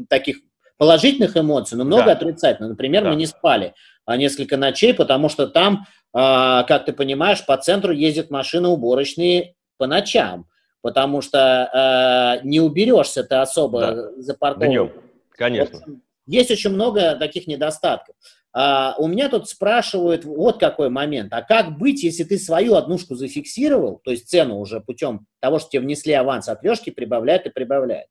таких 0.08 0.38
положительных 0.78 1.36
эмоций, 1.36 1.78
но 1.78 1.84
много 1.84 2.06
да. 2.06 2.12
отрицательных. 2.12 2.70
Например, 2.70 3.04
да. 3.04 3.10
мы 3.10 3.16
не 3.16 3.26
спали 3.26 3.74
а, 4.04 4.16
несколько 4.16 4.56
ночей, 4.56 4.94
потому 4.94 5.28
что 5.28 5.46
там, 5.46 5.86
а, 6.12 6.64
как 6.64 6.86
ты 6.86 6.92
понимаешь, 6.92 7.46
по 7.46 7.56
центру 7.56 7.92
ездят 7.92 8.30
машины 8.30 8.66
уборочные 8.66 9.54
по 9.78 9.86
ночам, 9.86 10.46
потому 10.80 11.20
что 11.20 11.70
а, 11.72 12.40
не 12.42 12.60
уберешься 12.60 13.22
ты 13.22 13.36
особо 13.36 13.80
да. 13.80 14.12
за 14.16 14.34
парковкой. 14.34 14.68
Днем, 14.68 14.92
конечно. 15.30 15.80
Есть 16.26 16.50
очень 16.50 16.70
много 16.70 17.14
таких 17.14 17.46
недостатков. 17.46 18.16
А, 18.54 18.94
у 18.98 19.06
меня 19.06 19.28
тут 19.28 19.48
спрашивают 19.48 20.24
вот 20.24 20.60
какой 20.60 20.90
момент. 20.90 21.32
А 21.32 21.42
как 21.42 21.78
быть, 21.78 22.02
если 22.02 22.24
ты 22.24 22.38
свою 22.38 22.74
однушку 22.74 23.14
зафиксировал, 23.14 24.00
то 24.04 24.10
есть 24.10 24.28
цену 24.28 24.58
уже 24.58 24.80
путем 24.80 25.26
того, 25.40 25.58
что 25.58 25.70
тебе 25.70 25.82
внесли 25.82 26.12
аванс 26.12 26.48
от 26.48 26.62
лёжки, 26.62 26.90
прибавляют 26.90 27.46
и 27.46 27.50
прибавляют. 27.50 28.08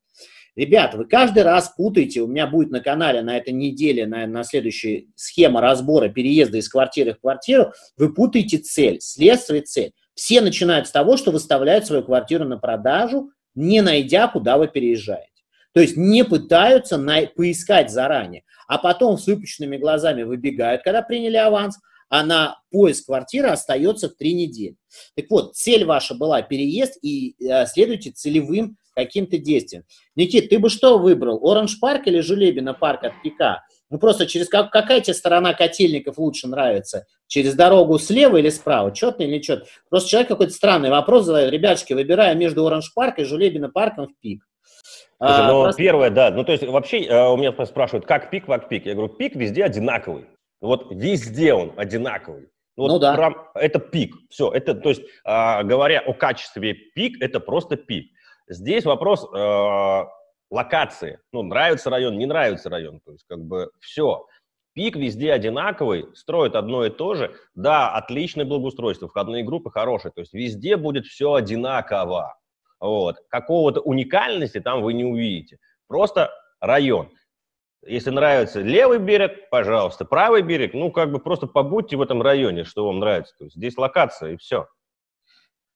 Ребята, 0.55 0.97
вы 0.97 1.05
каждый 1.05 1.43
раз 1.43 1.73
путаете, 1.77 2.21
у 2.21 2.27
меня 2.27 2.45
будет 2.45 2.71
на 2.71 2.81
канале 2.81 3.21
на 3.21 3.37
этой 3.37 3.53
неделе, 3.53 4.05
на, 4.05 4.27
на 4.27 4.43
следующей 4.43 5.09
схема 5.15 5.61
разбора 5.61 6.09
переезда 6.09 6.57
из 6.57 6.67
квартиры 6.67 7.13
в 7.13 7.21
квартиру, 7.21 7.71
вы 7.95 8.13
путаете 8.13 8.57
цель, 8.57 8.99
следствие 8.99 9.61
цель. 9.61 9.93
Все 10.13 10.41
начинают 10.41 10.87
с 10.87 10.91
того, 10.91 11.15
что 11.15 11.31
выставляют 11.31 11.85
свою 11.85 12.03
квартиру 12.03 12.43
на 12.43 12.57
продажу, 12.57 13.31
не 13.55 13.81
найдя, 13.81 14.27
куда 14.27 14.57
вы 14.57 14.67
переезжаете. 14.67 15.30
То 15.73 15.81
есть 15.81 15.97
не 15.97 16.23
пытаются 16.23 16.97
на, 16.97 17.25
поискать 17.27 17.91
заранее, 17.91 18.43
а 18.67 18.77
потом 18.77 19.17
с 19.17 19.27
выпущенными 19.27 19.77
глазами 19.77 20.23
выбегают, 20.23 20.83
когда 20.83 21.01
приняли 21.01 21.37
аванс, 21.37 21.77
а 22.09 22.23
на 22.23 22.59
поиск 22.71 23.05
квартиры 23.05 23.47
остается 23.47 24.09
три 24.09 24.33
недели. 24.33 24.75
Так 25.15 25.25
вот, 25.29 25.55
цель 25.55 25.85
ваша 25.85 26.13
была 26.13 26.41
переезд 26.41 26.97
и 27.01 27.35
э, 27.41 27.65
следуйте 27.67 28.11
целевым 28.11 28.77
каким-то 28.93 29.37
действием. 29.37 29.83
Никит, 30.15 30.49
ты 30.49 30.59
бы 30.59 30.69
что 30.69 30.97
выбрал, 30.97 31.39
Оранж 31.41 31.79
парк 31.79 32.07
или 32.07 32.19
Жулебина 32.19 32.73
парк 32.73 33.05
от 33.05 33.13
Пика? 33.23 33.63
Ну 33.89 33.97
просто 33.97 34.25
через 34.25 34.47
как, 34.49 34.71
какая 34.71 35.01
тебе 35.01 35.13
сторона 35.13 35.53
котельников 35.53 36.17
лучше 36.17 36.47
нравится? 36.47 37.05
Через 37.27 37.55
дорогу 37.55 37.97
слева 37.99 38.37
или 38.37 38.49
справа? 38.49 38.93
Четный 38.93 39.27
или 39.27 39.41
нет? 39.47 39.65
Просто 39.89 40.09
человек 40.09 40.29
какой-то 40.29 40.53
странный 40.53 40.89
вопрос 40.89 41.25
задает. 41.25 41.51
Ребятушки, 41.51 41.93
выбираю 41.93 42.37
между 42.37 42.65
Оранж 42.65 42.93
парк 42.93 43.19
и 43.19 43.23
Жулебина 43.23 43.69
парком 43.69 44.07
в 44.07 44.19
Пик. 44.19 44.43
Слушай, 45.21 45.47
ну, 45.47 45.63
просто... 45.63 45.77
первое, 45.77 46.09
да, 46.09 46.31
ну, 46.31 46.43
то 46.43 46.51
есть 46.51 46.65
вообще 46.65 47.05
э, 47.05 47.27
у 47.29 47.37
меня 47.37 47.53
спрашивают, 47.65 48.07
как 48.07 48.31
пик, 48.31 48.47
как 48.47 48.69
пик. 48.69 48.87
Я 48.87 48.95
говорю, 48.95 49.13
пик 49.13 49.35
везде 49.35 49.63
одинаковый. 49.63 50.25
Вот 50.61 50.91
везде 50.91 51.53
он 51.53 51.73
одинаковый. 51.77 52.49
Ну, 52.75 52.83
вот 52.83 52.87
ну 52.87 52.99
да. 52.99 53.13
Прям, 53.13 53.35
это 53.53 53.77
пик. 53.77 54.15
Все, 54.31 54.49
это, 54.51 54.73
то 54.73 54.89
есть, 54.89 55.03
э, 55.03 55.63
говоря 55.63 55.99
о 55.99 56.13
качестве 56.13 56.73
пик, 56.73 57.21
это 57.21 57.39
просто 57.39 57.77
пик. 57.77 58.11
Здесь 58.47 58.83
вопрос 58.83 59.27
э, 59.31 60.03
локации. 60.49 61.19
Ну, 61.31 61.43
нравится 61.43 61.91
район, 61.91 62.17
не 62.17 62.25
нравится 62.25 62.69
район. 62.69 62.99
То 63.05 63.11
есть, 63.11 63.25
как 63.27 63.43
бы, 63.43 63.69
все. 63.79 64.25
Пик 64.73 64.95
везде 64.95 65.33
одинаковый, 65.33 66.07
строят 66.15 66.55
одно 66.55 66.83
и 66.83 66.89
то 66.89 67.13
же. 67.13 67.35
Да, 67.53 67.91
отличное 67.93 68.45
благоустройство, 68.45 69.07
входные 69.07 69.43
группы 69.43 69.69
хорошие. 69.69 70.11
То 70.11 70.21
есть, 70.21 70.33
везде 70.33 70.77
будет 70.77 71.05
все 71.05 71.33
одинаково. 71.33 72.40
Вот. 72.81 73.17
Какого-то 73.29 73.79
уникальности 73.79 74.59
там 74.59 74.81
вы 74.81 74.93
не 74.93 75.05
увидите. 75.05 75.59
Просто 75.87 76.31
район. 76.59 77.09
Если 77.85 78.09
нравится 78.09 78.61
левый 78.61 78.99
берег, 78.99 79.49
пожалуйста, 79.49 80.03
правый 80.03 80.41
берег, 80.41 80.73
ну, 80.73 80.91
как 80.91 81.11
бы 81.11 81.19
просто 81.19 81.47
побудьте 81.47 81.95
в 81.95 82.01
этом 82.01 82.21
районе, 82.21 82.63
что 82.63 82.85
вам 82.85 82.99
нравится. 82.99 83.33
То 83.37 83.45
есть 83.45 83.55
здесь 83.55 83.77
локация, 83.77 84.33
и 84.33 84.37
все. 84.37 84.67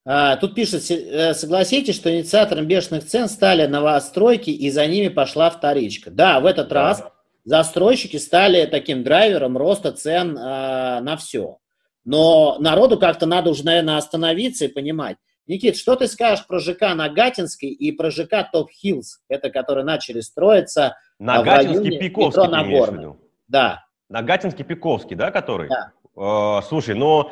А, 0.08 0.36
тут 0.36 0.54
пишет, 0.54 0.90
э, 0.92 1.34
согласитесь, 1.34 1.96
что 1.96 2.16
инициатором 2.16 2.68
бешеных 2.68 3.06
цен 3.06 3.28
стали 3.28 3.66
новостройки, 3.66 4.52
и 4.52 4.70
за 4.70 4.86
ними 4.86 5.08
пошла 5.08 5.50
вторичка. 5.50 6.12
Да, 6.12 6.40
в 6.40 6.46
этот 6.46 6.68
да. 6.68 6.76
раз 6.76 7.04
застройщики 7.44 8.18
стали 8.18 8.66
таким 8.68 9.04
драйвером 9.04 9.58
роста 9.58 9.92
цен 9.92 10.38
а, 10.38 11.02
на 11.02 11.18
все. 11.18 11.58
Но 12.04 12.58
народу 12.60 13.00
как-то 13.00 13.26
надо 13.26 13.50
уже, 13.50 13.66
наверное, 13.66 13.98
остановиться 13.98 14.66
и 14.66 14.68
понимать. 14.68 15.18
Никит, 15.48 15.78
что 15.78 15.96
ты 15.96 16.08
скажешь 16.08 16.48
про 16.48 16.60
ЖК 16.60 16.96
Нагатинский 16.96 17.70
и 17.70 17.92
про 17.92 18.10
ЖК 18.10 18.50
Топ 18.52 18.72
Хиллз, 18.72 19.20
это 19.30 19.50
которые 19.52 19.86
начали 19.86 20.22
строиться 20.22 20.98
Нагатинский, 21.20 21.78
в 21.78 21.82
районе 21.82 22.00
Пиковский, 22.00 22.42
метро 22.42 22.58
Нагорный. 22.58 23.14
Да. 23.48 23.86
Нагатинский, 24.10 24.64
Пиковский, 24.64 25.16
да, 25.16 25.32
который? 25.32 25.70
Да. 25.70 25.92
Э, 26.18 26.62
слушай, 26.68 26.96
ну 26.96 27.30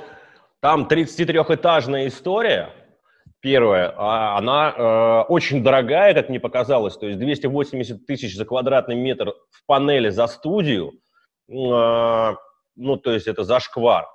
там 0.60 0.88
33-этажная 0.88 2.08
история, 2.08 2.70
первая, 3.40 3.94
а 3.98 4.38
она 4.38 4.74
э, 4.76 5.22
очень 5.28 5.64
дорогая, 5.64 6.14
как 6.14 6.30
мне 6.30 6.40
показалось, 6.40 6.96
то 6.96 7.08
есть 7.08 7.20
280 7.20 8.06
тысяч 8.06 8.36
за 8.38 8.46
квадратный 8.46 8.96
метр 8.96 9.34
в 9.50 9.66
панели 9.66 10.10
за 10.10 10.28
студию, 10.28 10.94
э, 11.50 12.36
ну, 12.76 12.98
то 12.98 13.12
есть 13.12 13.28
это 13.28 13.44
зашквар. 13.44 14.06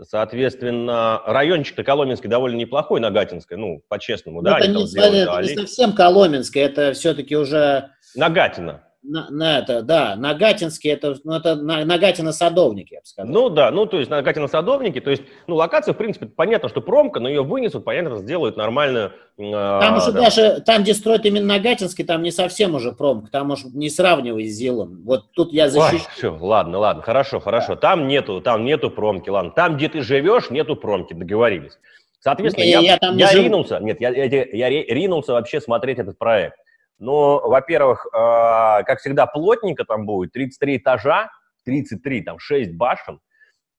Соответственно, 0.00 1.22
райончик-то 1.24 1.84
Коломенский 1.84 2.28
довольно 2.28 2.56
неплохой, 2.56 3.00
Нагатинская, 3.00 3.56
ну, 3.56 3.82
по-честному, 3.88 4.40
ну, 4.40 4.50
да? 4.50 4.58
Это 4.58 4.68
не, 4.68 4.86
сделали, 4.86 5.48
не 5.48 5.54
совсем 5.54 5.92
Коломенская, 5.92 6.64
это 6.64 6.92
все-таки 6.94 7.36
уже... 7.36 7.90
Нагатина 8.16 8.82
на, 9.04 9.30
на 9.30 9.58
это, 9.58 9.82
да, 9.82 10.16
Нагатинский, 10.16 10.90
это, 10.90 11.16
ну, 11.24 11.34
это 11.34 11.56
Нагатино-Садовники, 11.56 12.94
я 12.94 13.00
бы 13.00 13.06
сказал. 13.06 13.32
Ну 13.32 13.48
да, 13.50 13.70
ну 13.70 13.86
то 13.86 13.98
есть 13.98 14.10
Нагатино-Садовники, 14.10 15.00
то 15.00 15.10
есть, 15.10 15.22
ну 15.46 15.56
локация, 15.56 15.94
в 15.94 15.96
принципе, 15.96 16.26
понятно, 16.26 16.68
что 16.68 16.80
промка, 16.80 17.20
но 17.20 17.28
ее 17.28 17.42
вынесут, 17.42 17.84
понятно, 17.84 18.16
сделают 18.18 18.56
нормальную. 18.56 19.12
Э, 19.36 19.78
там 19.80 19.96
уже 19.98 20.12
да. 20.12 20.22
даже, 20.22 20.62
там, 20.64 20.82
где 20.82 20.94
строят 20.94 21.26
именно 21.26 21.46
Нагатинский, 21.46 22.04
там 22.04 22.22
не 22.22 22.30
совсем 22.30 22.74
уже 22.74 22.92
промка, 22.92 23.30
там 23.30 23.50
уже 23.50 23.68
не 23.68 23.90
сравнивай 23.90 24.46
с 24.46 24.54
Зилом. 24.54 25.02
Вот 25.04 25.32
тут 25.32 25.52
я 25.52 25.68
защищу. 25.68 26.04
Ой, 26.06 26.12
все, 26.16 26.38
ладно, 26.40 26.78
ладно, 26.78 27.02
хорошо, 27.02 27.40
хорошо, 27.40 27.74
да. 27.74 27.80
там 27.80 28.08
нету, 28.08 28.40
там 28.40 28.64
нету 28.64 28.90
промки, 28.90 29.28
ладно, 29.28 29.50
там, 29.50 29.76
где 29.76 29.88
ты 29.88 30.02
живешь, 30.02 30.50
нету 30.50 30.76
промки, 30.76 31.12
договорились. 31.12 31.78
Соответственно, 32.20 32.64
не, 32.64 32.70
я, 32.70 32.80
я, 32.80 32.98
я 33.12 33.32
ринулся, 33.34 33.80
нет, 33.80 34.00
я, 34.00 34.08
я, 34.08 34.24
я 34.24 34.70
ринулся 34.70 35.32
вообще 35.34 35.60
смотреть 35.60 35.98
этот 35.98 36.18
проект. 36.18 36.56
Но, 36.98 37.40
во-первых, 37.40 38.06
э, 38.06 38.10
как 38.12 39.00
всегда, 39.00 39.26
плотненько 39.26 39.84
там 39.84 40.06
будет, 40.06 40.32
33 40.32 40.78
этажа, 40.78 41.30
33, 41.64 42.22
там 42.22 42.38
6 42.38 42.72
башен. 42.72 43.20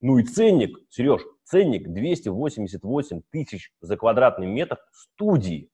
Ну 0.01 0.17
и 0.17 0.23
ценник, 0.23 0.77
Сереж, 0.89 1.21
ценник 1.45 1.87
288 1.87 3.21
тысяч 3.31 3.71
за 3.81 3.97
квадратный 3.97 4.47
метр 4.47 4.77
студии. 4.91 5.69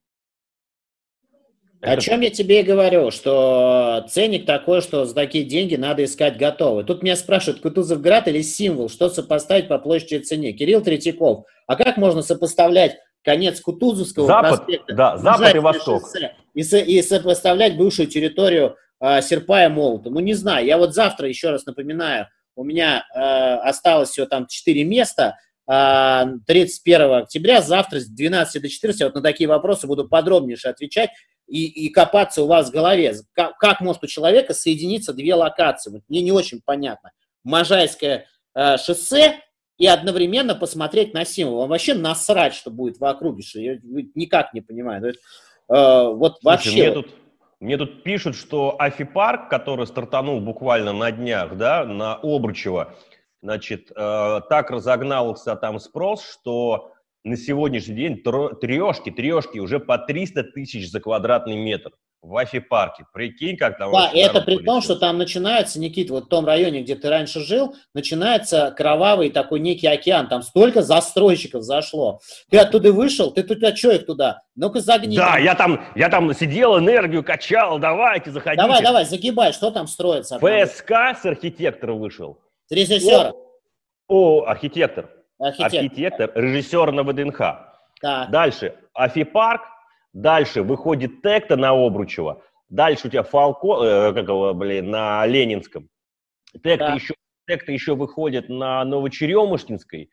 О 1.82 1.98
чем 1.98 2.22
я 2.22 2.30
тебе 2.30 2.62
и 2.62 2.64
говорю, 2.64 3.10
что 3.10 4.06
ценник 4.08 4.46
такой, 4.46 4.82
что 4.82 5.06
за 5.06 5.16
такие 5.16 5.44
деньги 5.44 5.76
надо 5.76 6.04
искать 6.04 6.38
готовый. 6.38 6.84
Тут 6.84 7.02
меня 7.02 7.16
спрашивают, 7.16 7.62
Кутузовград 7.62 8.28
или 8.28 8.44
символ, 8.44 8.88
что 8.88 9.10
сопоставить 9.10 9.68
по 9.68 9.80
площади 9.80 10.16
и 10.16 10.20
цене. 10.20 10.54
Кирилл 10.54 10.82
Третьяков, 10.82 11.46
а 11.66 11.76
как 11.76 11.98
можно 11.98 12.22
сопоставлять 12.22 12.98
конец 13.24 13.62
Кутузовского 13.62 14.28
запад, 14.28 14.58
проспекта, 14.58 14.94
да, 14.94 15.18
запад 15.18 15.56
и 15.56 15.60
восток, 15.60 16.04
шоссе, 16.04 16.36
и, 16.54 16.64
со, 16.64 16.78
и 16.78 17.02
сопоставлять 17.02 17.78
бывшую 17.78 18.08
территорию 18.08 18.76
э, 19.00 19.22
Серпа 19.22 19.66
и 19.66 19.68
Молота. 19.68 20.10
Ну, 20.10 20.20
не 20.20 20.34
знаю, 20.34 20.66
я 20.66 20.78
вот 20.78 20.94
завтра, 20.94 21.28
еще 21.28 21.50
раз 21.50 21.66
напоминаю, 21.66 22.28
у 22.56 22.64
меня 22.64 23.06
э, 23.14 23.20
осталось 23.20 24.10
всего 24.10 24.26
там 24.26 24.48
4 24.48 24.84
места, 24.84 25.38
э, 25.70 26.24
31 26.48 27.14
октября, 27.14 27.62
завтра 27.62 28.00
с 28.00 28.08
12 28.08 28.62
до 28.62 28.70
14, 28.70 29.00
я 29.00 29.08
вот 29.08 29.16
на 29.16 29.22
такие 29.22 29.48
вопросы 29.48 29.88
буду 29.88 30.08
подробнейше 30.08 30.68
отвечать 30.68 31.12
и, 31.48 31.66
и 31.66 31.90
копаться 31.90 32.44
у 32.44 32.48
вас 32.48 32.70
в 32.70 32.72
голове. 32.72 33.14
Как, 33.34 33.58
как 33.58 33.82
может 33.82 34.04
у 34.04 34.08
человека 34.08 34.54
соединиться 34.54 35.14
две 35.14 35.36
локации? 35.36 35.92
Вот 35.92 36.02
мне 36.08 36.22
не 36.22 36.32
очень 36.32 36.62
понятно. 36.64 37.12
Можайское 37.44 38.26
э, 38.56 38.78
шоссе 38.78 39.42
и 39.82 39.88
одновременно 39.88 40.54
посмотреть 40.54 41.16
на 41.16 41.26
символ. 41.26 41.62
Он 41.62 41.70
вообще 41.70 41.96
насрать, 41.96 42.54
что 42.54 42.70
будет 42.70 43.00
в 43.00 43.04
округе, 43.04 43.42
что 43.42 43.60
я 43.60 43.80
никак 44.14 44.54
не 44.54 44.62
понимаю. 44.62 45.04
есть, 45.08 45.20
э, 45.70 45.74
вот 45.74 46.38
Слушай, 46.40 46.44
вообще... 46.44 46.72
Мне 46.72 46.92
тут, 46.92 47.08
мне 47.60 47.78
тут 47.78 48.04
пишут, 48.04 48.36
что 48.36 48.76
Афипарк, 48.78 49.50
который 49.50 49.88
стартанул 49.88 50.40
буквально 50.40 50.94
на 50.94 51.12
днях, 51.12 51.58
да, 51.58 51.84
на 51.84 52.14
Обручево, 52.14 52.94
значит, 53.42 53.90
э, 53.90 54.42
так 54.50 54.70
разогнался 54.70 55.56
там 55.56 55.80
спрос, 55.80 56.30
что 56.32 56.92
на 57.24 57.38
сегодняшний 57.38 57.96
день 57.96 58.24
трешки, 58.62 59.12
трешки 59.12 59.60
уже 59.60 59.80
по 59.80 59.98
300 59.98 60.44
тысяч 60.44 60.90
за 60.90 61.00
квадратный 61.00 61.56
метр 61.56 61.92
в 62.22 62.38
Афи-парке. 62.38 63.06
Прикинь, 63.14 63.58
как 63.58 63.78
там... 63.78 63.92
Да, 63.92 64.12
это 64.14 64.42
при 64.42 64.58
том, 64.58 64.82
что 64.82 64.96
там 64.96 65.18
начинается, 65.18 65.80
Никит, 65.80 66.12
вот 66.12 66.26
в 66.26 66.28
том 66.28 66.46
районе, 66.46 66.82
где 66.84 66.96
ты 66.96 67.10
раньше 67.10 67.40
жил, 67.40 67.76
начинается 67.96 68.74
кровавый 68.78 69.32
такой 69.32 69.60
некий 69.60 69.88
океан. 69.88 70.28
Там 70.28 70.44
столько 70.44 70.84
застройщиков 70.84 71.64
зашло. 71.64 72.20
Ты 72.50 72.60
оттуда 72.60 72.92
вышел, 72.92 73.32
ты 73.32 73.44
тут, 73.44 73.64
а 73.64 73.76
что 73.76 73.92
их 73.92 74.06
туда? 74.06 74.42
Ну-ка 74.56 74.82
загни. 74.82 75.18
Да, 75.18 75.34
там. 75.34 75.44
я 75.44 75.56
там, 75.56 75.86
я 75.96 76.10
там 76.10 76.34
сидел, 76.36 76.78
энергию 76.78 77.24
качал, 77.24 77.80
давайте, 77.80 78.32
заходите. 78.32 78.62
Давай, 78.62 78.84
давай, 78.84 79.06
загибай, 79.06 79.52
что 79.52 79.72
там 79.72 79.88
строится? 79.88 80.38
ФСК 80.38 80.92
с 81.20 81.26
архитектора 81.26 81.94
вышел. 81.94 82.40
С 82.68 82.72
режиссера. 82.72 83.32
О, 84.08 84.42
о 84.42 84.46
архитектор. 84.46 85.10
Архитектор. 85.42 85.80
архитектор, 85.80 86.32
режиссер 86.36 86.92
на 86.92 87.04
ВДНХ. 87.04 87.38
Так. 88.02 88.32
Дальше, 88.32 88.76
Афипарк, 88.94 89.62
Дальше 90.14 90.62
выходит 90.62 91.22
Текта 91.22 91.56
на 91.56 91.70
Обручева. 91.70 92.42
Дальше 92.70 93.08
у 93.08 93.10
тебя 93.10 93.24
Фалко, 93.24 93.84
э, 93.84 94.14
как 94.14 94.28
его, 94.28 94.54
блин, 94.54 94.90
на 94.90 95.26
Ленинском. 95.26 95.90
Текта, 96.54 96.88
да. 96.88 96.94
еще, 96.96 97.14
Текта 97.48 97.72
еще 97.72 97.96
выходит 97.96 98.50
на 98.50 98.84
Новочеремушкинской. 98.84 100.10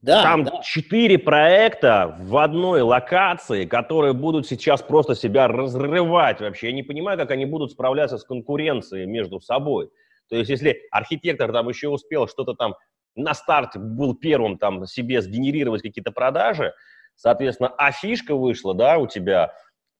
Да, 0.00 0.22
Там 0.22 0.44
да. 0.44 0.62
четыре 0.62 1.18
проекта 1.18 2.16
в 2.20 2.36
одной 2.36 2.82
локации, 2.82 3.66
которые 3.66 4.12
будут 4.12 4.46
сейчас 4.46 4.80
просто 4.80 5.14
себя 5.14 5.48
разрывать 5.48 6.40
вообще. 6.40 6.68
Я 6.68 6.72
не 6.72 6.84
понимаю, 6.84 7.18
как 7.18 7.32
они 7.32 7.46
будут 7.46 7.72
справляться 7.72 8.16
с 8.16 8.24
конкуренцией 8.24 9.06
между 9.06 9.40
собой. 9.40 9.90
То 10.28 10.36
есть, 10.36 10.50
если 10.50 10.82
архитектор 10.90 11.52
там 11.52 11.68
еще 11.68 11.88
успел 11.88 12.28
что-то 12.28 12.54
там 12.54 12.74
на 13.14 13.34
старте 13.34 13.78
был 13.78 14.14
первым 14.14 14.58
там 14.58 14.86
себе 14.86 15.20
сгенерировать 15.22 15.82
какие-то 15.82 16.12
продажи, 16.12 16.74
соответственно, 17.16 17.70
афишка 17.70 18.34
вышла, 18.34 18.74
да, 18.74 18.98
у 18.98 19.06
тебя, 19.06 19.52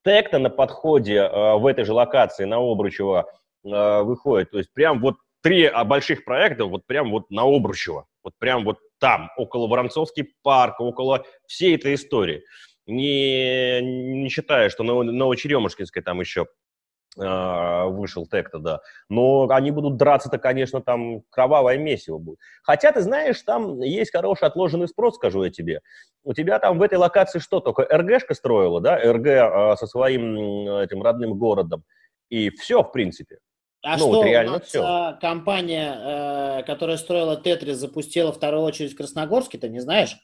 тег 0.05 0.33
на 0.33 0.51
подходе 0.51 1.17
э, 1.17 1.55
в 1.57 1.67
этой 1.67 1.85
же 1.85 1.93
локации 1.93 2.45
на 2.45 2.57
Обручево 2.57 3.29
э, 3.65 4.03
выходит, 4.03 4.51
то 4.51 4.59
есть 4.59 4.73
прям 4.73 5.01
вот 5.01 5.17
три 5.43 5.65
а, 5.65 5.85
больших 5.85 6.25
проекта 6.25 6.65
вот 6.65 6.87
прям 6.87 7.11
вот 7.11 7.31
на 7.31 7.43
Обручево, 7.43 8.07
вот 8.23 8.35
прям 8.39 8.65
вот 8.65 8.79
там, 8.99 9.31
около 9.37 9.69
Воронцовский 9.69 10.33
парк, 10.43 10.81
около 10.81 11.25
всей 11.47 11.77
этой 11.77 11.95
истории. 11.95 12.43
Не, 12.87 13.81
не 13.83 14.29
считая, 14.29 14.71
что 14.71 14.83
на 14.83 15.03
Новочеремушкинской 15.03 16.03
там 16.03 16.21
еще 16.21 16.47
вышел 17.19 18.27
тег-то, 18.27 18.59
да. 18.59 18.81
Но 19.09 19.49
они 19.51 19.71
будут 19.71 19.97
драться-то, 19.97 20.39
конечно, 20.39 20.81
там 20.81 21.23
кровавое 21.31 21.77
месиво 21.77 22.19
будет. 22.19 22.39
Хотя, 22.63 22.93
ты 22.93 23.01
знаешь, 23.01 23.41
там 23.43 23.81
есть 23.81 24.13
хороший 24.13 24.45
отложенный 24.45 24.89
спрос, 24.89 25.17
скажу 25.17 25.43
я 25.43 25.51
тебе. 25.51 25.81
У 26.25 26.33
тебя 26.33 26.59
там 26.59 26.79
в 26.79 26.83
этой 26.83 26.99
локации 26.99 27.39
что, 27.39 27.61
только 27.61 27.83
РГшка 27.91 28.35
строила, 28.35 28.81
да, 28.81 28.97
РГ 28.97 29.27
а, 29.27 29.77
со 29.77 29.87
своим 29.87 30.69
этим 30.77 31.03
родным 31.03 31.39
городом, 31.39 31.85
и 32.29 32.51
все, 32.51 32.83
в 32.83 32.93
принципе. 32.93 33.39
А 33.83 33.93
ну, 33.93 33.99
что 33.99 34.09
вот 34.09 34.27
реально 34.27 34.53
у 34.53 34.55
нас 34.57 34.67
все. 34.67 34.83
А, 34.83 35.13
компания, 35.15 36.61
э, 36.61 36.63
которая 36.65 36.97
строила 36.97 37.37
Тетрис, 37.37 37.77
запустила 37.77 38.33
вторую 38.33 38.63
очередь 38.63 38.93
в 38.93 38.97
Красногорске, 38.97 39.57
ты 39.57 39.69
не 39.69 39.81
знаешь? 39.81 40.17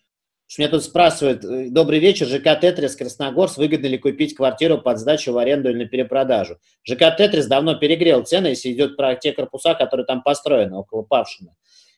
Меня 0.58 0.68
тут 0.68 0.84
спрашивают, 0.84 1.44
э, 1.44 1.68
добрый 1.70 1.98
вечер, 1.98 2.26
ЖК 2.26 2.58
Тетрис, 2.60 2.94
Красногорск, 2.96 3.58
выгодно 3.58 3.86
ли 3.86 3.98
купить 3.98 4.36
квартиру 4.36 4.78
под 4.78 4.98
сдачу 4.98 5.32
в 5.32 5.38
аренду 5.38 5.70
или 5.70 5.84
на 5.84 5.86
перепродажу? 5.86 6.58
ЖК 6.84 7.16
Тетрис 7.16 7.46
давно 7.46 7.74
перегрел 7.76 8.22
цены, 8.22 8.48
если 8.48 8.72
идет 8.72 8.96
про 8.96 9.16
те 9.16 9.32
корпуса, 9.32 9.74
которые 9.74 10.06
там 10.06 10.22
построены, 10.22 10.76
около 10.76 11.02
Павшина. 11.02 11.54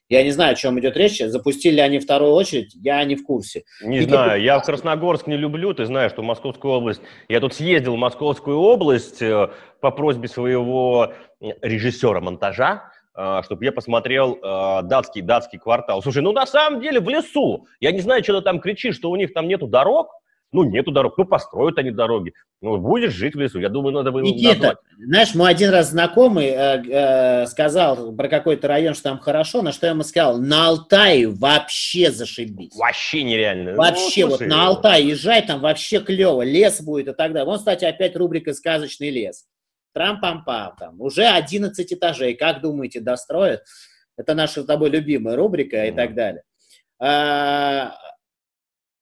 Я 0.08 0.22
не 0.22 0.30
знаю, 0.30 0.52
о 0.52 0.54
чем 0.54 0.78
идет 0.78 0.96
речь. 0.96 1.18
Запустили 1.18 1.74
ли 1.74 1.80
они 1.80 1.98
вторую 1.98 2.32
очередь, 2.32 2.72
я 2.74 3.02
не 3.04 3.16
в 3.16 3.24
курсе. 3.24 3.64
Не 3.82 3.98
и 3.98 4.02
знаю, 4.02 4.40
я 4.40 4.60
в 4.60 4.64
Красногорск 4.64 5.26
не 5.26 5.36
люблю, 5.36 5.74
ты 5.74 5.84
знаешь, 5.84 6.12
что 6.12 6.22
Московскую 6.22 6.74
область... 6.74 7.00
Я 7.28 7.40
тут 7.40 7.54
съездил 7.54 7.94
в 7.94 7.98
Московскую 7.98 8.58
область 8.58 9.20
э, 9.20 9.50
по 9.80 9.90
просьбе 9.90 10.28
своего 10.28 11.12
режиссера 11.40 12.20
монтажа, 12.20 12.92
чтобы 13.44 13.64
я 13.64 13.72
посмотрел 13.72 14.34
э, 14.34 14.82
датский, 14.82 15.22
датский 15.22 15.58
квартал. 15.58 16.02
Слушай, 16.02 16.22
ну 16.22 16.32
на 16.32 16.46
самом 16.46 16.80
деле 16.80 17.00
в 17.00 17.08
лесу. 17.08 17.66
Я 17.80 17.92
не 17.92 18.00
знаю, 18.00 18.22
что 18.22 18.38
ты 18.38 18.44
там 18.44 18.60
кричишь, 18.60 18.96
что 18.96 19.10
у 19.10 19.16
них 19.16 19.32
там 19.32 19.48
нету 19.48 19.66
дорог. 19.66 20.08
Ну, 20.52 20.62
нету 20.62 20.92
дорог. 20.92 21.18
Ну, 21.18 21.24
построят 21.24 21.76
они 21.78 21.90
дороги. 21.90 22.32
Ну, 22.62 22.78
будешь 22.78 23.12
жить 23.12 23.34
в 23.34 23.40
лесу. 23.40 23.58
Я 23.58 23.68
думаю, 23.68 23.92
надо 23.92 24.12
бы 24.12 24.22
Никита, 24.22 24.54
назвать. 24.54 24.78
знаешь, 24.96 25.34
мой 25.34 25.50
один 25.50 25.70
раз 25.70 25.90
знакомый 25.90 26.46
э, 26.46 26.82
э, 26.88 27.46
сказал 27.46 28.12
про 28.12 28.28
какой-то 28.28 28.68
район, 28.68 28.94
что 28.94 29.10
там 29.10 29.18
хорошо, 29.18 29.62
на 29.62 29.72
что 29.72 29.86
я 29.86 29.92
ему 29.92 30.02
сказал, 30.02 30.38
на 30.38 30.68
Алтае 30.68 31.28
вообще 31.28 32.10
зашибись. 32.10 32.74
Вообще 32.76 33.24
нереально. 33.24 33.72
Ну, 33.72 33.78
вообще, 33.78 34.24
ну, 34.24 34.30
слушай, 34.30 34.48
вот 34.48 34.54
на 34.54 34.66
Алтай 34.68 35.02
езжай, 35.04 35.44
там 35.44 35.60
вообще 35.60 35.98
клево, 36.00 36.42
лес 36.42 36.80
будет 36.80 37.08
и 37.08 37.12
так 37.12 37.32
далее. 37.32 37.44
Вон, 37.44 37.58
кстати, 37.58 37.84
опять 37.84 38.16
рубрика 38.16 38.54
«Сказочный 38.54 39.10
лес». 39.10 39.46
Трам-пам-пам, 39.96 40.74
там, 40.78 41.00
уже 41.00 41.24
11 41.24 41.92
этажей, 41.94 42.34
как 42.34 42.60
думаете, 42.60 43.00
достроят? 43.00 43.62
Это 44.18 44.34
наша 44.34 44.62
с 44.62 44.66
тобой 44.66 44.90
любимая 44.90 45.36
рубрика 45.36 45.76
mm-hmm. 45.76 45.88
и 45.88 45.96
так 45.96 46.14
далее. 46.14 46.42
А, 46.98 47.96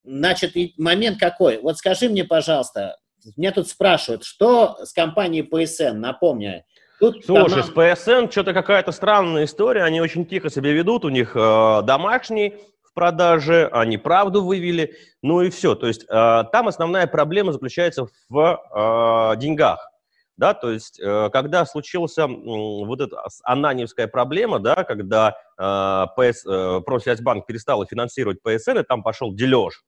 значит, 0.04 0.54
момент 0.78 1.18
какой? 1.18 1.58
Вот 1.58 1.78
скажи 1.78 2.08
мне, 2.08 2.24
пожалуйста, 2.24 2.96
меня 3.36 3.50
тут 3.50 3.68
спрашивают, 3.68 4.22
что 4.22 4.76
с 4.84 4.92
компанией 4.92 5.42
PSN, 5.42 5.94
напомню, 5.94 6.62
Тут 7.00 7.24
Слушай, 7.24 7.62
команда... 7.62 7.98
с 7.98 8.06
PSN 8.06 8.30
что-то 8.30 8.54
какая-то 8.54 8.92
странная 8.92 9.44
история, 9.46 9.82
они 9.82 10.00
очень 10.00 10.24
тихо 10.24 10.48
себя 10.48 10.70
ведут, 10.70 11.04
у 11.04 11.08
них 11.08 11.32
э, 11.34 11.82
домашний 11.82 12.54
в 12.82 12.94
продаже, 12.94 13.68
они 13.72 13.98
правду 13.98 14.44
вывели, 14.44 14.94
ну 15.20 15.42
и 15.42 15.50
все. 15.50 15.74
То 15.74 15.88
есть 15.88 16.04
э, 16.04 16.44
там 16.52 16.68
основная 16.68 17.08
проблема 17.08 17.52
заключается 17.52 18.06
в 18.28 19.34
э, 19.34 19.40
деньгах 19.40 19.90
да, 20.36 20.54
то 20.54 20.70
есть 20.70 21.00
э, 21.00 21.30
когда 21.32 21.64
случился 21.64 22.26
вот 22.26 23.00
эта 23.00 23.16
ананевская 23.44 24.08
проблема, 24.08 24.58
да, 24.58 24.84
когда 24.84 25.36
э, 25.58 26.06
ПС, 26.16 26.44
э, 26.44 26.80
Промсвязьбанк 26.84 27.46
перестал 27.46 27.86
финансировать 27.86 28.42
ПСН, 28.42 28.78
и 28.78 28.82
там 28.82 29.02
пошел 29.02 29.32
дележ, 29.32 29.84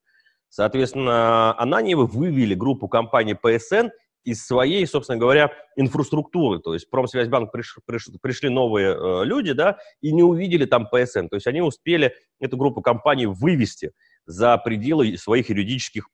соответственно, 0.49 1.59
Ананьевы 1.59 2.07
вывели 2.07 2.55
группу 2.55 2.89
компаний 2.89 3.35
ПСН 3.35 3.89
из 4.27 4.45
своей, 4.45 4.87
собственно 4.87 5.19
говоря, 5.19 5.53
инфраструктуры. 5.77 6.59
То 6.59 6.75
есть 6.75 6.91
Промсвязьбанк 6.91 7.53
приш, 7.53 7.79
приш, 7.87 8.09
пришли 8.21 8.49
новые 8.49 8.95
э, 8.95 9.25
люди, 9.25 9.53
да, 9.53 9.79
и 10.01 10.13
не 10.13 10.23
увидели 10.23 10.65
там 10.65 10.89
ПСН. 10.89 11.29
То 11.29 11.37
есть 11.37 11.47
они 11.47 11.63
успели 11.63 12.15
эту 12.41 12.57
группу 12.57 12.83
компаний 12.83 13.27
вывести 13.27 13.93
за 14.27 14.59
пределы 14.59 15.17
своих 15.17 15.49
юридических 15.49 16.09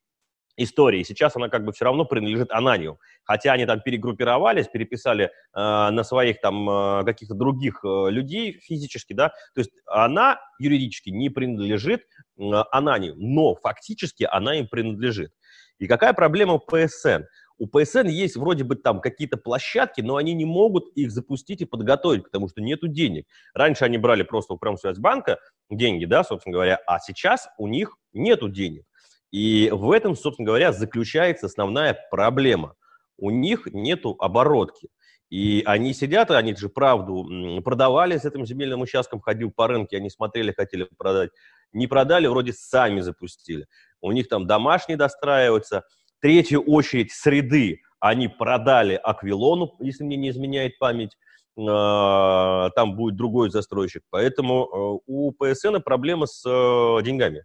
истории. 0.63 1.03
Сейчас 1.03 1.37
она 1.37 1.49
как 1.49 1.65
бы 1.65 1.73
все 1.73 1.85
равно 1.85 2.05
принадлежит 2.05 2.51
Ананию. 2.53 2.99
Хотя 3.25 3.53
они 3.53 3.67
там 3.67 3.81
перегруппировались, 3.81 4.69
переписали 4.69 5.27
э, 5.27 5.31
на 5.55 6.05
своих 6.05 6.41
там 6.41 6.69
э, 6.69 7.05
каких-то 7.05 7.35
других 7.35 7.85
э, 7.85 8.11
людей 8.11 8.59
физически, 8.61 9.13
да. 9.13 9.29
То 9.55 9.61
есть 9.61 9.71
она 9.87 10.41
юридически 10.59 11.11
не 11.11 11.31
принадлежит 11.31 12.03
э, 12.03 12.43
Ананию, 12.71 13.15
но 13.17 13.55
фактически 13.55 14.27
она 14.31 14.57
им 14.57 14.69
принадлежит. 14.69 15.33
И 15.79 15.87
какая 15.87 16.13
проблема 16.13 16.55
у 16.55 16.59
ПСН? 16.59 17.25
У 17.59 17.67
ПСН 17.67 18.09
есть 18.09 18.37
вроде 18.37 18.65
бы 18.65 18.77
там 18.77 19.01
какие-то 19.01 19.37
площадки, 19.37 20.01
но 20.01 20.17
они 20.17 20.35
не 20.35 20.45
могут 20.45 20.89
их 20.97 21.13
запустить 21.13 21.61
и 21.61 21.65
подготовить, 21.65 22.25
потому 22.25 22.49
что 22.49 22.61
нету 22.61 22.89
денег. 22.89 23.27
Раньше 23.55 23.85
они 23.85 23.99
брали 23.99 24.23
просто 24.23 24.55
у 24.55 24.59
Промсвязьбанка 24.59 25.39
деньги, 25.71 26.05
да, 26.05 26.25
собственно 26.25 26.55
говоря, 26.55 26.81
а 26.87 26.99
сейчас 26.99 27.49
у 27.59 27.69
них 27.69 27.97
нету 28.13 28.49
денег. 28.49 28.85
И 29.33 29.71
в 29.73 29.91
этом, 29.91 30.15
собственно 30.15 30.47
говоря, 30.47 30.73
заключается 30.73 31.47
основная 31.47 31.99
проблема. 32.11 32.75
У 33.17 33.31
них 33.31 33.67
нету 33.73 34.15
оборотки. 34.19 34.89
И 35.31 35.63
они 35.65 35.95
сидят, 35.95 36.31
они 36.31 36.55
же 36.55 36.69
правду 36.69 37.27
продавали 37.65 38.19
с 38.19 38.27
этим 38.27 38.45
земельным 38.45 38.83
участком, 38.83 39.21
ходил 39.21 39.51
по 39.51 39.67
рынке, 39.67 39.97
они 39.97 40.11
смотрели, 40.11 40.53
хотели 40.53 40.87
продать. 40.99 41.31
Не 41.73 41.87
продали, 41.87 42.27
вроде 42.27 42.53
сами 42.53 43.01
запустили. 43.01 43.67
У 44.03 44.13
них 44.13 44.29
там 44.29 44.47
домашние 44.47 44.99
достраиваются. 44.99 45.85
Третья 46.21 46.59
очередь 46.59 47.13
среды 47.13 47.81
они 47.99 48.29
продали 48.29 49.01
Аквилону, 49.03 49.77
если 49.81 50.05
мне 50.05 50.17
не 50.17 50.29
изменяет 50.29 50.79
память. 50.79 51.17
А, 51.57 52.71
там 52.71 52.97
будет 52.97 53.17
другой 53.17 53.51
застройщик. 53.51 54.03
Поэтому 54.11 54.65
э, 54.65 55.03
у 55.07 55.33
ПСН 55.33 55.77
проблема 55.85 56.27
с 56.27 56.45
э, 56.47 57.03
деньгами. 57.03 57.45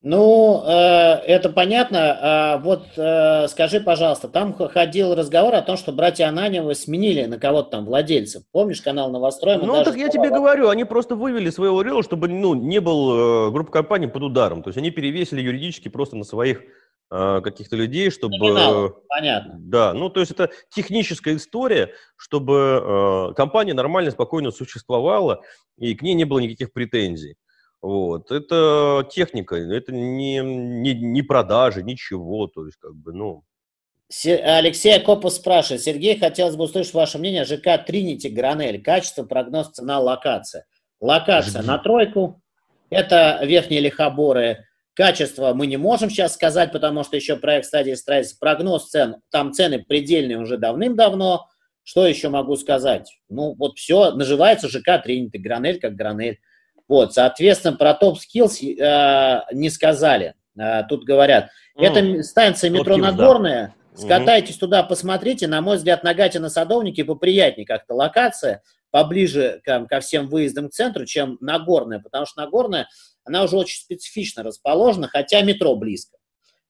Ну, 0.00 0.62
э, 0.64 0.70
это 1.26 1.50
понятно. 1.50 2.18
А 2.20 2.58
вот 2.58 2.86
э, 2.96 3.48
скажи, 3.48 3.80
пожалуйста, 3.80 4.28
там 4.28 4.54
ходил 4.54 5.16
разговор 5.16 5.56
о 5.56 5.62
том, 5.62 5.76
что 5.76 5.90
братья 5.90 6.28
Ананевы 6.28 6.76
сменили 6.76 7.24
на 7.24 7.38
кого-то 7.38 7.70
там 7.70 7.84
владельцев. 7.84 8.44
Помнишь 8.52 8.80
канал 8.80 9.10
Новострой? 9.10 9.56
Ну, 9.58 9.82
так 9.82 9.96
я 9.96 10.08
тебе 10.08 10.30
говорю, 10.30 10.68
они 10.68 10.84
просто 10.84 11.16
вывели 11.16 11.50
своего 11.50 11.82
рела, 11.82 12.04
чтобы 12.04 12.28
ну, 12.28 12.54
не 12.54 12.80
был 12.80 13.48
э, 13.48 13.50
группа 13.50 13.72
компаний 13.72 14.06
под 14.06 14.22
ударом. 14.22 14.62
То 14.62 14.68
есть 14.68 14.78
они 14.78 14.92
перевесили 14.92 15.40
юридически 15.40 15.88
просто 15.88 16.16
на 16.16 16.24
своих 16.24 16.62
каких-то 17.10 17.74
людей, 17.74 18.10
чтобы... 18.10 18.36
Номинал, 18.36 19.02
понятно. 19.08 19.54
Да, 19.58 19.94
ну 19.94 20.10
то 20.10 20.20
есть 20.20 20.30
это 20.30 20.50
техническая 20.68 21.36
история, 21.36 21.94
чтобы 22.16 23.32
компания 23.34 23.72
нормально, 23.72 24.10
спокойно 24.10 24.50
существовала, 24.50 25.40
и 25.78 25.94
к 25.94 26.02
ней 26.02 26.12
не 26.12 26.24
было 26.24 26.38
никаких 26.38 26.70
претензий. 26.70 27.36
Вот. 27.80 28.30
Это 28.30 29.08
техника, 29.10 29.56
это 29.56 29.92
не, 29.92 30.38
не, 30.38 30.94
не 30.94 31.22
продажи, 31.22 31.82
ничего. 31.82 32.46
То 32.46 32.66
есть, 32.66 32.78
как 32.78 32.94
бы, 32.94 33.12
ну... 33.12 33.44
Алексей 34.24 34.96
Акопов 34.96 35.32
спрашивает. 35.32 35.82
Сергей, 35.82 36.18
хотелось 36.18 36.56
бы 36.56 36.64
услышать 36.64 36.94
ваше 36.94 37.18
мнение 37.18 37.44
ЖК 37.44 37.84
Тринити 37.86 38.28
Гранель. 38.28 38.82
Качество, 38.82 39.24
прогноз, 39.24 39.70
цена, 39.70 40.00
локация. 40.00 40.64
Локация 41.00 41.62
на 41.62 41.78
тройку. 41.78 42.40
Это 42.90 43.40
верхние 43.44 43.80
лихоборы. 43.80 44.64
Качество 44.94 45.52
мы 45.54 45.66
не 45.66 45.76
можем 45.76 46.10
сейчас 46.10 46.34
сказать, 46.34 46.72
потому 46.72 47.04
что 47.04 47.16
еще 47.16 47.36
проект 47.36 47.66
стадии 47.66 47.92
строительства. 47.92 48.46
Прогноз 48.46 48.88
цен, 48.88 49.16
там 49.30 49.52
цены 49.52 49.84
предельные 49.84 50.38
уже 50.38 50.56
давным-давно. 50.56 51.46
Что 51.84 52.06
еще 52.06 52.30
могу 52.30 52.56
сказать? 52.56 53.20
Ну, 53.28 53.54
вот 53.54 53.78
все, 53.78 54.10
наживается 54.10 54.68
ЖК 54.68 55.02
Тринити, 55.02 55.38
Гранель 55.38 55.78
как 55.78 55.94
Гранель. 55.94 56.40
Вот, 56.88 57.12
соответственно, 57.12 57.76
про 57.76 57.94
топ-скиллс 57.94 58.62
э, 58.62 59.42
не 59.52 59.70
сказали. 59.70 60.34
Э, 60.58 60.82
тут 60.88 61.04
говорят, 61.04 61.50
mm. 61.78 61.84
это 61.84 62.22
станция 62.22 62.70
метро 62.70 62.96
Top 62.96 63.02
Нагорная, 63.02 63.74
да. 63.92 64.02
скатайтесь 64.02 64.56
mm-hmm. 64.56 64.60
туда, 64.60 64.82
посмотрите. 64.82 65.46
На 65.46 65.60
мой 65.60 65.76
взгляд, 65.76 66.02
на 66.02 66.14
Гатина 66.14 66.48
Садовники 66.48 67.02
поприятнее 67.02 67.66
как-то 67.66 67.94
локация, 67.94 68.62
поближе 68.90 69.60
к, 69.64 69.86
ко 69.86 70.00
всем 70.00 70.28
выездам 70.28 70.68
к 70.68 70.72
центру, 70.72 71.04
чем 71.04 71.36
Нагорная, 71.40 72.00
потому 72.00 72.26
что 72.26 72.40
Нагорная, 72.40 72.88
она 73.24 73.44
уже 73.44 73.56
очень 73.56 73.80
специфично 73.80 74.42
расположена, 74.42 75.08
хотя 75.08 75.42
метро 75.42 75.76
близко. 75.76 76.17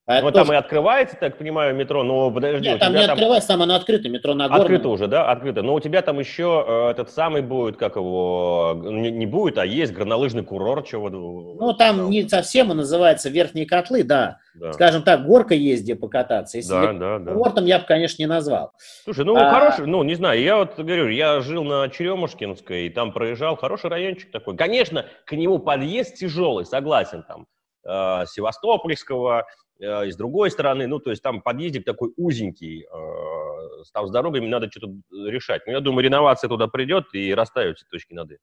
А 0.08 0.22
ну, 0.22 0.32
тоже... 0.32 0.46
там 0.46 0.54
и 0.54 0.56
открывается, 0.56 1.16
так 1.20 1.36
понимаю, 1.36 1.74
метро, 1.74 2.02
но 2.02 2.30
подожди. 2.30 2.66
Нет, 2.66 2.80
там 2.80 2.94
не 2.94 3.02
там... 3.02 3.10
открывается, 3.10 3.48
там 3.48 3.60
оно 3.60 3.74
открыто, 3.74 4.08
метро 4.08 4.32
на 4.32 4.46
Открыто 4.46 4.88
уже, 4.88 5.06
да, 5.06 5.30
открыто. 5.30 5.60
Но 5.60 5.74
у 5.74 5.80
тебя 5.80 6.00
там 6.00 6.18
еще 6.18 6.64
э, 6.66 6.90
этот 6.92 7.10
самый 7.10 7.42
будет, 7.42 7.76
как 7.76 7.96
его, 7.96 8.74
не, 8.86 9.10
не 9.10 9.26
будет, 9.26 9.58
а 9.58 9.66
есть 9.66 9.92
горнолыжный 9.92 10.44
курорт, 10.44 10.86
чего 10.86 11.10
Ну, 11.10 11.74
там 11.74 11.98
да. 11.98 12.04
не 12.04 12.26
совсем, 12.26 12.70
он 12.70 12.78
называется 12.78 13.28
Верхние 13.28 13.66
котлы, 13.66 14.02
да. 14.02 14.38
да. 14.54 14.72
Скажем 14.72 15.02
так, 15.02 15.26
горка 15.26 15.54
есть, 15.54 15.82
где 15.82 15.94
покататься. 15.94 16.56
Если 16.56 16.70
да, 16.70 16.94
да, 16.94 17.18
да. 17.18 17.32
курортом 17.34 17.66
я 17.66 17.78
бы, 17.78 17.84
конечно, 17.84 18.22
не 18.22 18.26
назвал. 18.26 18.72
Слушай, 19.04 19.26
ну, 19.26 19.36
а... 19.36 19.50
хороший, 19.50 19.86
ну, 19.86 20.02
не 20.04 20.14
знаю, 20.14 20.40
я 20.40 20.56
вот 20.56 20.74
говорю, 20.78 21.08
я 21.08 21.40
жил 21.40 21.64
на 21.64 21.86
Черемушкинской, 21.90 22.86
и 22.86 22.88
там 22.88 23.12
проезжал, 23.12 23.56
хороший 23.56 23.90
райончик 23.90 24.30
такой. 24.30 24.56
Конечно, 24.56 25.04
к 25.26 25.32
нему 25.32 25.58
подъезд 25.58 26.14
тяжелый, 26.14 26.64
согласен, 26.64 27.24
там, 27.28 27.46
э, 27.84 28.24
Севастопольского, 28.26 29.44
и 29.78 30.10
с 30.10 30.16
другой 30.16 30.50
стороны, 30.50 30.86
ну, 30.86 30.98
то 30.98 31.10
есть 31.10 31.22
там 31.22 31.40
подъездик 31.40 31.84
такой 31.84 32.12
узенький, 32.16 32.84
э, 32.84 33.84
там 33.92 34.08
с 34.08 34.10
дорогами 34.10 34.48
надо 34.48 34.68
что-то 34.70 34.92
решать. 35.28 35.66
Но 35.66 35.72
я 35.72 35.80
думаю, 35.80 36.04
реновация 36.04 36.48
туда 36.48 36.66
придет 36.66 37.06
и 37.12 37.32
расставят 37.32 37.76
все 37.76 37.86
точки 37.90 38.12
над 38.12 38.32
«и». 38.32 38.36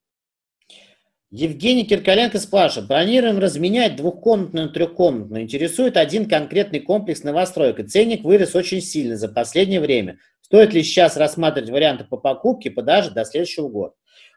Евгений 1.30 1.84
Киркаленко 1.84 2.38
спрашивает, 2.38 2.88
планируем 2.88 3.38
разменять 3.38 3.96
двухкомнатную 3.96 4.68
на 4.68 4.72
трехкомнатную. 4.72 5.42
Интересует 5.42 5.96
один 5.96 6.28
конкретный 6.28 6.80
комплекс 6.80 7.24
новостройка. 7.24 7.84
Ценник 7.84 8.24
вырос 8.24 8.54
очень 8.54 8.80
сильно 8.80 9.16
за 9.16 9.28
последнее 9.28 9.80
время. 9.80 10.18
Стоит 10.40 10.72
ли 10.72 10.84
сейчас 10.84 11.16
рассматривать 11.16 11.70
варианты 11.70 12.04
по 12.04 12.16
покупке, 12.16 12.70
подажи 12.70 13.10
до 13.10 13.24
следующего 13.24 13.68
года? 13.68 13.94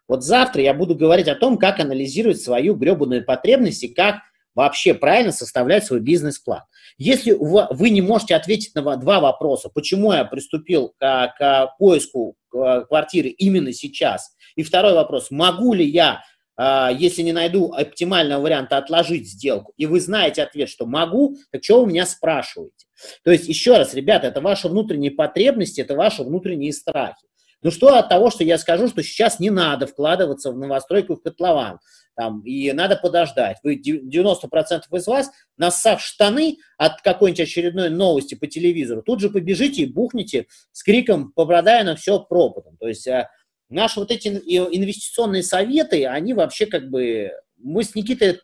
Вот 0.07 0.23
завтра 0.23 0.63
я 0.63 0.73
буду 0.73 0.95
говорить 0.95 1.27
о 1.27 1.35
том, 1.35 1.59
как 1.59 1.79
анализировать 1.79 2.41
свою 2.41 2.73
гребаную 2.73 3.23
потребность 3.23 3.83
и 3.83 3.93
как 3.93 4.21
вообще 4.55 4.95
правильно 4.95 5.31
составлять 5.31 5.85
свой 5.85 5.99
бизнес-план. 5.99 6.63
Если 6.99 7.31
вы 7.31 7.89
не 7.91 8.01
можете 8.01 8.35
ответить 8.35 8.75
на 8.75 8.97
два 8.97 9.21
вопроса, 9.21 9.69
почему 9.73 10.11
я 10.11 10.25
приступил 10.25 10.93
к, 10.99 11.33
к 11.39 11.75
поиску 11.79 12.35
квартиры 12.49 13.29
именно 13.29 13.71
сейчас, 13.71 14.35
и 14.55 14.63
второй 14.63 14.93
вопрос, 14.93 15.31
могу 15.31 15.73
ли 15.73 15.85
я, 15.85 16.23
а, 16.57 16.91
если 16.91 17.21
не 17.21 17.31
найду 17.31 17.71
оптимального 17.71 18.41
варианта, 18.41 18.77
отложить 18.77 19.29
сделку, 19.29 19.73
и 19.77 19.85
вы 19.85 20.01
знаете 20.01 20.43
ответ, 20.43 20.67
что 20.67 20.85
могу, 20.85 21.37
так 21.51 21.63
что 21.63 21.81
вы 21.81 21.87
меня 21.89 22.05
спрашиваете? 22.05 22.85
То 23.23 23.31
есть, 23.31 23.47
еще 23.47 23.77
раз, 23.77 23.93
ребята, 23.93 24.27
это 24.27 24.41
ваши 24.41 24.67
внутренние 24.67 25.11
потребности, 25.11 25.79
это 25.79 25.95
ваши 25.95 26.23
внутренние 26.23 26.73
страхи. 26.73 27.29
Ну 27.61 27.71
что 27.71 27.95
от 27.97 28.09
того, 28.09 28.29
что 28.29 28.43
я 28.43 28.57
скажу, 28.57 28.87
что 28.87 29.03
сейчас 29.03 29.39
не 29.39 29.49
надо 29.49 29.85
вкладываться 29.85 30.51
в 30.51 30.57
новостройку 30.57 31.15
в 31.15 31.21
котлован, 31.21 31.79
там, 32.15 32.41
и 32.41 32.71
надо 32.71 32.95
подождать. 32.95 33.57
Вы 33.63 33.75
90% 33.77 34.81
из 34.91 35.07
вас, 35.07 35.31
нассав 35.57 36.01
штаны 36.01 36.57
от 36.77 37.01
какой-нибудь 37.01 37.41
очередной 37.41 37.89
новости 37.89 38.35
по 38.35 38.47
телевизору, 38.47 39.01
тут 39.01 39.19
же 39.19 39.29
побежите 39.29 39.83
и 39.83 39.91
бухните 39.91 40.47
с 40.71 40.83
криком, 40.83 41.31
попадая 41.31 41.83
на 41.83 41.95
все 41.95 42.19
пропадом. 42.19 42.77
То 42.77 42.87
есть 42.87 43.07
а, 43.07 43.29
наши 43.69 43.99
вот 43.99 44.11
эти 44.11 44.27
инвестиционные 44.27 45.43
советы, 45.43 46.05
они 46.05 46.33
вообще 46.33 46.65
как 46.65 46.89
бы... 46.89 47.31
Мы 47.57 47.83
с 47.83 47.93
Никитой 47.93 48.39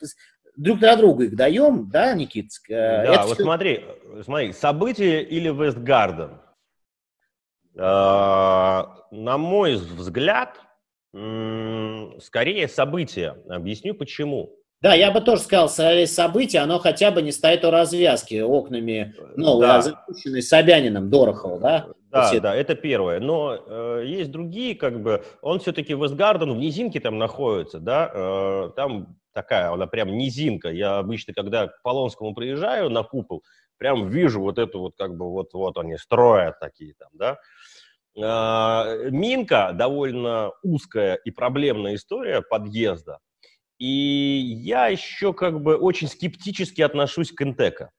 друг 0.58 0.80
для 0.80 0.96
друга 0.96 1.26
их 1.26 1.36
даем, 1.36 1.90
да, 1.90 2.14
Никит? 2.14 2.52
Э, 2.70 2.74
да, 2.74 3.04
Это 3.04 3.24
вот 3.24 3.34
все... 3.36 3.44
смотри, 3.44 3.86
смотри, 4.24 4.54
события 4.54 5.22
или 5.22 5.50
Вестгарден? 5.50 6.40
А, 7.78 8.96
на 9.12 9.38
мой 9.38 9.76
взгляд, 9.76 10.60
скорее 12.20 12.68
события. 12.68 13.38
Объясню 13.50 13.94
почему. 13.94 14.52
Да, 14.82 14.94
я 14.94 15.12
бы 15.12 15.22
тоже 15.22 15.42
сказал, 15.42 15.70
скорее 15.70 16.06
события, 16.06 16.60
оно 16.60 16.78
хотя 16.80 17.10
бы 17.10 17.22
не 17.22 17.32
стоит 17.32 17.66
у 17.66 17.72
развязки 17.72 18.40
окнами, 18.42 19.16
ну, 19.36 19.60
да. 19.60 19.82
запущенной 19.82 20.42
Собянином, 20.42 21.10
Дорохова, 21.10 21.60
да? 21.60 21.88
Да, 22.12 22.28
Все... 22.28 22.40
да, 22.40 22.54
это 22.54 22.76
первое. 22.76 23.20
Но 23.20 23.58
э, 23.58 24.04
есть 24.06 24.32
другие, 24.32 24.76
как 24.76 25.02
бы, 25.02 25.24
он 25.42 25.60
все-таки 25.60 25.94
в 25.96 26.06
Эсгарден, 26.06 26.54
в 26.54 26.58
низинке 26.58 27.00
там 27.00 27.18
находится, 27.18 27.80
да, 27.80 28.12
э, 28.14 28.70
там 28.76 29.18
такая, 29.34 29.72
она 29.72 29.88
прям 29.88 30.18
низинка. 30.18 30.70
Я 30.70 31.00
обычно, 31.00 31.34
когда 31.34 31.68
к 31.68 31.82
Полонскому 31.82 32.34
приезжаю 32.34 32.90
на 32.90 33.04
купол, 33.04 33.44
прям 33.78 34.10
вижу 34.10 34.42
вот 34.42 34.58
эту 34.58 34.80
вот, 34.80 34.96
как 34.98 35.16
бы, 35.16 35.30
вот, 35.30 35.54
вот 35.54 35.78
они 35.78 35.98
строят 35.98 36.60
такие 36.60 36.94
там, 36.96 37.10
да. 37.14 37.38
А, 38.22 38.96
Минка 39.10 39.72
довольно 39.74 40.52
узкая 40.64 41.16
и 41.16 41.32
проблемная 41.32 41.96
история 41.96 42.42
подъезда. 42.42 43.20
И 43.78 43.88
я 43.88 44.88
еще 44.88 45.34
как 45.34 45.62
бы 45.62 45.76
очень 45.76 46.08
скептически 46.08 46.82
отношусь 46.82 47.32
к 47.32 47.42
Интека. 47.42 47.92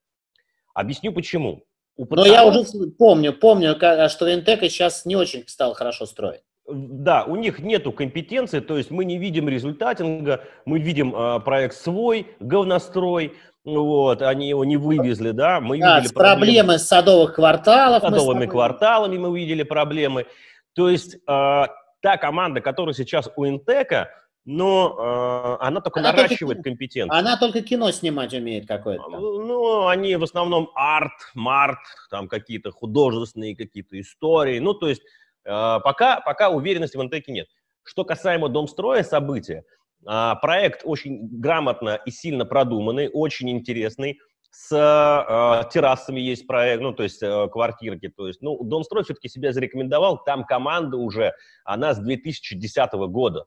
Объясню 0.75 1.13
почему. 1.13 1.65
У 1.97 2.07
Но 2.15 2.27
я 2.27 2.47
уже 2.47 2.65
помню, 2.99 3.33
помню, 3.33 3.75
что 4.09 4.33
Интека 4.33 4.69
сейчас 4.69 5.05
не 5.05 5.17
очень 5.17 5.47
стал 5.49 5.75
хорошо 5.75 6.07
строить. 6.07 6.43
Да, 6.69 7.25
у 7.25 7.37
них 7.37 7.61
нету 7.61 7.93
компетенции, 7.93 8.59
то 8.59 8.77
есть 8.77 8.91
мы 8.91 9.05
не 9.05 9.19
видим 9.19 9.49
результатинга, 9.49 10.45
мы 10.65 10.81
видим 10.81 11.15
э, 11.15 11.41
проект 11.41 11.77
свой, 11.77 12.27
говнострой, 12.41 13.35
вот, 13.67 14.23
они 14.23 14.49
его 14.49 14.65
не 14.65 14.77
вывезли, 14.77 15.33
да, 15.33 15.61
мы 15.61 15.79
да, 15.79 15.99
видели 15.99 16.13
проблемы, 16.13 16.37
проблемы 16.37 16.79
с 16.79 16.87
садовых 16.87 17.35
кварталов. 17.35 18.03
С 18.03 18.07
садовыми 18.07 18.47
кварталами 18.47 19.19
мы 19.19 19.37
видели 19.37 19.65
проблемы. 19.65 20.27
То 20.75 20.89
есть 20.89 21.17
э, 21.17 21.19
та 21.27 22.17
команда, 22.17 22.61
которая 22.61 22.95
сейчас 22.95 23.29
у 23.35 23.47
Интека, 23.47 24.11
но 24.45 25.59
э, 25.61 25.65
она 25.65 25.81
только 25.81 25.99
она 25.99 26.13
наращивает 26.13 26.59
только, 26.59 26.71
компетенцию. 26.71 27.19
Она 27.19 27.37
только 27.37 27.61
кино 27.63 27.91
снимать 27.91 28.33
умеет 28.33 28.69
какое-то. 28.69 29.09
Ну, 29.09 29.89
они 29.89 30.15
в 30.15 30.23
основном 30.23 30.71
арт, 30.77 31.33
март, 31.35 31.81
там 32.11 32.29
какие-то 32.29 32.71
художественные 32.71 33.57
какие-то 33.57 34.01
истории. 34.01 34.61
Ну, 34.61 34.75
то 34.75 34.89
есть 34.89 35.03
э, 35.45 35.81
пока, 35.83 36.21
пока 36.21 36.51
уверенности 36.51 36.97
в 36.97 37.03
Интеке 37.03 37.33
нет. 37.33 37.49
Что 37.83 38.05
касаемо 38.05 38.49
Домстроя 38.49 39.03
события, 39.03 39.65
проект 40.07 40.83
очень 40.85 41.29
грамотно 41.41 42.01
и 42.05 42.11
сильно 42.11 42.45
продуманный, 42.45 43.11
очень 43.13 43.51
интересный. 43.51 44.19
С 44.51 44.73
э, 44.73 45.71
террасами 45.71 46.19
есть 46.19 46.47
проект, 46.47 46.81
ну, 46.83 46.93
то 46.93 47.03
есть 47.03 47.23
э, 47.23 47.49
квартирки. 47.49 48.09
То 48.09 48.27
есть, 48.27 48.41
ну, 48.41 48.63
Домстрой 48.65 49.05
все-таки 49.05 49.29
себя 49.29 49.53
зарекомендовал. 49.53 50.25
Там 50.25 50.45
команда 50.45 50.97
уже, 50.97 51.35
она 51.65 51.93
с 51.93 51.99
2010 51.99 52.93
года. 53.11 53.45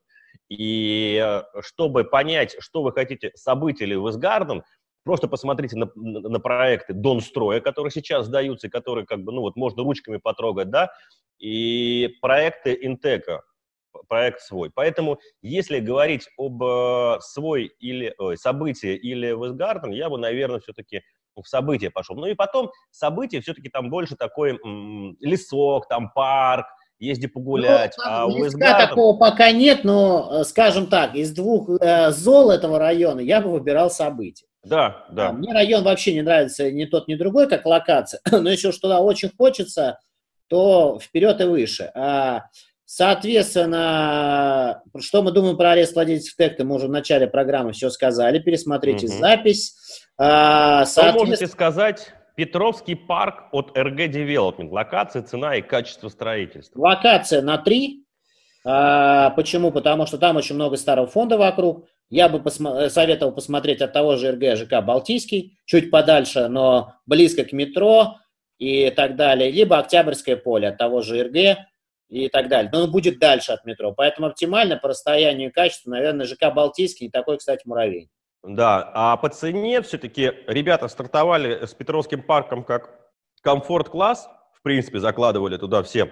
И 0.50 1.20
э, 1.24 1.62
чтобы 1.62 2.04
понять, 2.04 2.56
что 2.60 2.84
вы 2.84 2.92
хотите, 2.92 3.32
события 3.34 3.86
или 3.86 3.96
Визгарден, 3.96 4.64
просто 5.04 5.28
посмотрите 5.28 5.78
на, 5.78 5.90
на, 5.96 6.20
на 6.20 6.40
проекты 6.40 6.94
Донстроя, 6.94 7.60
которые 7.60 7.92
сейчас 7.92 8.28
сдаются, 8.28 8.68
и 8.68 8.70
которые, 8.70 9.08
как 9.08 9.24
бы, 9.24 9.32
ну, 9.32 9.42
вот 9.42 9.56
можно 9.56 9.82
ручками 9.82 10.18
потрогать, 10.18 10.70
да, 10.70 10.92
и 11.40 12.18
проекты 12.22 12.78
Интека 12.82 13.42
проект 14.08 14.42
свой. 14.42 14.72
Поэтому, 14.74 15.20
если 15.42 15.80
говорить 15.80 16.28
об 16.38 16.64
э, 16.64 17.18
свой 17.22 17.72
или 17.80 18.14
ой, 18.18 18.38
событии 18.38 18.96
или 18.96 19.28
Вестгарден, 19.28 19.92
я 19.92 20.10
бы, 20.10 20.18
наверное, 20.18 20.60
все-таки 20.60 21.02
в 21.36 21.48
события 21.48 21.90
пошел. 21.90 22.16
Ну 22.16 22.26
и 22.26 22.34
потом 22.34 22.72
события 22.92 23.42
все-таки 23.42 23.70
там 23.70 23.90
больше 23.90 24.16
такой 24.16 24.60
м- 24.64 25.16
лесок, 25.22 25.88
там 25.88 26.12
парк, 26.12 26.66
езди 27.00 27.28
погулять. 27.28 27.96
Ну, 27.98 28.04
а 28.06 28.26
у 28.28 28.50
такого 28.50 29.18
пока 29.18 29.52
нет, 29.52 29.84
но, 29.84 30.30
э, 30.32 30.44
скажем 30.44 30.88
так, 30.88 31.16
из 31.16 31.32
двух 31.32 31.70
э, 31.82 32.12
зол 32.12 32.52
этого 32.52 32.78
района 32.78 33.22
я 33.22 33.42
бы 33.42 33.52
выбирал 33.52 33.90
события. 33.90 34.46
Да, 34.64 35.06
да. 35.12 35.30
А, 35.30 35.32
мне 35.32 35.54
район 35.54 35.84
вообще 35.84 36.14
не 36.14 36.22
нравится 36.22 36.70
ни 36.70 36.86
тот, 36.86 37.08
ни 37.08 37.16
другой, 37.16 37.48
как 37.48 37.66
локация. 37.66 38.20
Но 38.32 38.50
если 38.50 38.68
уж 38.68 38.78
туда 38.78 39.00
очень 39.00 39.32
хочется, 39.36 40.00
то 40.48 41.00
вперед 41.00 41.40
и 41.40 41.46
выше. 41.46 41.92
А, 41.96 42.50
соответственно, 42.90 44.82
что 45.00 45.22
мы 45.22 45.32
думаем 45.32 45.58
про 45.58 45.74
арест 45.74 45.94
владельцев 45.94 46.36
ТЭКТа, 46.36 46.66
мы 46.66 46.76
уже 46.76 46.88
в 46.88 46.90
начале 46.90 47.28
программы 47.28 47.72
все 47.72 47.92
сказали. 47.92 48.40
Пересмотрите 48.40 49.06
угу. 49.06 49.14
запись. 49.14 49.76
А, 50.18 50.86
соответственно... 50.86 51.12
Что 51.12 51.26
можете 51.26 51.48
сказать 51.48 52.14
Петровский 52.36 52.96
парк 52.96 53.44
от 53.52 53.78
РГ 53.78 54.08
Development. 54.08 54.70
Локация, 54.72 55.22
цена 55.22 55.58
и 55.58 55.62
качество 55.62 56.10
строительства. 56.10 56.80
Локация 56.80 57.44
на 57.44 57.60
3. 57.60 58.04
А, 58.66 59.30
почему? 59.32 59.72
Потому 59.72 60.08
что 60.08 60.18
там 60.18 60.38
очень 60.38 60.56
много 60.56 60.76
старого 60.76 61.06
фонда 61.06 61.38
вокруг. 61.38 61.86
Я 62.10 62.28
бы 62.28 62.40
посмо- 62.40 62.90
советовал 62.90 63.34
посмотреть 63.34 63.82
от 63.82 63.94
того 63.94 64.16
же 64.16 64.32
РГ 64.32 64.58
ЖК 64.58 64.84
Балтийский, 64.84 65.60
чуть 65.66 65.92
подальше, 65.92 66.48
но 66.48 66.96
близко 67.06 67.44
к 67.44 67.52
метро 67.52 68.16
и 68.58 68.90
так 68.90 69.16
далее. 69.16 69.52
Либо 69.52 69.78
Октябрьское 69.78 70.38
поле 70.38 70.70
от 70.70 70.80
того 70.80 71.02
же 71.02 71.22
РГ 71.22 71.68
и 72.10 72.28
так 72.28 72.50
далее. 72.50 72.70
Но 72.74 72.84
он 72.84 72.92
будет 72.92 73.20
дальше 73.20 73.52
от 73.52 73.66
метро. 73.66 73.94
Поэтому 73.94 74.28
оптимально 74.28 74.78
по 74.78 74.90
расстоянию 74.90 75.50
и 75.50 75.54
качеству, 75.54 75.92
наверное, 75.92 76.26
ЖК 76.26 76.54
Балтийский 76.54 77.08
и 77.08 77.10
такой, 77.10 77.38
кстати, 77.38 77.68
муравей. 77.68 78.10
Да, 78.44 78.90
а 78.94 79.18
по 79.18 79.30
цене 79.30 79.82
все-таки 79.82 80.32
ребята 80.48 80.88
стартовали 80.88 81.66
с 81.66 81.74
Петровским 81.74 82.24
парком 82.24 82.64
как 82.64 82.90
комфорт-класс, 83.42 84.30
в 84.54 84.62
принципе, 84.62 85.00
закладывали 85.00 85.58
туда 85.58 85.84
все 85.84 86.06
э, 86.06 86.12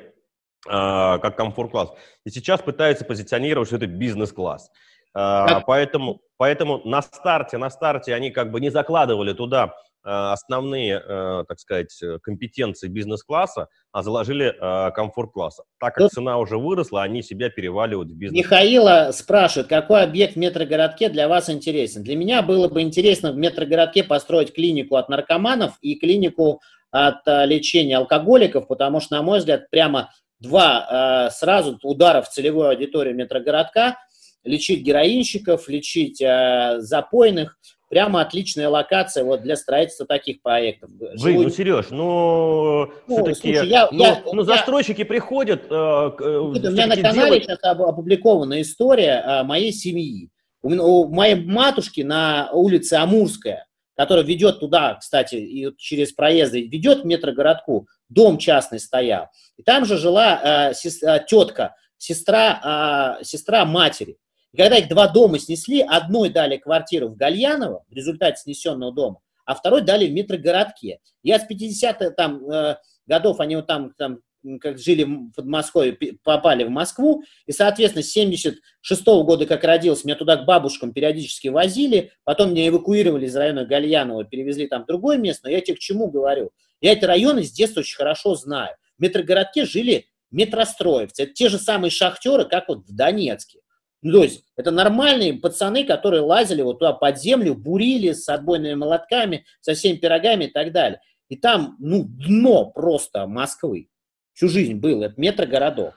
как 0.65 1.37
комфорт-класс, 1.37 1.93
и 2.25 2.29
сейчас 2.29 2.61
пытаются 2.61 3.05
позиционировать, 3.05 3.69
что 3.69 3.77
это 3.77 3.87
бизнес-класс. 3.87 4.71
Э, 5.15 5.61
поэтому, 5.65 6.19
поэтому 6.35 6.81
на 6.83 7.01
старте, 7.01 7.57
на 7.57 7.69
старте 7.69 8.13
они 8.13 8.31
как 8.31 8.51
бы 8.51 8.59
не 8.59 8.69
закладывали 8.69 9.31
туда 9.31 9.73
основные, 10.08 11.03
э, 11.05 11.43
так 11.47 11.60
сказать, 11.60 11.99
компетенции 12.22 12.88
бизнес-класса, 12.88 13.68
а 13.91 14.03
заложили 14.03 14.47
э, 14.47 14.91
комфорт-класса. 14.91 15.64
Так 15.80 15.95
как 15.95 16.05
Тут... 16.05 16.12
цена 16.14 16.38
уже 16.38 16.58
выросла, 16.58 17.03
они 17.03 17.22
себя 17.22 17.49
переваливают 17.49 18.10
в 18.10 18.16
бизнес. 18.16 18.38
Михаила 18.38 19.10
спрашивает, 19.12 19.68
какой 19.68 20.03
объект 20.03 20.36
в 20.36 20.38
метрогородке 20.38 21.10
для 21.10 21.28
вас 21.28 21.49
интересен? 21.49 22.03
Для 22.03 22.16
меня 22.16 22.41
было 22.41 22.70
бы 22.70 22.82
интересно 22.82 23.34
в 23.34 23.38
метрогородке 23.38 24.03
построить 24.03 24.53
клинику 24.53 24.95
от 24.95 25.10
наркоманов 25.10 25.78
и 25.82 25.95
клинику 25.95 26.62
от 26.91 27.26
лечения 27.26 27.97
алкоголиков, 27.97 28.68
потому 28.68 29.01
что, 29.01 29.16
на 29.18 29.24
мой 29.24 29.39
взгляд, 29.39 29.70
прямо 29.70 30.12
два 30.39 31.30
сразу 31.32 31.78
удара 31.84 32.22
в 32.22 32.30
целевую 32.30 32.70
аудиторию 32.70 33.14
метрогородка, 33.14 33.97
лечить 34.45 34.84
героинщиков, 34.84 35.68
лечить 35.68 36.20
запойных– 36.20 37.58
прямо 37.89 38.21
отличная 38.21 38.69
локация 38.69 39.23
вот 39.23 39.41
для 39.41 39.55
строительства 39.55 40.05
таких 40.05 40.41
проектов. 40.41 40.89
Блин, 40.91 41.17
Живой... 41.17 41.45
ну, 41.45 41.49
Сереж, 41.49 41.85
ну, 41.89 42.91
ну 43.07 43.15
все-таки, 43.15 43.53
слушай, 43.53 43.69
я, 43.69 43.89
ну, 43.91 44.03
я, 44.03 44.23
ну, 44.31 44.41
застройщики 44.43 45.01
я... 45.01 45.05
приходят... 45.05 45.65
Э, 45.69 46.11
э, 46.19 46.38
у 46.38 46.53
меня 46.53 46.88
на 46.88 46.95
канале 46.95 47.39
делать... 47.39 47.43
сейчас 47.43 47.59
опубликована 47.63 48.61
история 48.61 49.23
э, 49.25 49.43
моей 49.43 49.71
семьи. 49.71 50.29
У, 50.61 50.69
у 50.69 51.07
моей 51.07 51.35
матушки 51.35 52.01
на 52.01 52.49
улице 52.51 52.95
Амурская, 52.95 53.67
которая 53.95 54.25
ведет 54.25 54.59
туда, 54.59 54.95
кстати, 54.95 55.35
и 55.35 55.75
через 55.77 56.11
проезды, 56.11 56.67
ведет 56.67 57.01
к 57.01 57.05
метрогородку, 57.05 57.88
дом 58.09 58.38
частный 58.38 58.79
стоял. 58.79 59.29
И 59.57 59.63
там 59.63 59.85
же 59.85 59.97
жила 59.97 60.69
э, 60.69 60.73
сес, 60.73 61.01
э, 61.03 61.25
тетка, 61.27 61.75
сестра, 61.97 63.17
э, 63.19 63.23
сестра 63.23 63.65
матери. 63.65 64.17
И 64.53 64.57
когда 64.57 64.77
их 64.77 64.89
два 64.89 65.07
дома 65.07 65.39
снесли, 65.39 65.81
одной 65.81 66.29
дали 66.29 66.57
квартиру 66.57 67.09
в 67.09 67.15
Гальяново 67.15 67.83
в 67.89 67.93
результате 67.93 68.41
снесенного 68.41 68.93
дома, 68.93 69.19
а 69.45 69.55
второй 69.55 69.81
дали 69.81 70.07
в 70.07 70.13
метрогородке. 70.13 70.99
Я 71.23 71.39
с 71.39 71.49
50-х 71.49 72.11
там, 72.11 72.49
э, 72.49 72.77
годов, 73.05 73.39
они 73.39 73.55
вот 73.55 73.67
там, 73.67 73.93
там 73.97 74.19
как 74.61 74.77
жили 74.77 75.03
в 75.03 75.31
Подмосковье, 75.35 75.97
попали 76.23 76.63
в 76.63 76.69
Москву, 76.69 77.23
и, 77.45 77.51
соответственно, 77.51 78.03
с 78.03 78.11
76 78.11 79.01
-го 79.05 79.23
года, 79.23 79.45
как 79.45 79.63
родился, 79.63 80.05
меня 80.05 80.15
туда 80.15 80.37
к 80.37 80.45
бабушкам 80.45 80.93
периодически 80.93 81.49
возили, 81.49 82.11
потом 82.23 82.51
меня 82.51 82.67
эвакуировали 82.67 83.25
из 83.25 83.35
района 83.35 83.65
Гальянова, 83.65 84.23
перевезли 84.23 84.67
там 84.67 84.83
в 84.83 84.87
другое 84.87 85.17
место, 85.17 85.47
но 85.47 85.51
я 85.51 85.61
тебе 85.61 85.75
к 85.75 85.79
чему 85.79 86.09
говорю? 86.09 86.51
Я 86.79 86.93
эти 86.93 87.05
районы 87.05 87.43
с 87.43 87.51
детства 87.51 87.81
очень 87.81 87.97
хорошо 87.97 88.35
знаю. 88.35 88.75
В 88.97 89.01
метрогородке 89.01 89.65
жили 89.65 90.05
метростроевцы, 90.31 91.23
это 91.23 91.33
те 91.33 91.49
же 91.49 91.57
самые 91.57 91.91
шахтеры, 91.91 92.45
как 92.45 92.69
вот 92.69 92.87
в 92.87 92.95
Донецке. 92.95 93.59
Ну, 94.01 94.13
то 94.13 94.23
есть 94.23 94.43
это 94.55 94.71
нормальные 94.71 95.33
пацаны, 95.33 95.83
которые 95.83 96.21
лазили 96.21 96.61
вот 96.61 96.79
туда 96.79 96.93
под 96.93 97.19
землю, 97.19 97.55
бурили 97.55 98.13
с 98.13 98.29
отбойными 98.29 98.75
молотками, 98.75 99.45
со 99.61 99.73
всеми 99.73 99.97
пирогами 99.97 100.45
и 100.45 100.51
так 100.51 100.71
далее. 100.71 101.01
И 101.29 101.35
там, 101.35 101.75
ну, 101.79 102.05
дно 102.07 102.65
просто 102.65 103.27
Москвы. 103.27 103.89
Всю 104.33 104.49
жизнь 104.49 104.75
было. 104.75 105.05
Это 105.05 105.15
метрогородок. 105.17 105.95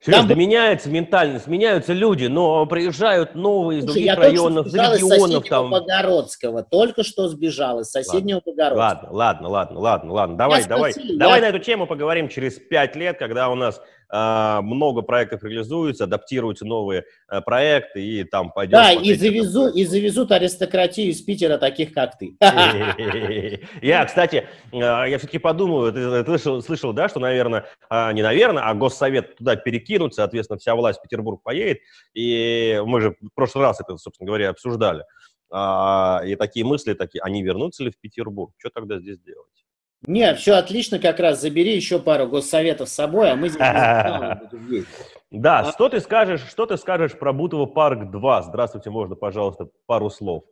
Сереж, 0.00 0.16
там... 0.16 0.28
да 0.28 0.34
меняется 0.36 0.88
ментальность, 0.90 1.48
меняются 1.48 1.92
люди, 1.92 2.26
но 2.26 2.64
приезжают 2.66 3.34
новые 3.34 3.80
из 3.80 3.84
Слушай, 3.84 3.94
других 3.94 4.16
районов, 4.16 4.66
из 4.68 4.74
регионов. 4.74 5.44
Из 5.44 5.48
там. 5.50 6.64
Только 6.70 7.02
что 7.02 7.26
сбежал 7.26 7.80
из 7.80 7.90
соседнего 7.90 8.36
ладно, 8.36 8.52
Погородского. 8.52 8.78
Ладно, 8.78 9.10
ладно, 9.10 9.48
ладно, 9.48 9.80
ладно, 9.80 10.12
ладно, 10.12 10.36
давай, 10.36 10.62
я 10.62 10.68
давай, 10.68 10.92
спросил, 10.92 11.18
давай 11.18 11.40
я... 11.40 11.46
на 11.46 11.48
эту 11.48 11.58
тему 11.58 11.88
поговорим 11.88 12.28
через 12.28 12.60
пять 12.60 12.94
лет, 12.94 13.18
когда 13.18 13.50
у 13.50 13.56
нас 13.56 13.80
много 14.10 15.02
проектов 15.02 15.42
реализуются, 15.42 16.04
адаптируются 16.04 16.64
новые 16.64 17.04
а, 17.26 17.42
проекты, 17.42 18.02
и 18.02 18.24
там 18.24 18.50
пойдет... 18.50 18.72
Да, 18.72 18.92
и, 18.92 19.12
завезу, 19.14 19.68
и 19.68 19.84
завезут 19.84 20.32
аристократию 20.32 21.08
из 21.08 21.20
Питера, 21.20 21.58
таких 21.58 21.92
как 21.92 22.18
ты. 22.18 22.36
Я, 23.82 24.04
кстати, 24.06 24.46
а, 24.72 25.04
я 25.04 25.18
все-таки 25.18 25.38
подумаю, 25.38 25.92
ты 25.92 26.24
слышал, 26.24 26.62
слышал, 26.62 26.92
да, 26.92 27.08
что, 27.08 27.20
наверное, 27.20 27.66
не 27.90 28.22
наверное, 28.22 28.62
а 28.62 28.74
Госсовет 28.74 29.36
туда 29.36 29.56
перекинут, 29.56 30.14
соответственно, 30.14 30.58
вся 30.58 30.74
власть 30.74 31.00
в 31.00 31.02
Петербург 31.02 31.42
поедет, 31.42 31.80
и 32.14 32.80
мы 32.86 33.00
же 33.00 33.16
в 33.20 33.34
прошлый 33.34 33.64
раз 33.64 33.80
это, 33.80 33.96
собственно 33.98 34.26
говоря, 34.26 34.50
обсуждали. 34.50 35.04
И 35.50 36.36
такие 36.36 36.64
мысли, 36.64 36.94
такие, 36.94 37.22
они 37.22 37.42
вернутся 37.42 37.82
ли 37.82 37.90
в 37.90 37.98
Петербург? 37.98 38.52
Что 38.58 38.70
тогда 38.70 38.98
здесь 38.98 39.18
делать? 39.18 39.64
Нет, 40.06 40.38
все 40.38 40.54
отлично, 40.54 40.98
как 40.98 41.18
раз 41.18 41.40
забери 41.40 41.74
еще 41.74 41.98
пару 41.98 42.28
госсоветов 42.28 42.88
с 42.88 42.92
собой, 42.92 43.32
а 43.32 43.36
мы 43.36 43.48
здесь 43.48 43.60
Да, 45.30 45.58
а 45.58 45.72
что 45.72 45.88
ты 45.88 46.00
скажешь, 46.00 46.46
что 46.48 46.64
ты 46.64 46.78
скажешь 46.78 47.18
про 47.18 47.32
Бутово 47.32 47.66
парк 47.66 48.10
2? 48.10 48.42
Здравствуйте, 48.42 48.90
можно, 48.90 49.14
пожалуйста, 49.14 49.68
пару 49.86 50.08
слов. 50.08 50.44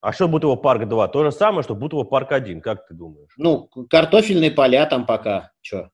А 0.00 0.12
что 0.12 0.28
Бутово 0.28 0.56
парк 0.56 0.88
2? 0.88 1.08
То 1.08 1.24
же 1.24 1.32
самое, 1.32 1.62
что 1.62 1.74
Бутово 1.74 2.04
парк 2.04 2.32
1, 2.32 2.60
как 2.60 2.86
ты 2.86 2.94
думаешь? 2.94 3.32
Ну, 3.36 3.68
картофельные 3.90 4.50
поля 4.50 4.86
там 4.86 5.04
пока, 5.04 5.52
что? 5.60 5.90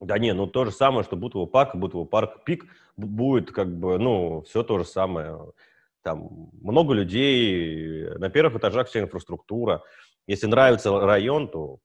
Да 0.00 0.18
не, 0.18 0.32
ну 0.32 0.46
то 0.46 0.64
же 0.64 0.70
самое, 0.70 1.04
что 1.04 1.16
Бутово 1.16 1.46
парк, 1.46 1.74
Бутово 1.74 2.04
парк 2.04 2.44
пик 2.44 2.66
будет 2.96 3.50
как 3.50 3.68
бы, 3.76 3.98
ну, 3.98 4.42
все 4.42 4.62
то 4.62 4.78
же 4.78 4.84
самое. 4.84 5.38
Там 6.02 6.50
много 6.62 6.94
людей, 6.94 8.08
на 8.18 8.28
первых 8.28 8.56
этажах 8.56 8.88
вся 8.88 9.00
инфраструктура. 9.00 9.82
Если 10.26 10.46
нравится 10.46 10.90
район, 10.98 11.48
то... 11.48 11.78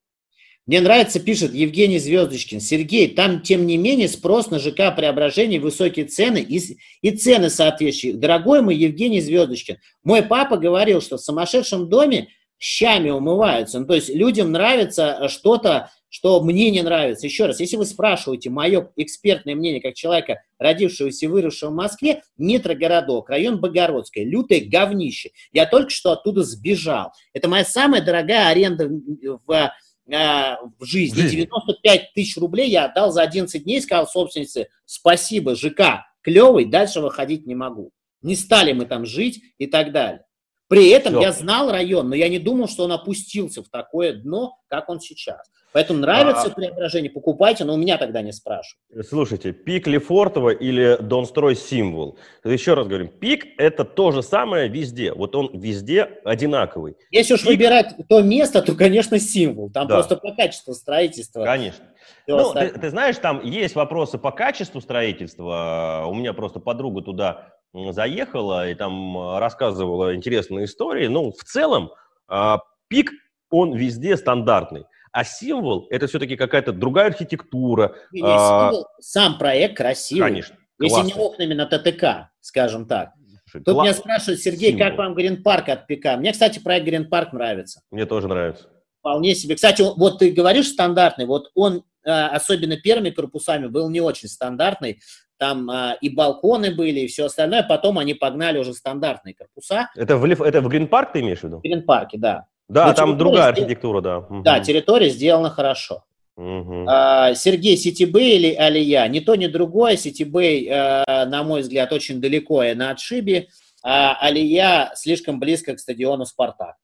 Мне 0.66 0.82
нравится, 0.82 1.20
пишет 1.20 1.54
Евгений 1.54 1.98
Звездочкин. 1.98 2.62
Сергей, 2.62 3.08
там, 3.08 3.42
тем 3.42 3.66
не 3.66 3.76
менее, 3.78 4.08
спрос 4.08 4.52
на 4.52 4.60
ЖК 4.60 4.96
преображение, 4.96 5.60
высокие 5.60 6.06
цены 6.06 6.38
и, 6.38 6.62
и 7.02 7.12
цены 7.12 7.50
соответствующие. 7.50 8.14
Дорогой 8.14 8.62
мой 8.62 8.76
Евгений 8.76 9.20
Звездочкин, 9.20 9.78
мой 10.04 10.22
папа 10.22 10.58
говорил, 10.58 11.02
что 11.02 11.18
в 11.18 11.22
сумасшедшем 11.22 11.90
доме 11.90 12.28
щами 12.60 13.10
умываются. 13.10 13.80
Ну, 13.80 13.88
то 13.88 13.96
есть 13.96 14.10
людям 14.14 14.52
нравится 14.52 15.28
что-то 15.28 15.90
что 16.10 16.42
мне 16.42 16.72
не 16.72 16.82
нравится. 16.82 17.28
Еще 17.28 17.46
раз, 17.46 17.60
если 17.60 17.78
вы 17.78 17.86
спрашиваете 17.86 18.50
мое 18.50 18.92
экспертное 18.96 19.56
мнение 19.56 19.82
как 19.82 19.94
человека, 19.94 20.42
родившегося 20.58 21.26
и 21.26 21.30
выросшего 21.30 21.70
в 21.70 21.76
Москве, 21.76 22.24
метрогородок, 22.38 23.30
район 23.30 23.60
Богородское, 23.60 24.26
лютое 24.26 24.62
говнище. 24.62 25.32
Я 25.52 25.66
только 25.66 25.92
что 25.92 26.12
оттуда 26.12 26.44
сбежал. 26.44 27.12
Это 27.34 27.48
моя 27.48 27.64
самая 27.64 28.04
дорогая 28.04 28.50
аренда 28.50 28.90
в, 28.90 29.74
в 30.08 30.86
жизни. 30.86 31.30
95 31.30 32.14
тысяч 32.14 32.38
рублей 32.38 32.70
я 32.70 32.86
отдал 32.86 33.12
за 33.12 33.22
11 33.22 33.64
дней, 33.64 33.82
сказал 33.82 34.08
собственнице, 34.08 34.70
спасибо, 34.86 35.56
ЖК, 35.56 36.06
клевый, 36.22 36.66
дальше 36.66 37.02
выходить 37.02 37.46
не 37.46 37.56
могу. 37.56 37.92
Не 38.22 38.36
стали 38.36 38.74
мы 38.74 38.86
там 38.86 39.06
жить 39.06 39.42
и 39.60 39.68
так 39.68 39.92
далее. 39.92 40.26
При 40.70 40.90
этом 40.90 41.14
Все. 41.14 41.22
я 41.24 41.32
знал 41.32 41.72
район, 41.72 42.10
но 42.10 42.16
я 42.16 42.30
не 42.30 42.38
думал, 42.38 42.68
что 42.68 42.84
он 42.84 42.92
опустился 42.92 43.64
в 43.64 43.70
такое 43.70 44.14
дно, 44.14 44.56
как 44.68 44.88
он 44.88 45.02
сейчас. 45.02 45.40
Поэтому 45.72 46.00
нравится 46.00 46.48
а... 46.48 46.50
преображение, 46.50 47.12
покупайте, 47.12 47.64
но 47.64 47.74
у 47.74 47.78
меня 47.78 47.98
тогда 47.98 48.22
не 48.22 48.32
спрашивают. 48.32 49.08
Слушайте, 49.08 49.52
пик 49.52 49.88
Лефортово 49.88 50.50
или 50.50 50.98
Донстрой 51.00 51.56
символ. 51.56 52.18
Еще 52.44 52.76
раз 52.76 52.88
говорим, 52.88 53.08
пик 53.08 53.48
это 53.58 53.84
то 53.84 54.12
же 54.12 54.22
самое 54.22 54.68
везде. 54.68 55.12
Вот 55.14 55.36
он 55.36 55.50
везде 55.60 56.20
одинаковый. 56.24 56.98
Если 57.12 57.34
уж 57.34 57.46
выбирать 57.46 57.96
то 58.08 58.22
место, 58.22 58.62
то, 58.62 58.76
конечно, 58.76 59.20
символ. 59.20 59.72
Там 59.72 59.88
да. 59.88 59.96
просто 59.96 60.18
по 60.18 60.34
качеству 60.34 60.74
строительства. 60.74 61.46
Конечно. 61.46 61.86
Ну, 62.28 62.54
ты, 62.54 62.70
ты 62.70 62.90
знаешь, 62.90 63.18
там 63.18 63.44
есть 63.44 63.76
вопросы 63.76 64.18
по 64.20 64.32
качеству 64.32 64.82
строительства. 64.82 66.06
У 66.08 66.14
меня 66.14 66.34
просто 66.34 66.60
подруга 66.60 67.02
туда 67.02 67.59
заехала 67.74 68.70
и 68.70 68.76
там 68.76 69.38
рассказывала 69.38 70.16
интересные 70.16 70.66
истории. 70.66 71.08
Ну, 71.08 71.32
в 71.32 71.44
целом, 71.44 71.92
а, 72.28 72.60
пик, 72.88 73.12
он 73.50 73.76
везде 73.76 74.18
стандартный. 74.18 74.86
А 75.12 75.24
символ– 75.24 75.88
это 75.90 76.08
все-таки 76.08 76.36
какая-то 76.36 76.72
другая 76.72 77.08
архитектура. 77.08 77.96
Не, 78.12 78.22
не, 78.22 78.28
символ, 78.28 78.88
сам 79.00 79.38
проект 79.38 79.78
красивый. 79.78 80.30
Конечно. 80.30 80.56
Если 80.80 81.02
не 81.02 81.14
окнами 81.14 81.54
на 81.54 81.66
ТТК, 81.66 82.32
скажем 82.42 82.88
так. 82.88 83.12
Слушай, 83.50 83.64
Тут 83.64 83.78
меня 83.82 83.94
спрашивают, 83.94 84.40
Сергей, 84.40 84.72
символ. 84.72 84.88
как 84.88 84.98
вам 84.98 85.16
Green 85.16 85.42
Park 85.42 85.70
от 85.70 85.88
ПИК? 85.88 86.18
Мне, 86.18 86.32
кстати, 86.32 86.60
проект 86.60 86.86
Green 86.86 87.10
Park 87.10 87.34
нравится. 87.34 87.82
Мне 87.90 88.06
тоже 88.06 88.28
нравится. 88.28 88.68
Вполне 89.00 89.34
себе. 89.34 89.56
Кстати, 89.56 89.82
вот 89.82 90.20
ты 90.20 90.32
говоришь 90.32 90.68
стандартный, 90.68 91.26
вот 91.26 91.50
он, 91.56 91.84
а, 92.06 92.30
особенно 92.30 92.78
первыми 92.78 93.10
корпусами, 93.10 93.68
был 93.68 93.90
не 93.90 94.02
очень 94.02 94.28
стандартный. 94.30 95.00
Там 95.40 95.70
а, 95.72 95.98
и 96.02 96.10
балконы 96.10 96.76
были, 96.76 97.00
и 97.00 97.08
все 97.08 97.26
остальное. 97.26 97.64
Потом 97.64 97.98
они 97.98 98.14
погнали 98.14 98.60
уже 98.60 98.74
стандартные 98.74 99.34
корпуса. 99.34 99.90
Это 99.96 100.18
в, 100.18 100.26
это 100.26 100.62
в 100.62 100.68
Грин 100.68 100.88
Парк 100.88 101.14
ты 101.14 101.22
имеешь 101.22 101.40
в 101.40 101.44
виду? 101.46 101.60
В 101.60 101.62
Грин 101.62 101.84
Парке, 101.84 102.18
да. 102.18 102.46
Да, 102.68 102.88
Но 102.88 102.94
там 102.94 103.18
другая 103.18 103.54
сдел... 103.54 103.64
архитектура, 103.64 104.02
да. 104.02 104.26
Да, 104.30 104.60
территория 104.60 105.10
сделана 105.10 105.50
хорошо. 105.50 106.04
Угу. 106.36 106.86
А, 106.88 107.34
Сергей 107.36 107.78
Ситибей 107.78 108.38
или 108.38 108.54
Алия? 108.54 109.08
Ни 109.08 109.22
то, 109.22 109.36
ни 109.36 109.48
другое. 109.48 109.96
Ситибей, 109.96 110.70
а, 110.70 111.26
на 111.26 111.44
мой 111.44 111.62
взгляд, 111.62 111.94
очень 111.94 112.20
далеко 112.20 112.62
и 112.64 112.74
на 112.74 112.92
отшибе, 112.92 113.48
а 113.82 114.18
Алия 114.20 114.92
слишком 114.96 115.40
близко 115.40 115.74
к 115.74 115.80
стадиону 115.80 116.26
«Спартак». 116.26 116.76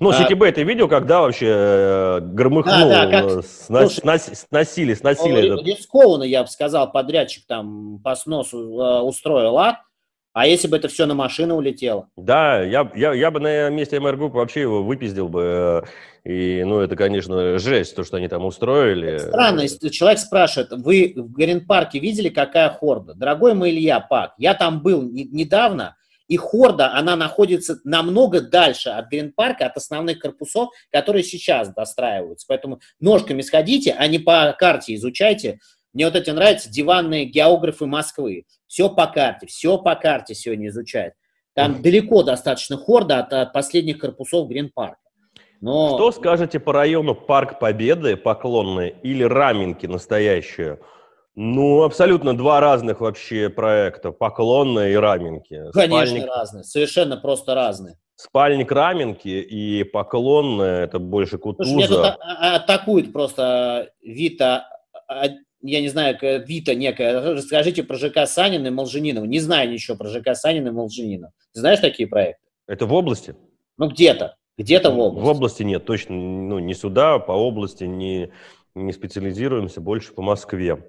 Ну, 0.00 0.10
а, 0.10 0.14
Ситибей, 0.14 0.50
ты 0.50 0.62
видел, 0.62 0.88
когда 0.88 1.20
вообще 1.20 1.46
э, 1.46 2.20
громыхнул, 2.20 2.88
да, 2.88 3.06
да, 3.06 3.10
как, 3.10 3.44
снос, 3.44 3.96
слушай, 3.96 4.34
сносили, 4.34 4.94
сносили 4.94 5.46
этот... 5.46 5.66
Рискованно, 5.66 6.22
я 6.22 6.42
бы 6.42 6.48
сказал, 6.48 6.90
подрядчик 6.90 7.44
там 7.46 8.00
по 8.02 8.14
сносу 8.14 8.58
э, 8.58 9.00
устроил 9.02 9.58
ад, 9.58 9.76
а 10.32 10.46
если 10.46 10.68
бы 10.68 10.78
это 10.78 10.88
все 10.88 11.04
на 11.04 11.14
машину 11.14 11.56
улетело? 11.56 12.08
Да, 12.16 12.62
я, 12.62 12.90
я, 12.94 13.12
я 13.12 13.30
бы 13.30 13.40
на 13.40 13.68
месте 13.68 14.00
МР-группы 14.00 14.38
вообще 14.38 14.62
его 14.62 14.82
выпиздил 14.82 15.28
бы. 15.28 15.84
Э, 16.24 16.28
и, 16.30 16.64
ну, 16.64 16.80
это, 16.80 16.96
конечно, 16.96 17.58
жесть, 17.58 17.94
то, 17.94 18.04
что 18.04 18.16
они 18.16 18.28
там 18.28 18.44
устроили. 18.44 19.18
Странно, 19.18 19.60
если 19.60 19.88
человек 19.88 20.18
спрашивает, 20.18 20.70
вы 20.70 21.12
в 21.16 21.32
Грин-парке 21.32 21.98
видели, 21.98 22.30
какая 22.30 22.70
хорда? 22.70 23.14
Дорогой 23.14 23.54
мой 23.54 23.70
Илья 23.70 24.00
Пак, 24.00 24.34
я 24.38 24.54
там 24.54 24.82
был 24.82 25.02
не, 25.02 25.24
недавно, 25.24 25.96
и 26.30 26.36
хорда, 26.36 26.94
она 26.94 27.16
находится 27.16 27.80
намного 27.82 28.40
дальше 28.40 28.90
от 28.90 29.10
Грин-парка, 29.10 29.66
от 29.66 29.76
основных 29.76 30.20
корпусов, 30.20 30.70
которые 30.92 31.24
сейчас 31.24 31.74
достраиваются. 31.74 32.46
Поэтому 32.48 32.78
ножками 33.00 33.42
сходите, 33.42 33.96
а 33.98 34.06
не 34.06 34.20
по 34.20 34.54
карте 34.56 34.94
изучайте, 34.94 35.58
мне 35.92 36.04
вот 36.04 36.14
эти 36.14 36.30
нравятся 36.30 36.70
диванные 36.70 37.24
географы 37.24 37.86
Москвы. 37.86 38.44
Все 38.68 38.88
по 38.88 39.08
карте, 39.08 39.48
все 39.48 39.76
по 39.76 39.96
карте 39.96 40.36
сегодня 40.36 40.68
изучают. 40.68 41.14
Там 41.54 41.72
mm 41.72 41.82
далеко 41.82 42.22
достаточно 42.22 42.76
хорда 42.76 43.18
от, 43.18 43.32
от 43.32 43.52
последних 43.52 43.98
корпусов 43.98 44.48
Грин-парка. 44.48 45.00
Но... 45.60 45.96
Что 45.96 46.12
скажете 46.12 46.60
по 46.60 46.72
району 46.72 47.16
Парк 47.16 47.58
Победы, 47.58 48.16
Поклонные 48.16 48.94
или 49.02 49.24
Раменки 49.24 49.86
настоящие? 49.86 50.78
Ну, 51.42 51.84
абсолютно 51.84 52.36
два 52.36 52.60
разных 52.60 53.00
вообще 53.00 53.48
проекта, 53.48 54.12
Поклонные 54.12 54.92
и 54.92 54.96
Раменки. 54.96 55.70
Конечно, 55.72 56.06
Спальник... 56.06 56.26
разные, 56.28 56.64
совершенно 56.64 57.16
просто 57.16 57.54
разные. 57.54 57.96
Спальник 58.14 58.70
Раменки 58.70 59.28
и 59.28 59.82
Поклонные, 59.84 60.84
это 60.84 60.98
больше 60.98 61.38
Кутуза. 61.38 61.70
Слушай, 61.70 61.88
меня 61.88 61.88
тут 61.88 62.04
а, 62.04 62.16
а, 62.20 62.56
атакует 62.56 63.14
просто 63.14 63.90
Вита 64.02 64.68
а, 65.08 65.28
я 65.62 65.80
не 65.80 65.88
знаю, 65.88 66.18
Вита 66.20 66.74
некая, 66.74 67.34
расскажите 67.34 67.84
про 67.84 67.96
ЖК 67.96 68.26
Санина 68.26 68.66
и 68.66 68.70
Молжининова. 68.70 69.24
Не 69.24 69.40
знаю 69.40 69.70
ничего 69.70 69.96
про 69.96 70.08
ЖК 70.08 70.34
Санина 70.34 70.68
и 70.68 70.72
Молжининова. 70.72 71.32
Ты 71.54 71.60
знаешь 71.60 71.80
такие 71.80 72.06
проекты? 72.06 72.46
Это 72.66 72.84
в 72.84 72.92
области? 72.92 73.34
Ну, 73.78 73.88
где-то. 73.88 74.36
Где-то 74.58 74.90
в 74.90 74.98
области. 74.98 75.26
В 75.26 75.30
области 75.30 75.62
нет, 75.62 75.86
точно. 75.86 76.14
Ну, 76.16 76.58
не 76.58 76.74
сюда, 76.74 77.18
по 77.18 77.32
области 77.32 77.84
не, 77.84 78.30
не 78.74 78.92
специализируемся, 78.92 79.80
больше 79.80 80.12
по 80.12 80.20
Москве. 80.20 80.84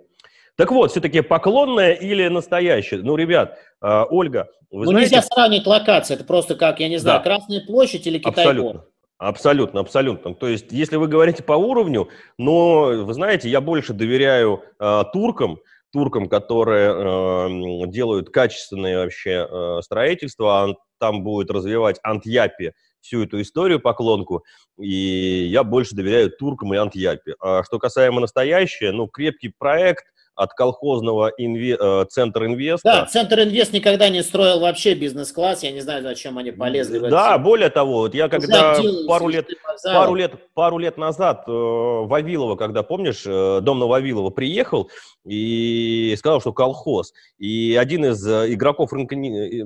Так 0.57 0.71
вот, 0.71 0.91
все-таки 0.91 1.21
поклонная 1.21 1.93
или 1.93 2.27
настоящая? 2.27 2.97
Ну, 2.97 3.15
ребят, 3.15 3.57
э, 3.81 4.03
Ольга, 4.09 4.49
вы 4.69 4.85
ну, 4.85 4.91
знаете... 4.91 5.15
нельзя 5.15 5.27
сравнить 5.27 5.65
локации, 5.65 6.13
это 6.13 6.23
просто 6.23 6.55
как, 6.55 6.79
я 6.79 6.89
не 6.89 6.97
знаю, 6.97 7.19
да. 7.19 7.23
Красная 7.23 7.61
площадь 7.65 8.07
или 8.07 8.19
Китай 8.19 8.45
Абсолютно. 8.45 8.85
Абсолютно, 9.17 9.79
абсолютно. 9.81 10.33
То 10.33 10.47
есть, 10.47 10.71
если 10.71 10.95
вы 10.95 11.07
говорите 11.07 11.43
по 11.43 11.53
уровню, 11.53 12.09
но, 12.39 12.85
вы 13.05 13.13
знаете, 13.13 13.49
я 13.49 13.61
больше 13.61 13.93
доверяю 13.93 14.63
э, 14.79 15.03
туркам, 15.13 15.59
туркам, 15.91 16.27
которые 16.27 16.89
э, 16.89 17.87
делают 17.87 18.31
качественное 18.31 19.03
вообще 19.03 19.47
э, 19.47 19.81
строительство, 19.83 20.63
а 20.63 20.75
там 20.99 21.23
будет 21.23 21.51
развивать 21.51 21.99
Антьяпи 22.01 22.73
всю 22.99 23.23
эту 23.23 23.41
историю, 23.41 23.79
поклонку, 23.79 24.43
и 24.79 25.45
я 25.51 25.63
больше 25.63 25.95
доверяю 25.95 26.31
туркам 26.31 26.73
и 26.73 26.77
Антьяпи. 26.77 27.35
А 27.39 27.63
что 27.63 27.77
касаемо 27.77 28.21
настоящего, 28.21 28.91
ну, 28.91 29.07
крепкий 29.07 29.53
проект– 29.55 30.05
от 30.41 30.53
колхозного 30.53 31.31
инве... 31.37 31.77
Э, 31.79 32.05
Центр 32.09 32.45
Инвеста. 32.45 32.89
Да, 32.89 33.05
Центр 33.05 33.41
Инвест 33.41 33.73
никогда 33.73 34.09
не 34.09 34.23
строил 34.23 34.59
вообще 34.59 34.95
бизнес-класс, 34.95 35.61
я 35.61 35.71
не 35.71 35.81
знаю, 35.81 36.01
зачем 36.01 36.37
они 36.39 36.51
полезли 36.51 36.97
в 36.97 37.03
это. 37.03 37.11
Да, 37.11 37.37
более 37.37 37.69
того, 37.69 37.99
вот 37.99 38.15
я 38.15 38.27
когда 38.27 38.75
пару 39.07 39.27
лет, 39.27 39.47
пару, 39.83 40.15
лет, 40.15 40.33
пару 40.55 40.77
лет 40.79 40.97
назад 40.97 41.43
э, 41.47 41.51
Вавилова, 41.51 42.55
когда, 42.55 42.81
помнишь, 42.81 43.23
э, 43.25 43.59
дом 43.61 43.77
на 43.77 43.85
Вавилова 43.85 44.31
приехал 44.31 44.89
и 45.25 46.15
сказал, 46.17 46.41
что 46.41 46.53
колхоз. 46.53 47.13
И 47.37 47.77
один 47.79 48.05
из 48.05 48.25
э, 48.27 48.51
игроков 48.53 48.93
рынка, 48.93 49.15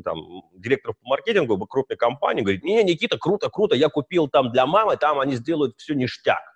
там, 0.04 0.44
директоров 0.58 0.98
по 1.02 1.08
маркетингу 1.08 1.58
крупной 1.68 1.98
компании 1.98 2.42
говорит, 2.42 2.66
не, 2.66 2.84
Никита, 2.84 3.18
круто, 3.18 3.50
круто, 3.50 3.76
я 3.76 3.88
купил 3.88 4.28
там 4.28 4.52
для 4.52 4.66
мамы, 4.66 4.98
там 4.98 5.20
они 5.20 5.36
сделают 5.36 5.76
все 5.78 5.94
ништяк. 5.94 6.55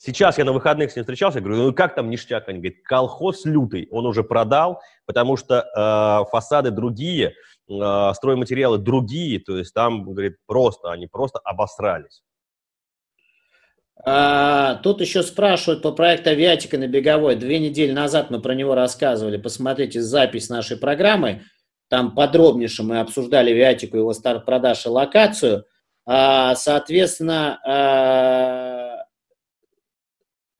Сейчас 0.00 0.38
я 0.38 0.44
на 0.44 0.52
выходных 0.52 0.92
с 0.92 0.96
ним 0.96 1.04
встречался, 1.04 1.40
говорю, 1.40 1.56
ну 1.56 1.72
как 1.72 1.96
там 1.96 2.08
ништяк? 2.08 2.48
Они 2.48 2.58
говорят, 2.60 2.78
колхоз 2.84 3.44
лютый, 3.44 3.88
он 3.90 4.06
уже 4.06 4.22
продал, 4.22 4.80
потому 5.06 5.36
что 5.36 5.56
э, 5.56 6.30
фасады 6.30 6.70
другие, 6.70 7.34
э, 7.68 8.12
стройматериалы 8.14 8.78
другие, 8.78 9.40
то 9.40 9.58
есть 9.58 9.74
там, 9.74 10.04
говорит, 10.04 10.36
просто, 10.46 10.92
они 10.92 11.08
просто 11.08 11.40
обосрались. 11.40 12.22
А, 14.04 14.76
тут 14.76 15.00
еще 15.00 15.24
спрашивают 15.24 15.82
по 15.82 15.90
проекту 15.90 16.30
«Авиатика» 16.30 16.78
на 16.78 16.86
Беговой. 16.86 17.34
Две 17.34 17.58
недели 17.58 17.90
назад 17.90 18.30
мы 18.30 18.40
про 18.40 18.54
него 18.54 18.76
рассказывали. 18.76 19.36
Посмотрите 19.36 20.00
запись 20.00 20.48
нашей 20.48 20.76
программы. 20.76 21.42
Там 21.88 22.14
подробнейше 22.14 22.84
мы 22.84 23.00
обсуждали 23.00 23.50
«Авиатику», 23.50 23.96
его 23.96 24.12
старт 24.12 24.46
продаж 24.46 24.86
и 24.86 24.88
локацию. 24.88 25.64
А, 26.06 26.54
соответственно, 26.54 27.58
а, 27.66 28.77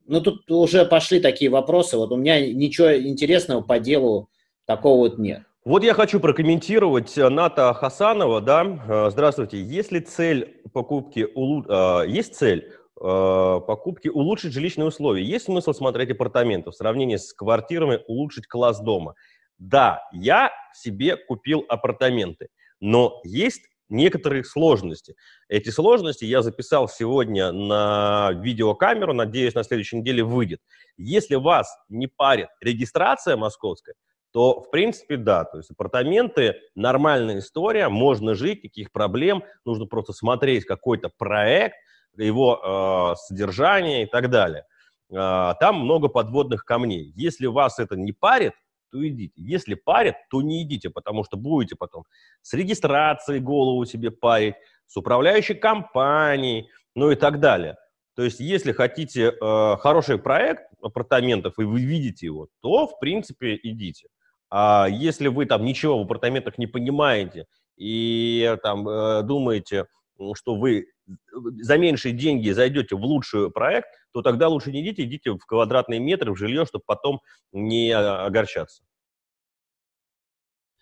ну, 0.08 0.20
тут 0.20 0.50
уже 0.50 0.84
пошли 0.84 1.20
такие 1.20 1.50
вопросы. 1.50 1.96
Вот 1.96 2.10
у 2.10 2.16
меня 2.16 2.40
ничего 2.40 2.96
интересного 2.96 3.60
по 3.60 3.78
делу 3.78 4.30
такого 4.64 4.98
вот 4.98 5.18
нет. 5.18 5.42
Вот 5.64 5.84
я 5.84 5.92
хочу 5.92 6.18
прокомментировать 6.18 7.14
Ната 7.16 7.74
Хасанова, 7.74 8.40
да, 8.40 8.64
э, 8.64 9.10
здравствуйте. 9.10 9.60
Если 9.60 10.00
цель 10.00 10.62
покупки, 10.72 11.26
э, 11.28 12.08
есть 12.08 12.36
цель 12.36 12.72
э, 13.00 13.60
покупки 13.66 14.08
улучшить 14.08 14.54
жилищные 14.54 14.86
условия, 14.86 15.22
есть 15.22 15.44
смысл 15.44 15.74
смотреть 15.74 16.10
апартаменты 16.10 16.70
в 16.70 16.74
сравнении 16.74 17.16
с 17.16 17.34
квартирами, 17.34 18.00
улучшить 18.06 18.46
класс 18.46 18.80
дома? 18.80 19.14
Да, 19.58 20.00
я 20.12 20.50
себе 20.72 21.16
купил 21.16 21.66
апартаменты, 21.68 22.48
но 22.80 23.20
есть 23.24 23.68
некоторые 23.88 24.44
сложности. 24.44 25.16
Эти 25.48 25.70
сложности 25.70 26.24
я 26.24 26.42
записал 26.42 26.88
сегодня 26.88 27.52
на 27.52 28.32
видеокамеру, 28.32 29.12
надеюсь, 29.12 29.54
на 29.54 29.64
следующей 29.64 29.98
неделе 29.98 30.22
выйдет. 30.22 30.60
Если 30.96 31.36
вас 31.36 31.76
не 31.88 32.06
парит 32.06 32.48
регистрация 32.60 33.36
московская, 33.36 33.94
то, 34.32 34.60
в 34.60 34.70
принципе, 34.70 35.16
да, 35.16 35.44
то 35.44 35.58
есть 35.58 35.70
апартаменты, 35.70 36.56
нормальная 36.74 37.38
история, 37.38 37.88
можно 37.88 38.34
жить, 38.34 38.62
никаких 38.62 38.92
проблем, 38.92 39.42
нужно 39.64 39.86
просто 39.86 40.12
смотреть 40.12 40.64
какой-то 40.66 41.08
проект, 41.08 41.76
его 42.16 43.12
э, 43.12 43.16
содержание 43.16 44.04
и 44.04 44.06
так 44.06 44.28
далее. 44.28 44.64
Э, 45.10 45.54
там 45.60 45.80
много 45.80 46.08
подводных 46.08 46.64
камней. 46.64 47.12
Если 47.16 47.46
вас 47.46 47.78
это 47.78 47.96
не 47.96 48.12
парит, 48.12 48.52
то 48.90 49.06
идите. 49.06 49.34
Если 49.36 49.74
парят, 49.74 50.16
то 50.30 50.42
не 50.42 50.62
идите, 50.62 50.90
потому 50.90 51.24
что 51.24 51.36
будете 51.36 51.76
потом 51.76 52.04
с 52.42 52.54
регистрацией 52.54 53.40
голову 53.40 53.84
себе 53.84 54.10
парить, 54.10 54.54
с 54.86 54.96
управляющей 54.96 55.54
компанией, 55.54 56.68
ну 56.94 57.10
и 57.10 57.14
так 57.14 57.40
далее. 57.40 57.76
То 58.16 58.24
есть, 58.24 58.40
если 58.40 58.72
хотите 58.72 59.30
э, 59.30 59.76
хороший 59.76 60.18
проект 60.18 60.64
апартаментов, 60.82 61.58
и 61.58 61.62
вы 61.62 61.80
видите 61.80 62.26
его, 62.26 62.48
то, 62.60 62.88
в 62.88 62.98
принципе, 62.98 63.58
идите. 63.62 64.08
А 64.50 64.88
если 64.90 65.28
вы 65.28 65.46
там 65.46 65.64
ничего 65.64 65.98
в 65.98 66.02
апартаментах 66.02 66.58
не 66.58 66.66
понимаете 66.66 67.46
и 67.76 68.56
там 68.62 68.88
э, 68.88 69.22
думаете, 69.22 69.86
что 70.34 70.56
вы 70.56 70.86
за 71.34 71.78
меньшие 71.78 72.12
деньги 72.12 72.50
зайдете 72.50 72.96
в 72.96 73.04
лучший 73.04 73.50
проект, 73.50 73.88
то 74.12 74.22
тогда 74.22 74.48
лучше 74.48 74.72
не 74.72 74.82
идите, 74.82 75.04
идите 75.04 75.32
в 75.32 75.38
квадратные 75.38 76.00
метры, 76.00 76.32
в 76.32 76.36
жилье, 76.36 76.66
чтобы 76.66 76.84
потом 76.86 77.20
не 77.52 77.92
огорчаться. 77.92 78.82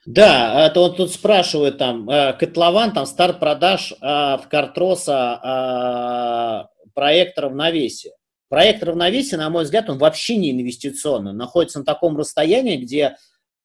Да, 0.06 0.66
это 0.66 0.80
вот 0.80 0.96
тут 0.98 1.10
спрашивают 1.10 1.78
там, 1.78 2.08
э, 2.08 2.32
котлован, 2.34 2.92
там 2.92 3.06
старт 3.06 3.40
продаж 3.40 3.92
э, 3.92 3.96
в 4.00 4.44
Картроса 4.48 6.68
э, 6.78 6.88
проект 6.94 7.36
равновесия. 7.40 8.12
Проект 8.48 8.84
равновесия, 8.84 9.36
на 9.36 9.50
мой 9.50 9.64
взгляд, 9.64 9.90
он 9.90 9.98
вообще 9.98 10.36
не 10.36 10.52
инвестиционный, 10.52 11.32
он 11.32 11.36
находится 11.36 11.80
на 11.80 11.84
таком 11.84 12.16
расстоянии, 12.16 12.76
где 12.76 13.16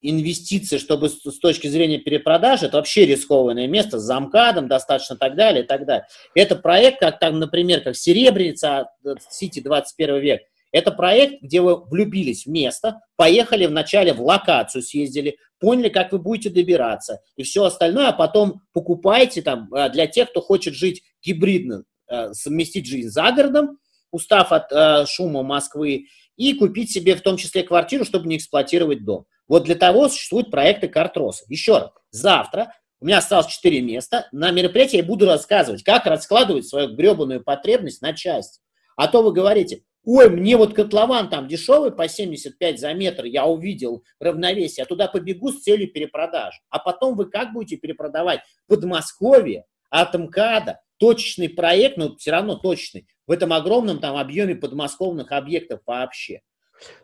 инвестиции, 0.02 0.78
чтобы 0.78 1.10
с, 1.10 1.40
точки 1.40 1.68
зрения 1.68 2.00
перепродажи, 2.00 2.66
это 2.66 2.78
вообще 2.78 3.06
рискованное 3.06 3.68
место 3.68 4.00
с 4.00 4.04
замкадом 4.04 4.68
достаточно 4.68 5.16
так 5.16 5.36
далее, 5.36 5.64
и 5.64 5.68
так 5.68 5.86
далее. 5.86 6.08
Это 6.36 6.56
проект, 6.56 7.00
как 7.00 7.20
там, 7.20 7.40
например, 7.40 7.82
как 7.82 7.96
Серебряница, 7.96 8.90
Сити 9.30 9.60
21 9.60 10.20
век, 10.20 10.42
это 10.72 10.92
проект, 10.92 11.42
где 11.42 11.62
вы 11.62 11.84
влюбились 11.84 12.46
в 12.46 12.50
место, 12.50 13.02
поехали 13.18 13.66
вначале 13.66 14.14
в 14.14 14.22
локацию, 14.22 14.82
съездили, 14.82 15.38
поняли, 15.60 15.90
как 15.90 16.12
вы 16.12 16.20
будете 16.20 16.50
добираться, 16.50 17.20
и 17.36 17.44
все 17.44 17.66
остальное, 17.66 18.08
а 18.08 18.14
потом 18.14 18.62
покупайте 18.74 19.42
там 19.42 19.74
э, 19.74 19.90
для 19.90 20.08
тех, 20.08 20.30
кто 20.30 20.42
хочет 20.42 20.74
жить 20.74 21.04
гибридно, 21.22 21.84
э, 22.10 22.34
совместить 22.34 22.88
жизнь 22.88 23.10
за 23.10 23.32
городом, 23.32 23.80
устав 24.12 24.52
от 24.52 24.72
э, 24.72 25.06
шума 25.08 25.44
Москвы, 25.44 26.06
и 26.38 26.54
купить 26.54 26.92
себе 26.92 27.16
в 27.16 27.22
том 27.22 27.38
числе 27.38 27.64
квартиру, 27.64 28.06
чтобы 28.06 28.28
не 28.28 28.38
эксплуатировать 28.38 29.04
дом. 29.04 29.26
Вот 29.52 29.66
для 29.66 29.76
того 29.76 30.08
существуют 30.08 30.50
проекты 30.50 30.88
Картроса. 30.88 31.44
Еще 31.50 31.78
раз, 31.78 31.92
завтра 32.10 32.74
у 33.02 33.06
меня 33.06 33.18
осталось 33.18 33.48
4 33.48 33.82
места, 33.82 34.30
на 34.32 34.50
мероприятии 34.50 34.96
я 34.96 35.04
буду 35.04 35.26
рассказывать, 35.26 35.84
как 35.84 36.06
раскладывать 36.06 36.66
свою 36.66 36.96
гребаную 36.96 37.44
потребность 37.44 38.02
на 38.02 38.14
части. 38.14 38.62
А 38.96 39.10
то 39.10 39.22
вы 39.22 39.34
говорите, 39.34 39.84
ой, 40.06 40.30
мне 40.30 40.56
вот 40.56 40.74
котлован 40.74 41.30
там 41.30 41.50
дешевый 41.50 41.92
по 41.92 42.08
75 42.08 42.80
за 42.80 42.94
метр, 42.94 43.26
я 43.26 43.46
увидел 43.46 44.06
равновесие, 44.22 44.86
а 44.86 44.88
туда 44.88 45.10
побегу 45.10 45.52
с 45.52 45.64
целью 45.64 45.92
перепродаж. 45.92 46.58
А 46.70 46.80
потом 46.80 47.18
вы 47.18 47.26
как 47.26 47.52
будете 47.52 47.76
перепродавать? 47.76 48.40
Подмосковье, 48.70 49.66
от 49.90 50.18
МКАДа, 50.18 50.80
точечный 50.96 51.50
проект, 51.50 51.98
но 51.98 52.16
все 52.16 52.32
равно 52.32 52.56
точный, 52.56 53.06
в 53.28 53.32
этом 53.32 53.52
огромном 53.52 54.00
там 54.00 54.16
объеме 54.16 54.56
подмосковных 54.56 55.34
объектов 55.34 55.82
вообще. 55.86 56.40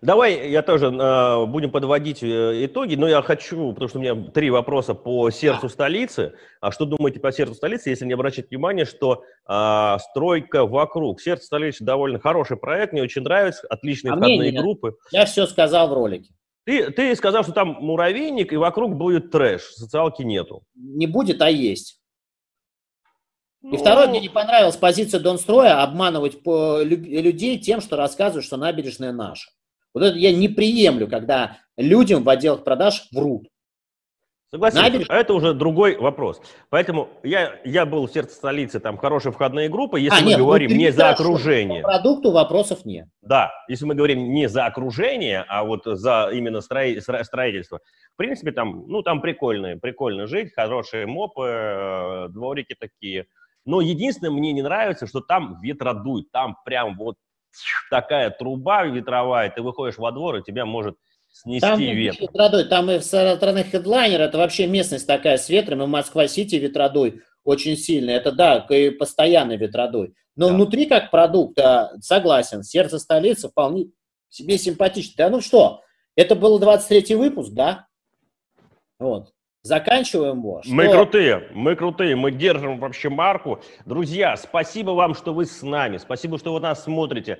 Давай 0.01 0.49
я 0.49 0.61
тоже 0.61 0.87
э, 0.87 1.45
будем 1.45 1.71
подводить 1.71 2.23
э, 2.23 2.65
итоги, 2.65 2.95
но 2.95 3.07
я 3.07 3.21
хочу, 3.21 3.71
потому 3.73 3.89
что 3.89 3.99
у 3.99 4.01
меня 4.01 4.15
три 4.31 4.49
вопроса 4.49 4.93
по 4.93 5.29
сердцу 5.29 5.69
столицы. 5.69 6.33
А 6.61 6.71
что 6.71 6.85
думаете 6.85 7.19
по 7.19 7.31
сердцу 7.31 7.55
столицы, 7.55 7.89
если 7.89 8.05
не 8.05 8.13
обращать 8.13 8.49
внимание, 8.49 8.85
что 8.85 9.23
э, 9.47 9.97
стройка 10.09 10.65
вокруг. 10.65 11.21
Сердце 11.21 11.45
столицы 11.45 11.83
довольно 11.83 12.19
хороший 12.19 12.57
проект, 12.57 12.93
мне 12.93 13.03
очень 13.03 13.21
нравится, 13.21 13.65
отличные 13.69 14.13
а 14.13 14.17
входные 14.17 14.51
группы. 14.51 14.95
Я 15.11 15.25
все 15.25 15.45
сказал 15.45 15.89
в 15.89 15.93
ролике. 15.93 16.31
Ты, 16.65 16.91
ты 16.91 17.15
сказал, 17.15 17.43
что 17.43 17.53
там 17.53 17.77
муравейник, 17.79 18.51
и 18.51 18.57
вокруг 18.57 18.95
будет 18.95 19.31
трэш, 19.31 19.61
социалки 19.61 20.23
нету. 20.23 20.63
Не 20.75 21.07
будет, 21.07 21.41
а 21.41 21.49
есть. 21.49 22.01
И 23.63 23.67
ну... 23.67 23.77
второе, 23.77 24.07
мне 24.07 24.19
не 24.19 24.29
понравилась 24.29 24.75
позиция 24.75 25.19
Донстроя 25.19 25.81
обманывать 25.81 26.37
людей 26.45 27.57
тем, 27.59 27.81
что 27.81 27.95
рассказывают, 27.95 28.45
что 28.45 28.57
набережная 28.57 29.11
наша. 29.11 29.49
Вот 29.97 30.05
это 30.05 30.17
я 30.17 30.31
не 30.31 30.47
приемлю, 30.47 31.07
когда 31.07 31.57
людям 31.75 32.23
в 32.23 32.29
отделах 32.29 32.63
продаж 32.63 33.07
врут. 33.11 33.47
Согласен, 34.51 34.77
Набережная... 34.77 35.19
это 35.19 35.33
уже 35.33 35.53
другой 35.55 35.97
вопрос. 35.97 36.39
Поэтому 36.69 37.09
я, 37.23 37.59
я 37.65 37.85
был 37.87 38.07
в 38.07 38.11
сердце 38.11 38.35
столицы, 38.35 38.79
там 38.79 38.97
хорошие 38.97 39.33
входные 39.33 39.69
группы, 39.69 39.99
если 39.99 40.19
а, 40.19 40.23
мы 40.23 40.29
нет, 40.29 40.39
говорим 40.39 40.77
не 40.77 40.91
за 40.91 41.09
окружение. 41.09 41.81
По 41.81 41.89
продукту 41.89 42.31
вопросов 42.31 42.85
нет. 42.85 43.07
Да, 43.23 43.51
если 43.67 43.85
мы 43.85 43.95
говорим 43.95 44.31
не 44.31 44.47
за 44.47 44.65
окружение, 44.67 45.43
а 45.49 45.63
вот 45.63 45.81
за 45.83 46.29
именно 46.31 46.61
строительство. 46.61 47.79
В 48.13 48.17
принципе, 48.17 48.51
там, 48.51 48.85
ну, 48.87 49.01
там 49.01 49.19
прикольно, 49.19 49.77
прикольно 49.79 50.27
жить, 50.27 50.53
хорошие 50.53 51.07
мопы, 51.07 51.43
э, 51.43 52.27
дворики 52.29 52.75
такие. 52.79 53.25
Но 53.65 53.81
единственное, 53.81 54.31
мне 54.31 54.53
не 54.53 54.61
нравится, 54.61 55.07
что 55.07 55.21
там 55.21 55.59
ветра 55.59 55.93
дует, 55.93 56.31
там 56.31 56.55
прям 56.63 56.95
вот 56.95 57.15
такая 57.89 58.29
труба 58.29 58.85
ветровая, 58.85 59.49
ты 59.49 59.61
выходишь 59.61 59.97
во 59.97 60.11
двор, 60.11 60.37
и 60.37 60.43
тебя 60.43 60.65
может 60.65 60.97
снести 61.31 61.61
там 61.61 61.79
ветер. 61.79 62.21
Ветродой, 62.21 62.65
там 62.65 62.89
и 62.91 62.99
в 62.99 63.03
стороны 63.03 63.63
хедлайнер, 63.63 64.21
это 64.21 64.37
вообще 64.37 64.67
местность 64.67 65.07
такая 65.07 65.37
с 65.37 65.49
ветром, 65.49 65.81
и 65.83 65.85
в 65.85 65.89
Москва-Сити 65.89 66.55
ветродой 66.55 67.21
очень 67.43 67.77
сильный. 67.77 68.13
Это 68.13 68.31
да, 68.31 68.65
и 68.69 68.89
постоянный 68.89 69.57
ветродой. 69.57 70.13
Но 70.35 70.49
да. 70.49 70.53
внутри 70.53 70.85
как 70.85 71.11
продукт, 71.11 71.57
согласен, 72.01 72.63
сердце 72.63 72.99
столицы 72.99 73.49
вполне 73.49 73.87
себе 74.29 74.57
симпатично. 74.57 75.13
Да 75.17 75.29
ну 75.29 75.41
что, 75.41 75.81
это 76.15 76.35
был 76.35 76.59
23-й 76.59 77.15
выпуск, 77.15 77.53
да? 77.53 77.87
Вот. 78.99 79.31
Заканчиваем 79.67 80.37
его. 80.39 80.61
Что... 80.63 80.73
Мы 80.73 80.87
крутые, 80.87 81.49
мы 81.53 81.75
крутые, 81.75 82.15
мы 82.15 82.31
держим 82.31 82.79
вообще 82.79 83.09
марку. 83.09 83.59
Друзья, 83.85 84.37
спасибо 84.37 84.91
вам, 84.91 85.13
что 85.13 85.33
вы 85.33 85.45
с 85.45 85.61
нами, 85.61 85.97
спасибо, 85.97 86.39
что 86.39 86.53
вы 86.53 86.61
нас 86.61 86.85
смотрите. 86.85 87.39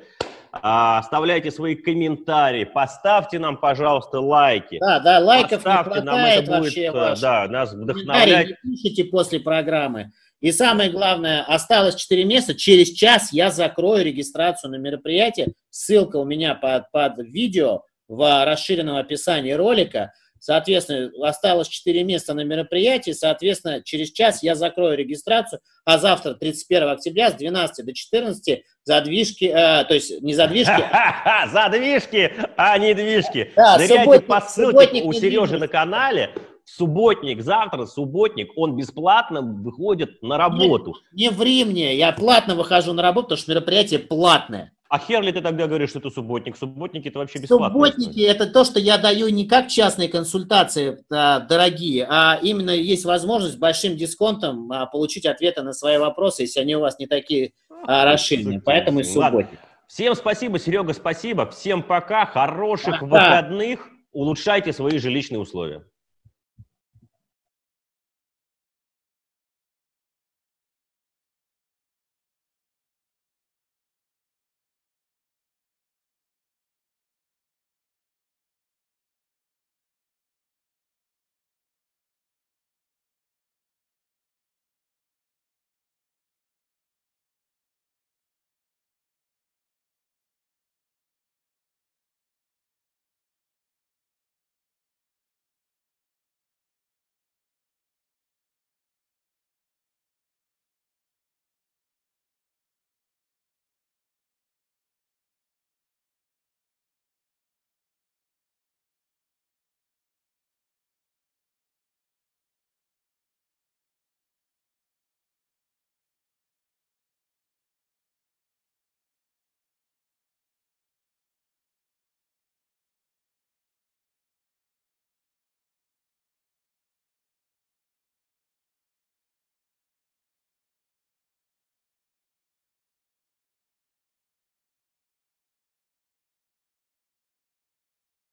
А, 0.51 0.99
оставляйте 0.99 1.51
свои 1.51 1.75
комментарии, 1.75 2.65
поставьте 2.65 3.39
нам, 3.39 3.57
пожалуйста, 3.57 4.19
лайки. 4.19 4.77
Да, 4.79 4.99
да, 4.99 5.19
лайков 5.19 5.63
поставьте, 5.63 6.01
не 6.01 6.05
хватает 6.05 6.05
нам 6.05 6.19
это 6.19 6.59
будет, 6.59 6.93
вообще. 6.93 7.21
Да, 7.21 7.47
нас 7.47 7.73
вдохновлять. 7.73 8.49
пишите 8.61 9.05
после 9.05 9.39
программы. 9.39 10.11
И 10.41 10.51
самое 10.51 10.91
главное, 10.91 11.43
осталось 11.43 11.95
4 11.95 12.25
месяца, 12.25 12.55
через 12.55 12.91
час 12.91 13.31
я 13.31 13.51
закрою 13.51 14.03
регистрацию 14.03 14.69
на 14.69 14.75
мероприятие. 14.75 15.53
Ссылка 15.69 16.17
у 16.17 16.25
меня 16.25 16.55
под, 16.55 16.91
под 16.91 17.19
видео 17.19 17.83
в 18.07 18.45
расширенном 18.45 18.97
описании 18.97 19.53
ролика. 19.53 20.11
Соответственно, 20.39 21.11
осталось 21.27 21.67
4 21.67 22.03
места 22.03 22.33
на 22.33 22.41
мероприятии, 22.41 23.11
соответственно, 23.11 23.81
через 23.83 24.11
час 24.11 24.43
я 24.43 24.55
закрою 24.55 24.97
регистрацию, 24.97 25.59
а 25.85 25.97
завтра, 25.97 26.33
31 26.33 26.89
октября, 26.89 27.31
с 27.31 27.35
12 27.35 27.85
до 27.85 27.93
14 27.93 28.63
задвижки, 28.83 29.45
э, 29.45 29.83
то 29.85 29.93
есть 29.93 30.21
не 30.21 30.33
задвижки. 30.33 30.83
Задвижки, 31.51 32.33
а 32.55 32.77
не 32.77 32.93
движки. 32.93 33.51
Субботник, 33.55 34.27
по 34.27 34.41
ссылке 34.41 35.03
у 35.03 35.13
Сережи 35.13 35.57
на 35.57 35.67
канале. 35.67 36.31
Субботник, 36.65 37.41
завтра 37.41 37.85
субботник, 37.85 38.51
он 38.57 38.75
бесплатно 38.75 39.41
выходит 39.41 40.21
на 40.21 40.37
работу. 40.37 40.95
Не, 41.13 41.23
не 41.23 41.29
ври 41.29 41.63
мне, 41.63 41.95
я 41.95 42.11
платно 42.11 42.55
выхожу 42.55 42.91
на 42.91 43.01
работу, 43.01 43.27
потому 43.27 43.39
что 43.39 43.51
мероприятие 43.51 43.99
платное. 43.99 44.73
А 44.89 44.99
херли 44.99 45.31
ты 45.31 45.41
тогда 45.41 45.67
говоришь, 45.67 45.89
что 45.89 45.99
это 45.99 46.09
субботник? 46.09 46.55
Субботники 46.55 47.09
это 47.09 47.19
вообще 47.19 47.39
бесплатно. 47.39 47.67
Субботники 47.67 48.21
это 48.21 48.47
то, 48.47 48.63
что 48.63 48.79
я 48.79 48.97
даю 48.97 49.27
не 49.29 49.45
как 49.45 49.67
частные 49.67 50.07
консультации 50.07 51.03
а, 51.11 51.41
дорогие, 51.41 52.07
а 52.09 52.39
именно 52.41 52.71
есть 52.71 53.03
возможность 53.05 53.59
большим 53.59 53.97
дисконтом 53.97 54.71
а, 54.71 54.85
получить 54.85 55.25
ответы 55.25 55.61
на 55.61 55.73
свои 55.73 55.97
вопросы, 55.97 56.43
если 56.43 56.61
они 56.61 56.75
у 56.75 56.79
вас 56.79 56.99
не 56.99 57.07
такие 57.07 57.51
а, 57.85 58.05
расширенные. 58.05 58.61
Поэтому 58.61 59.01
и 59.01 59.03
субботник. 59.03 59.33
Ладно. 59.33 59.59
Всем 59.87 60.15
спасибо, 60.15 60.59
Серега, 60.59 60.93
спасибо. 60.93 61.49
Всем 61.49 61.83
пока, 61.83 62.25
хороших 62.25 62.99
пока. 62.99 63.05
выходных. 63.05 63.87
Улучшайте 64.11 64.73
свои 64.73 64.97
жилищные 64.97 65.39
условия. 65.39 65.83